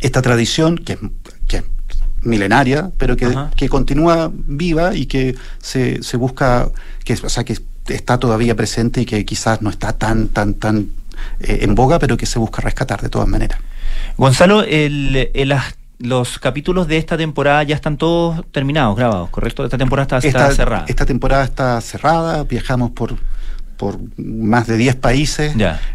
esta 0.00 0.22
tradición 0.22 0.78
que, 0.78 0.98
que 1.46 1.58
es 1.58 1.64
milenaria, 2.22 2.90
pero 2.96 3.16
que, 3.16 3.34
que, 3.54 3.68
continúa 3.68 4.30
viva 4.32 4.94
y 4.94 5.04
que 5.04 5.36
se, 5.60 6.02
se 6.02 6.16
busca, 6.16 6.70
que, 7.04 7.12
o 7.22 7.28
sea, 7.28 7.44
que 7.44 7.58
está 7.88 8.18
todavía 8.18 8.56
presente 8.56 9.02
y 9.02 9.04
que 9.04 9.26
quizás 9.26 9.60
no 9.60 9.68
está 9.68 9.92
tan, 9.92 10.28
tan, 10.28 10.54
tan 10.54 10.88
eh, 11.40 11.58
en 11.62 11.74
boga, 11.74 11.98
pero 11.98 12.16
que 12.16 12.24
se 12.24 12.38
busca 12.38 12.62
rescatar 12.62 13.02
de 13.02 13.10
todas 13.10 13.28
maneras. 13.28 13.58
Gonzalo, 14.16 14.62
el, 14.62 15.28
los 15.98 16.38
capítulos 16.38 16.86
de 16.86 16.98
esta 16.98 17.16
temporada 17.16 17.62
ya 17.62 17.74
están 17.74 17.96
todos 17.96 18.44
terminados, 18.52 18.96
grabados, 18.96 19.30
¿correcto? 19.30 19.64
Esta 19.64 19.78
temporada 19.78 20.18
está, 20.18 20.50
cerrada. 20.52 20.84
Esta 20.88 21.06
temporada 21.06 21.44
está 21.44 21.80
cerrada, 21.80 22.44
viajamos 22.44 22.90
por, 22.90 23.16
por 23.76 23.98
más 24.16 24.66
de 24.66 24.76
10 24.76 24.96
países 24.96 25.54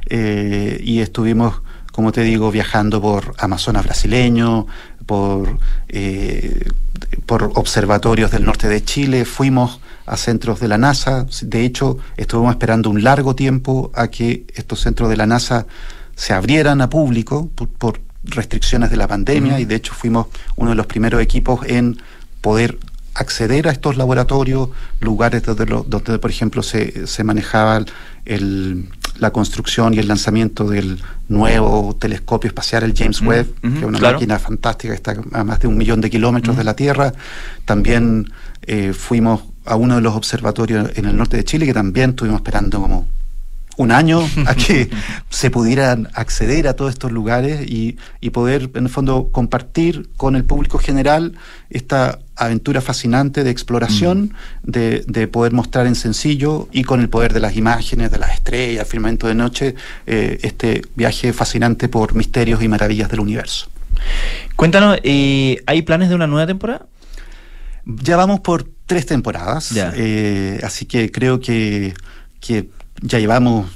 eh, 0.09 0.82
y 0.84 0.99
estuvimos, 0.99 1.61
como 1.91 2.11
te 2.11 2.22
digo, 2.22 2.51
viajando 2.51 3.01
por 3.01 3.36
Amazonas 3.38 3.86
brasileño, 3.86 4.67
por, 5.05 5.59
eh, 5.88 6.70
por 7.26 7.51
observatorios 7.55 8.32
del 8.32 8.45
norte 8.45 8.67
de 8.67 8.84
Chile, 8.84 9.26
fuimos 9.26 9.80
a 10.05 10.17
centros 10.17 10.59
de 10.59 10.67
la 10.67 10.78
NASA, 10.78 11.26
de 11.41 11.63
hecho 11.63 11.97
estuvimos 12.17 12.51
esperando 12.51 12.89
un 12.89 13.03
largo 13.03 13.36
tiempo 13.36 13.91
a 13.93 14.07
que 14.07 14.45
estos 14.55 14.82
centros 14.82 15.09
de 15.09 15.17
la 15.17 15.28
NASA 15.28 15.67
se 16.15 16.34
abrieran 16.34 16.82
a 16.82 16.89
público 16.89 17.49
por, 17.78 18.01
restricciones 18.24 18.89
de 18.89 18.97
la 18.97 19.07
pandemia 19.07 19.59
y 19.59 19.65
de 19.65 19.76
hecho 19.76 19.93
fuimos 19.93 20.28
uno 20.55 20.72
de 20.72 20.76
los 20.76 20.86
primeros 20.86 21.22
equipos 21.22 21.65
en 21.65 21.97
poder 22.41 22.78
acceder 23.13 23.67
a 23.67 23.72
estos 23.72 23.97
laboratorios, 23.97 24.70
lugares 25.01 25.43
donde, 25.43 25.65
donde 25.65 26.20
por 26.20 26.30
ejemplo, 26.30 26.63
se, 26.63 27.07
se 27.07 27.24
manejaba 27.24 27.84
el, 28.26 28.89
la 29.20 29.32
construcción 29.32 29.93
y 29.93 29.99
el 29.99 30.07
lanzamiento 30.07 30.70
del 30.70 31.01
nuevo 31.28 31.95
telescopio 31.99 32.47
espacial, 32.47 32.84
el 32.84 32.93
James 32.95 33.22
Webb, 33.22 33.53
que 33.61 33.80
es 33.80 33.84
una 33.84 33.99
máquina 33.99 34.39
fantástica 34.39 34.93
que 34.93 34.95
está 34.95 35.15
a 35.34 35.43
más 35.43 35.59
de 35.59 35.67
un 35.67 35.78
millón 35.78 36.01
de 36.01 36.09
kilómetros 36.09 36.55
de 36.57 36.63
la 36.63 36.76
Tierra. 36.76 37.13
También 37.65 38.32
eh, 38.63 38.93
fuimos 38.93 39.41
a 39.65 39.76
uno 39.76 39.95
de 39.95 40.01
los 40.01 40.15
observatorios 40.15 40.91
en 40.95 41.05
el 41.05 41.17
norte 41.17 41.38
de 41.38 41.43
Chile, 41.43 41.65
que 41.65 41.74
también 41.74 42.11
estuvimos 42.11 42.39
esperando 42.39 42.82
como 42.82 43.07
un 43.80 43.94
año 43.94 44.30
a 44.46 44.56
que 44.56 44.90
se 45.30 45.50
pudieran 45.50 46.10
acceder 46.14 46.68
a 46.68 46.76
todos 46.76 46.92
estos 46.92 47.14
lugares 47.14 47.62
y, 47.66 47.98
poder, 48.32 48.70
en 48.74 48.84
el 48.84 48.90
fondo, 48.90 49.30
compartir 49.32 50.10
con 50.18 50.36
el 50.36 50.44
público 50.44 50.80
general 50.80 51.38
esta 51.70 52.20
aventura 52.36 52.82
fascinante 52.82 53.46
de 53.46 53.52
exploración, 53.52 54.34
mm. 54.64 54.70
de, 54.70 55.28
poder 55.28 55.54
mostrar 55.54 55.88
en 55.88 55.96
sencillo 55.96 56.68
y 56.74 56.84
con 56.84 57.00
el 57.00 57.08
poder 57.08 57.32
de 57.32 57.40
las 57.40 57.56
imágenes, 57.56 58.12
de 58.12 58.18
las 58.18 58.34
estrellas, 58.34 58.86
firmamento 58.86 59.28
de 59.28 59.36
noche, 59.36 59.76
eh, 60.06 60.40
este 60.42 60.82
viaje 60.96 61.32
fascinante 61.32 61.88
por 61.88 62.16
misterios 62.16 62.62
y 62.62 62.68
maravillas 62.68 63.10
del 63.10 63.22
universo. 63.22 63.70
Cuéntanos, 64.58 65.00
eh, 65.04 65.64
¿hay 65.66 65.84
planes 65.84 66.10
de 66.10 66.16
una 66.16 66.28
nueva 66.28 66.46
temporada? 66.46 66.86
Ya 67.86 68.18
vamos 68.18 68.42
por 68.42 68.70
tres 68.86 69.06
temporadas, 69.06 69.72
eh, 69.96 70.60
así 70.64 70.86
que 70.86 71.10
creo 71.12 71.40
que, 71.40 71.94
que 72.42 72.70
ya 73.02 73.20
llevamos 73.20 73.68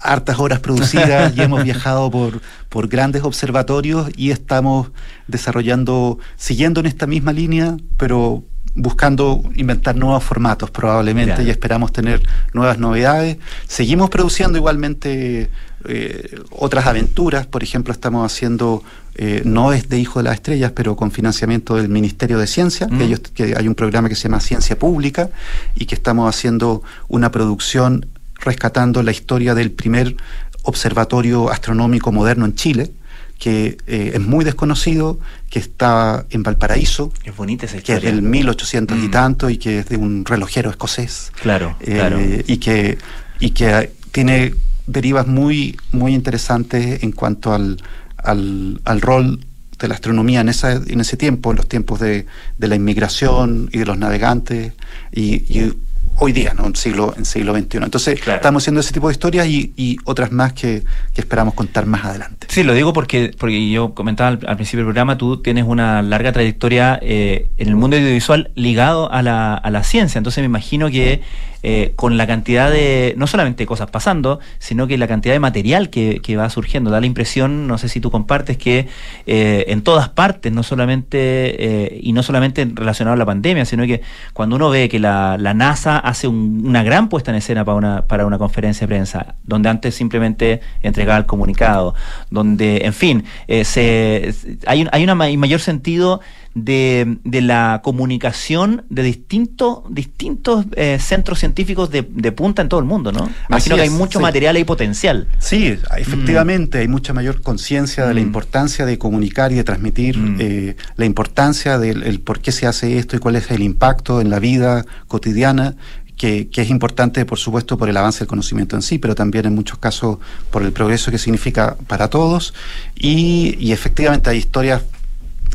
hartas 0.00 0.38
horas 0.38 0.60
producidas 0.60 1.36
y 1.36 1.40
hemos 1.40 1.64
viajado 1.64 2.10
por, 2.10 2.40
por 2.68 2.88
grandes 2.88 3.22
observatorios 3.22 4.10
y 4.16 4.30
estamos 4.30 4.90
desarrollando, 5.26 6.18
siguiendo 6.36 6.80
en 6.80 6.86
esta 6.86 7.06
misma 7.06 7.32
línea, 7.32 7.76
pero 7.96 8.44
buscando 8.74 9.42
inventar 9.56 9.96
nuevos 9.96 10.22
formatos 10.22 10.70
probablemente 10.70 11.42
y 11.42 11.50
esperamos 11.50 11.92
tener 11.92 12.22
nuevas 12.52 12.78
novedades. 12.78 13.38
Seguimos 13.66 14.08
produciendo 14.08 14.56
igualmente 14.56 15.50
eh, 15.84 16.40
otras 16.50 16.86
aventuras, 16.86 17.46
por 17.46 17.62
ejemplo 17.62 17.92
estamos 17.92 18.30
haciendo, 18.30 18.84
eh, 19.16 19.42
no 19.44 19.72
es 19.72 19.88
de 19.88 19.98
Hijo 19.98 20.20
de 20.20 20.24
las 20.24 20.34
Estrellas, 20.34 20.72
pero 20.74 20.94
con 20.94 21.10
financiamiento 21.10 21.74
del 21.74 21.88
Ministerio 21.88 22.38
de 22.38 22.46
Ciencia, 22.46 22.86
que, 22.86 23.04
ellos, 23.04 23.20
que 23.20 23.54
hay 23.56 23.66
un 23.66 23.74
programa 23.74 24.08
que 24.08 24.14
se 24.14 24.24
llama 24.24 24.40
Ciencia 24.40 24.78
Pública 24.78 25.30
y 25.74 25.86
que 25.86 25.96
estamos 25.96 26.28
haciendo 26.28 26.82
una 27.08 27.32
producción 27.32 28.06
rescatando 28.48 29.02
la 29.02 29.12
historia 29.12 29.54
del 29.54 29.70
primer 29.70 30.16
observatorio 30.62 31.50
astronómico 31.50 32.12
moderno 32.12 32.46
en 32.46 32.54
Chile, 32.54 32.90
que 33.38 33.78
eh, 33.86 34.12
es 34.14 34.20
muy 34.20 34.44
desconocido, 34.44 35.20
que 35.50 35.58
está 35.58 36.24
en 36.30 36.42
Valparaíso. 36.42 37.12
Es 37.24 37.36
bonita 37.36 37.66
esa 37.66 37.76
historia. 37.76 38.00
Que 38.00 38.08
es 38.08 38.14
del 38.14 38.22
1800 38.22 38.96
y 38.98 39.08
mm. 39.08 39.10
tanto 39.10 39.50
y 39.50 39.58
que 39.58 39.80
es 39.80 39.88
de 39.88 39.96
un 39.96 40.24
relojero 40.24 40.70
escocés. 40.70 41.30
Claro, 41.40 41.76
eh, 41.80 41.94
claro. 41.94 42.18
Y 42.20 42.56
que, 42.56 42.98
y 43.38 43.50
que 43.50 43.92
tiene 44.12 44.54
derivas 44.86 45.26
muy, 45.26 45.76
muy 45.92 46.14
interesantes 46.14 47.02
en 47.02 47.12
cuanto 47.12 47.52
al, 47.52 47.80
al, 48.16 48.80
al 48.84 49.00
rol 49.00 49.40
de 49.78 49.88
la 49.88 49.94
astronomía 49.94 50.40
en, 50.40 50.48
esa, 50.48 50.72
en 50.72 51.00
ese 51.00 51.16
tiempo, 51.16 51.50
en 51.50 51.58
los 51.58 51.68
tiempos 51.68 52.00
de, 52.00 52.26
de 52.56 52.68
la 52.68 52.74
inmigración 52.74 53.68
y 53.72 53.78
de 53.78 53.84
los 53.84 53.98
navegantes, 53.98 54.72
y, 55.12 55.44
y 55.52 55.72
hoy 56.18 56.32
día, 56.32 56.52
¿no? 56.54 56.66
En 56.66 56.76
siglo, 56.76 57.14
en 57.16 57.24
siglo 57.24 57.54
XXI. 57.56 57.78
Entonces, 57.78 58.20
estamos 58.26 58.62
haciendo 58.62 58.80
ese 58.80 58.92
tipo 58.92 59.08
de 59.08 59.12
historias 59.12 59.46
y, 59.46 59.72
y 59.76 59.96
otras 60.04 60.32
más 60.32 60.52
que, 60.52 60.84
que, 61.14 61.20
esperamos 61.20 61.54
contar 61.54 61.86
más 61.86 62.04
adelante. 62.04 62.46
Sí, 62.50 62.62
lo 62.62 62.74
digo 62.74 62.92
porque, 62.92 63.34
porque 63.38 63.70
yo 63.70 63.94
comentaba 63.94 64.30
al, 64.30 64.56
principio 64.56 64.80
del 64.80 64.86
programa, 64.86 65.16
tú 65.16 65.40
tienes 65.42 65.64
una 65.64 66.02
larga 66.02 66.32
trayectoria 66.32 66.98
eh, 67.02 67.48
en 67.56 67.68
el 67.68 67.76
mundo 67.76 67.96
audiovisual 67.96 68.50
ligado 68.54 69.10
a 69.12 69.22
la, 69.22 69.54
a 69.54 69.70
la 69.70 69.84
ciencia. 69.84 70.18
Entonces 70.18 70.42
me 70.42 70.46
imagino 70.46 70.90
que 70.90 71.22
eh, 71.62 71.92
con 71.96 72.16
la 72.16 72.26
cantidad 72.26 72.70
de, 72.70 73.14
no 73.16 73.26
solamente 73.26 73.66
cosas 73.66 73.90
pasando, 73.90 74.38
sino 74.58 74.86
que 74.86 74.96
la 74.96 75.08
cantidad 75.08 75.34
de 75.34 75.40
material 75.40 75.90
que, 75.90 76.20
que 76.22 76.36
va 76.36 76.48
surgiendo. 76.50 76.90
Da 76.90 77.00
la 77.00 77.06
impresión, 77.06 77.66
no 77.66 77.78
sé 77.78 77.88
si 77.88 78.00
tú 78.00 78.10
compartes, 78.12 78.56
que 78.56 78.86
eh, 79.26 79.64
en 79.68 79.82
todas 79.82 80.08
partes, 80.08 80.52
no 80.52 80.62
solamente, 80.62 81.18
eh, 81.18 82.00
y 82.00 82.12
no 82.12 82.22
solamente 82.22 82.68
relacionado 82.72 83.14
a 83.14 83.16
la 83.16 83.26
pandemia, 83.26 83.64
sino 83.64 83.86
que 83.86 84.02
cuando 84.34 84.54
uno 84.54 84.70
ve 84.70 84.88
que 84.88 85.00
la, 85.00 85.36
la 85.36 85.52
NASA 85.52 85.98
hace 85.98 86.28
una 86.28 86.84
gran 86.84 87.08
puesta 87.08 87.32
en 87.32 87.38
escena 87.38 87.64
para 87.64 87.76
una, 87.76 88.06
para 88.06 88.24
una 88.24 88.38
conferencia 88.38 88.86
de 88.86 88.94
prensa, 88.94 89.34
donde 89.42 89.68
antes 89.68 89.96
simplemente 89.96 90.60
entregaba 90.82 91.18
el 91.18 91.26
comunicado, 91.26 91.94
donde, 92.30 92.82
en 92.84 92.92
fin, 92.92 93.24
se, 93.64 94.32
hay, 94.66 94.86
hay 94.92 95.04
un 95.04 95.38
mayor 95.38 95.60
sentido 95.60 96.20
de, 96.54 97.18
de 97.24 97.40
la 97.40 97.80
comunicación 97.82 98.84
de 98.88 99.02
distintos, 99.02 99.80
distintos 99.90 100.66
eh, 100.76 100.98
centros 101.00 101.38
científicos 101.38 101.90
de, 101.90 102.02
de, 102.02 102.32
punta 102.32 102.62
en 102.62 102.68
todo 102.68 102.80
el 102.80 102.86
mundo, 102.86 103.12
¿no? 103.12 103.28
Imagino 103.48 103.76
que 103.76 103.82
hay 103.82 103.90
mucho 103.90 104.20
material 104.20 104.56
y 104.56 104.64
potencial. 104.64 105.28
Sí, 105.38 105.78
efectivamente, 105.96 106.78
hay 106.78 106.88
mucha 106.88 107.12
mayor 107.12 107.42
conciencia 107.42 108.06
de 108.06 108.14
la 108.14 108.20
mm. 108.20 108.24
importancia 108.24 108.86
de 108.86 108.98
comunicar 108.98 109.52
y 109.52 109.56
de 109.56 109.64
transmitir 109.64 110.18
mm. 110.18 110.36
eh, 110.40 110.76
la 110.96 111.04
importancia 111.04 111.78
del 111.78 112.20
por 112.20 112.40
qué 112.40 112.52
se 112.52 112.66
hace 112.66 112.98
esto 112.98 113.16
y 113.16 113.18
cuál 113.18 113.36
es 113.36 113.50
el 113.50 113.62
impacto 113.62 114.20
en 114.20 114.30
la 114.30 114.38
vida 114.38 114.84
cotidiana 115.06 115.76
que, 116.18 116.50
es 116.52 116.68
importante, 116.68 117.24
por 117.24 117.38
supuesto, 117.38 117.78
por 117.78 117.88
el 117.88 117.96
avance 117.96 118.20
del 118.20 118.28
conocimiento 118.28 118.76
en 118.76 118.82
sí, 118.82 118.98
pero 118.98 119.14
también 119.14 119.46
en 119.46 119.54
muchos 119.54 119.78
casos 119.78 120.18
por 120.50 120.64
el 120.64 120.72
progreso 120.72 121.10
que 121.10 121.18
significa 121.18 121.76
para 121.86 122.10
todos. 122.10 122.52
Y, 122.96 123.72
efectivamente 123.72 124.28
hay 124.28 124.38
historias 124.38 124.82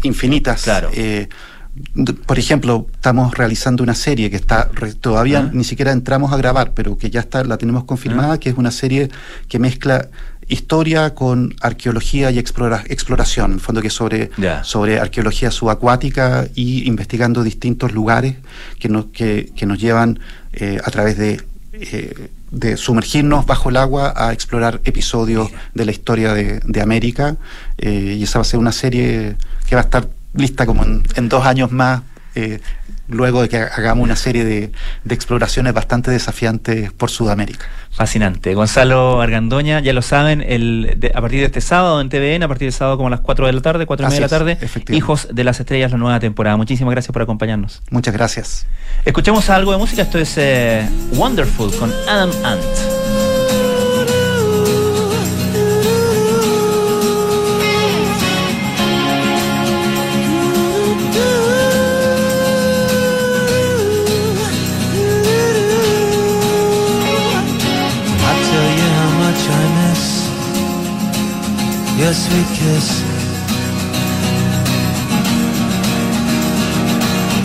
infinitas. 0.04 0.64
Claro. 0.64 0.90
Eh, 0.94 1.28
por 2.28 2.38
ejemplo, 2.38 2.86
estamos 2.94 3.34
realizando 3.36 3.82
una 3.82 3.96
serie 3.96 4.30
que 4.30 4.36
está 4.36 4.70
todavía 5.02 5.50
ni 5.52 5.64
siquiera 5.64 5.92
entramos 5.92 6.32
a 6.32 6.38
grabar, 6.38 6.74
pero 6.76 6.98
que 6.98 7.10
ya 7.10 7.22
está 7.22 7.44
la 7.44 7.58
tenemos 7.58 7.86
confirmada, 7.86 8.40
que 8.40 8.50
es 8.50 8.58
una 8.58 8.70
serie 8.70 9.10
que 9.48 9.58
mezcla 9.58 10.10
historia 10.48 11.16
con 11.16 11.56
arqueología 11.62 12.30
y 12.32 12.38
exploración, 12.38 13.54
en 13.54 13.60
fondo 13.60 13.82
que 13.82 13.88
es 13.88 13.94
sobre, 13.94 14.30
sobre 14.64 15.00
arqueología 15.00 15.52
subacuática 15.52 16.48
y 16.54 16.88
investigando 16.88 17.44
distintos 17.44 17.92
lugares 17.92 18.36
que 18.80 18.90
nos, 18.90 19.06
que, 19.06 19.52
nos 19.66 19.80
llevan 19.80 20.20
eh, 20.54 20.80
a 20.84 20.92
través 20.92 21.18
de, 21.18 21.42
eh, 21.74 22.30
de 22.52 22.78
sumergirnos 22.78 23.46
bajo 23.46 23.70
el 23.70 23.78
agua 23.78 24.14
a 24.16 24.34
explorar 24.34 24.82
episodios 24.84 25.50
de 25.74 25.86
la 25.86 25.92
historia 25.92 26.34
de, 26.34 26.60
de 26.66 26.82
América. 26.82 27.38
Eh, 27.78 28.16
y 28.20 28.24
esa 28.24 28.40
va 28.40 28.44
a 28.44 28.46
ser 28.46 28.60
una 28.60 28.72
serie 28.72 29.38
que 29.68 29.76
va 29.76 29.82
a 29.82 29.86
estar 29.86 30.08
lista 30.34 30.66
como 30.66 30.84
en, 30.84 31.30
dos 31.30 31.46
años 31.46 31.72
más 31.72 32.02
luego 33.08 33.42
de 33.42 33.50
que 33.50 33.58
hagamos 33.58 34.04
una 34.04 34.16
serie 34.16 34.44
de, 34.46 34.72
exploraciones 35.10 35.74
bastante 35.74 36.12
desafiantes 36.12 36.92
por 36.92 37.10
Sudamérica. 37.10 37.66
Fascinante. 37.92 38.54
Gonzalo 38.54 39.22
Argandoña, 39.22 39.80
ya 39.80 39.94
lo 39.94 40.02
saben, 40.02 40.42
el, 40.42 40.98
a 41.14 41.22
partir 41.22 41.42
de 41.42 41.46
este 41.46 41.62
sábado 41.62 42.02
en 42.02 42.10
TVN, 42.10 42.44
a 42.44 42.48
partir 42.48 42.68
del 42.68 42.74
sábado 42.74 42.98
como 42.98 43.08
a 43.08 43.12
las 43.12 43.20
4 43.20 43.46
de 43.48 43.54
la 43.54 43.62
tarde, 43.62 43.86
4 43.86 44.06
y 44.06 44.10
media 44.10 44.16
de 44.16 44.22
la 44.22 44.30
tarde, 44.30 44.58
Hijos 44.90 45.28
de 45.32 45.44
las 45.44 45.60
Estrellas, 45.60 45.92
la 45.92 45.98
nueva 45.98 46.20
temporada. 46.20 46.58
Muchísimas 46.58 46.92
gracias 46.92 47.12
por 47.12 47.22
acompañarnos. 47.22 47.82
Muchas 47.92 48.14
gracias. 48.14 48.66
Escuchemos 49.06 49.50
algo 49.50 49.72
de 49.72 49.78
música, 49.78 50.02
esto 50.02 50.18
es 50.18 50.38
eh, 50.38 50.88
Wonderful 51.16 51.76
con 51.76 51.92
Adam 52.08 52.32
Ant. 52.44 53.03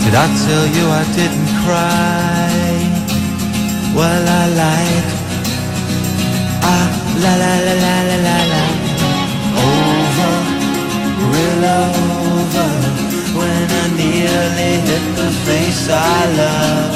Did 0.09 0.17
I 0.17 0.27
tell 0.47 0.67
you 0.77 0.85
I 0.89 1.05
didn't 1.19 1.51
cry? 1.65 2.49
Well, 3.95 4.25
I 4.41 4.45
like 4.63 5.09
ah 6.65 6.89
la 7.23 7.33
la 7.43 7.55
la 7.67 7.75
la 7.85 7.97
la 8.09 8.17
la 8.27 8.39
la 8.53 8.65
over, 9.69 10.35
real 11.33 11.65
over 11.77 12.71
when 13.37 13.67
I 13.83 13.87
nearly 14.01 14.73
hit 14.89 15.05
the 15.21 15.29
face 15.45 15.85
I 15.91 16.21
love. 16.41 16.95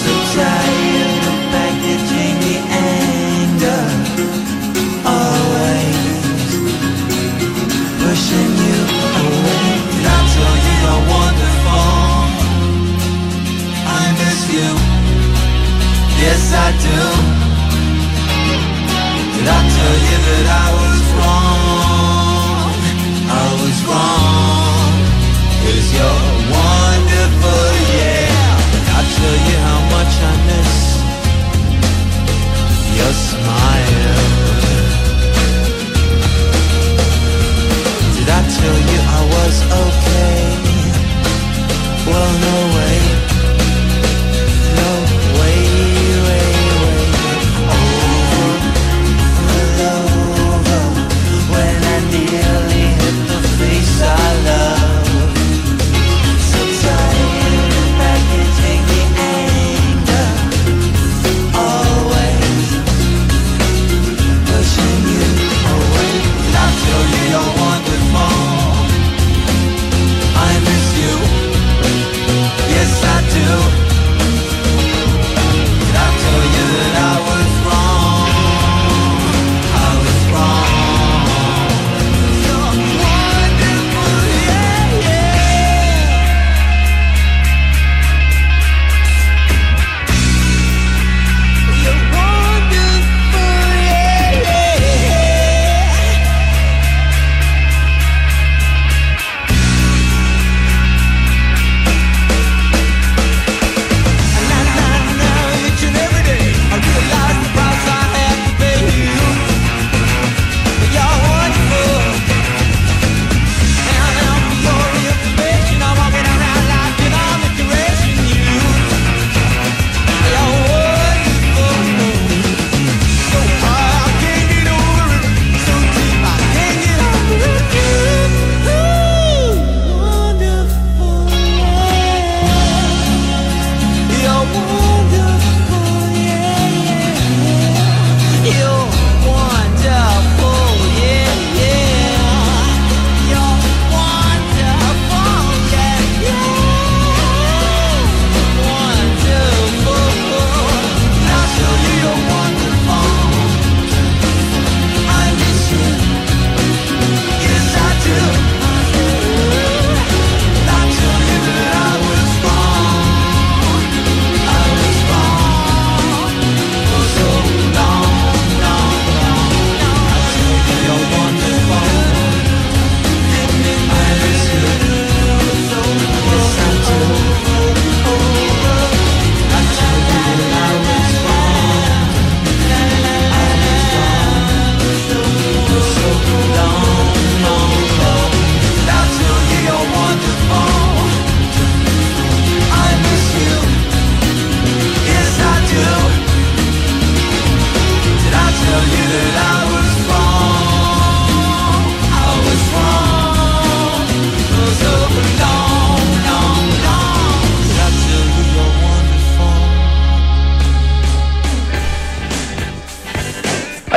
So 0.00 0.12
tired 0.38 1.22
of 1.30 1.38
packaging 1.54 2.36
the 2.46 2.56
anger 2.86 3.82
away 5.10 5.82
pushing 7.98 8.52
you 8.62 8.83
Yes, 16.26 16.44
I 16.56 16.68
do. 16.86 17.00
Did 19.34 19.46
I 19.58 19.60
tell 19.76 19.96
you 20.08 20.18
that 20.28 20.46
I 20.64 20.68
was 20.80 21.02
wrong? 21.16 22.72
I 23.28 23.46
was 23.60 23.78
wrong. 23.88 24.94
Cause 25.60 25.88
you're 25.96 26.24
wonderful, 26.56 27.66
yeah. 28.00 28.56
Did 28.72 28.86
I 28.98 29.02
tell 29.16 29.36
you 29.48 29.56
how 29.68 29.80
much 29.94 30.14
I 30.30 30.34
miss 30.48 30.72
your 32.96 33.14
smile? 33.28 34.24
Did 38.16 38.28
I 38.38 38.42
tell 38.58 38.78
you 38.90 38.98
I 39.18 39.22
was 39.34 39.56
okay? 39.84 40.40
Well, 42.08 42.32
no 42.46 42.56
way 42.76 42.83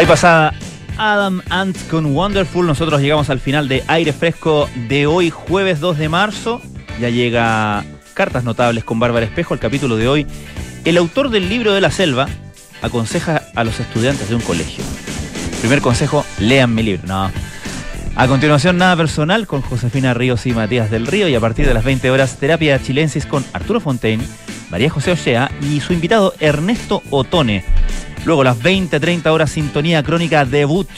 pasada 0.07 0.53
Adam 0.97 1.41
Ant 1.49 1.77
con 1.89 2.05
Wonderful. 2.15 2.65
Nosotros 2.65 3.01
llegamos 3.01 3.29
al 3.29 3.41
final 3.41 3.67
de 3.67 3.83
aire 3.87 4.13
fresco 4.13 4.69
de 4.87 5.05
hoy, 5.05 5.29
jueves 5.29 5.81
2 5.81 5.97
de 5.97 6.07
marzo. 6.07 6.61
Ya 7.01 7.09
llega 7.09 7.83
Cartas 8.13 8.45
Notables 8.45 8.85
con 8.85 8.99
Bárbara 8.99 9.25
Espejo, 9.25 9.53
el 9.53 9.59
capítulo 9.59 9.97
de 9.97 10.07
hoy. 10.07 10.25
El 10.85 10.97
autor 10.97 11.29
del 11.29 11.49
libro 11.49 11.73
de 11.73 11.81
la 11.81 11.91
selva 11.91 12.27
aconseja 12.81 13.43
a 13.53 13.65
los 13.65 13.81
estudiantes 13.81 14.29
de 14.29 14.35
un 14.35 14.41
colegio. 14.41 14.83
Primer 15.59 15.81
consejo, 15.81 16.25
lean 16.39 16.73
mi 16.73 16.83
libro. 16.83 17.05
No. 17.05 17.29
A 18.15 18.27
continuación, 18.27 18.77
nada 18.77 18.95
personal 18.95 19.45
con 19.45 19.61
Josefina 19.61 20.13
Ríos 20.13 20.45
y 20.45 20.53
Matías 20.53 20.89
del 20.89 21.05
Río. 21.05 21.27
Y 21.27 21.35
a 21.35 21.41
partir 21.41 21.67
de 21.67 21.73
las 21.73 21.83
20 21.83 22.09
horas, 22.11 22.37
terapia 22.37 22.81
chilensis 22.81 23.25
con 23.25 23.43
Arturo 23.51 23.81
Fontaine, 23.81 24.23
María 24.69 24.89
José 24.89 25.11
Ochea 25.11 25.51
y 25.61 25.81
su 25.81 25.91
invitado 25.91 26.33
Ernesto 26.39 27.03
Otone. 27.09 27.65
Luego 28.27 28.43
las 28.43 28.57
20-30 28.57 29.27
horas 29.27 29.49
sintonía 29.49 30.03
crónica 30.03 30.43
debut 30.43 30.89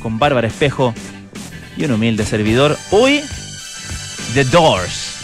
con 0.00 0.20
Bárbara 0.20 0.46
Espejo 0.46 0.94
y 1.76 1.84
un 1.86 1.90
humilde 1.90 2.24
servidor. 2.24 2.78
Hoy, 2.92 3.20
The 4.32 4.44
Doors. 4.44 5.16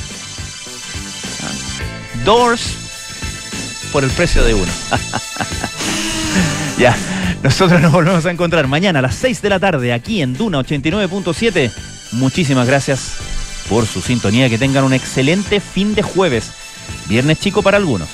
Ah, 1.45 2.25
Doors 2.25 2.73
por 3.93 4.03
el 4.03 4.11
precio 4.11 4.43
de 4.43 4.55
uno. 4.55 4.73
ya, 6.77 6.97
nosotros 7.45 7.81
nos 7.83 7.93
volvemos 7.93 8.27
a 8.27 8.33
encontrar 8.33 8.67
mañana 8.67 8.99
a 8.99 9.03
las 9.03 9.15
6 9.15 9.41
de 9.41 9.49
la 9.49 9.61
tarde 9.61 9.93
aquí 9.93 10.23
en 10.23 10.35
Duna 10.35 10.59
89.7. 10.59 11.71
Muchísimas 12.15 12.67
gracias 12.67 13.13
por 13.69 13.87
su 13.87 14.01
sintonía. 14.01 14.49
Que 14.49 14.59
tengan 14.59 14.83
un 14.83 14.93
excelente 14.93 15.61
fin 15.61 15.95
de 15.95 16.03
jueves. 16.03 16.51
Viernes 17.09 17.39
chico 17.39 17.63
para 17.63 17.77
algunos. 17.77 18.09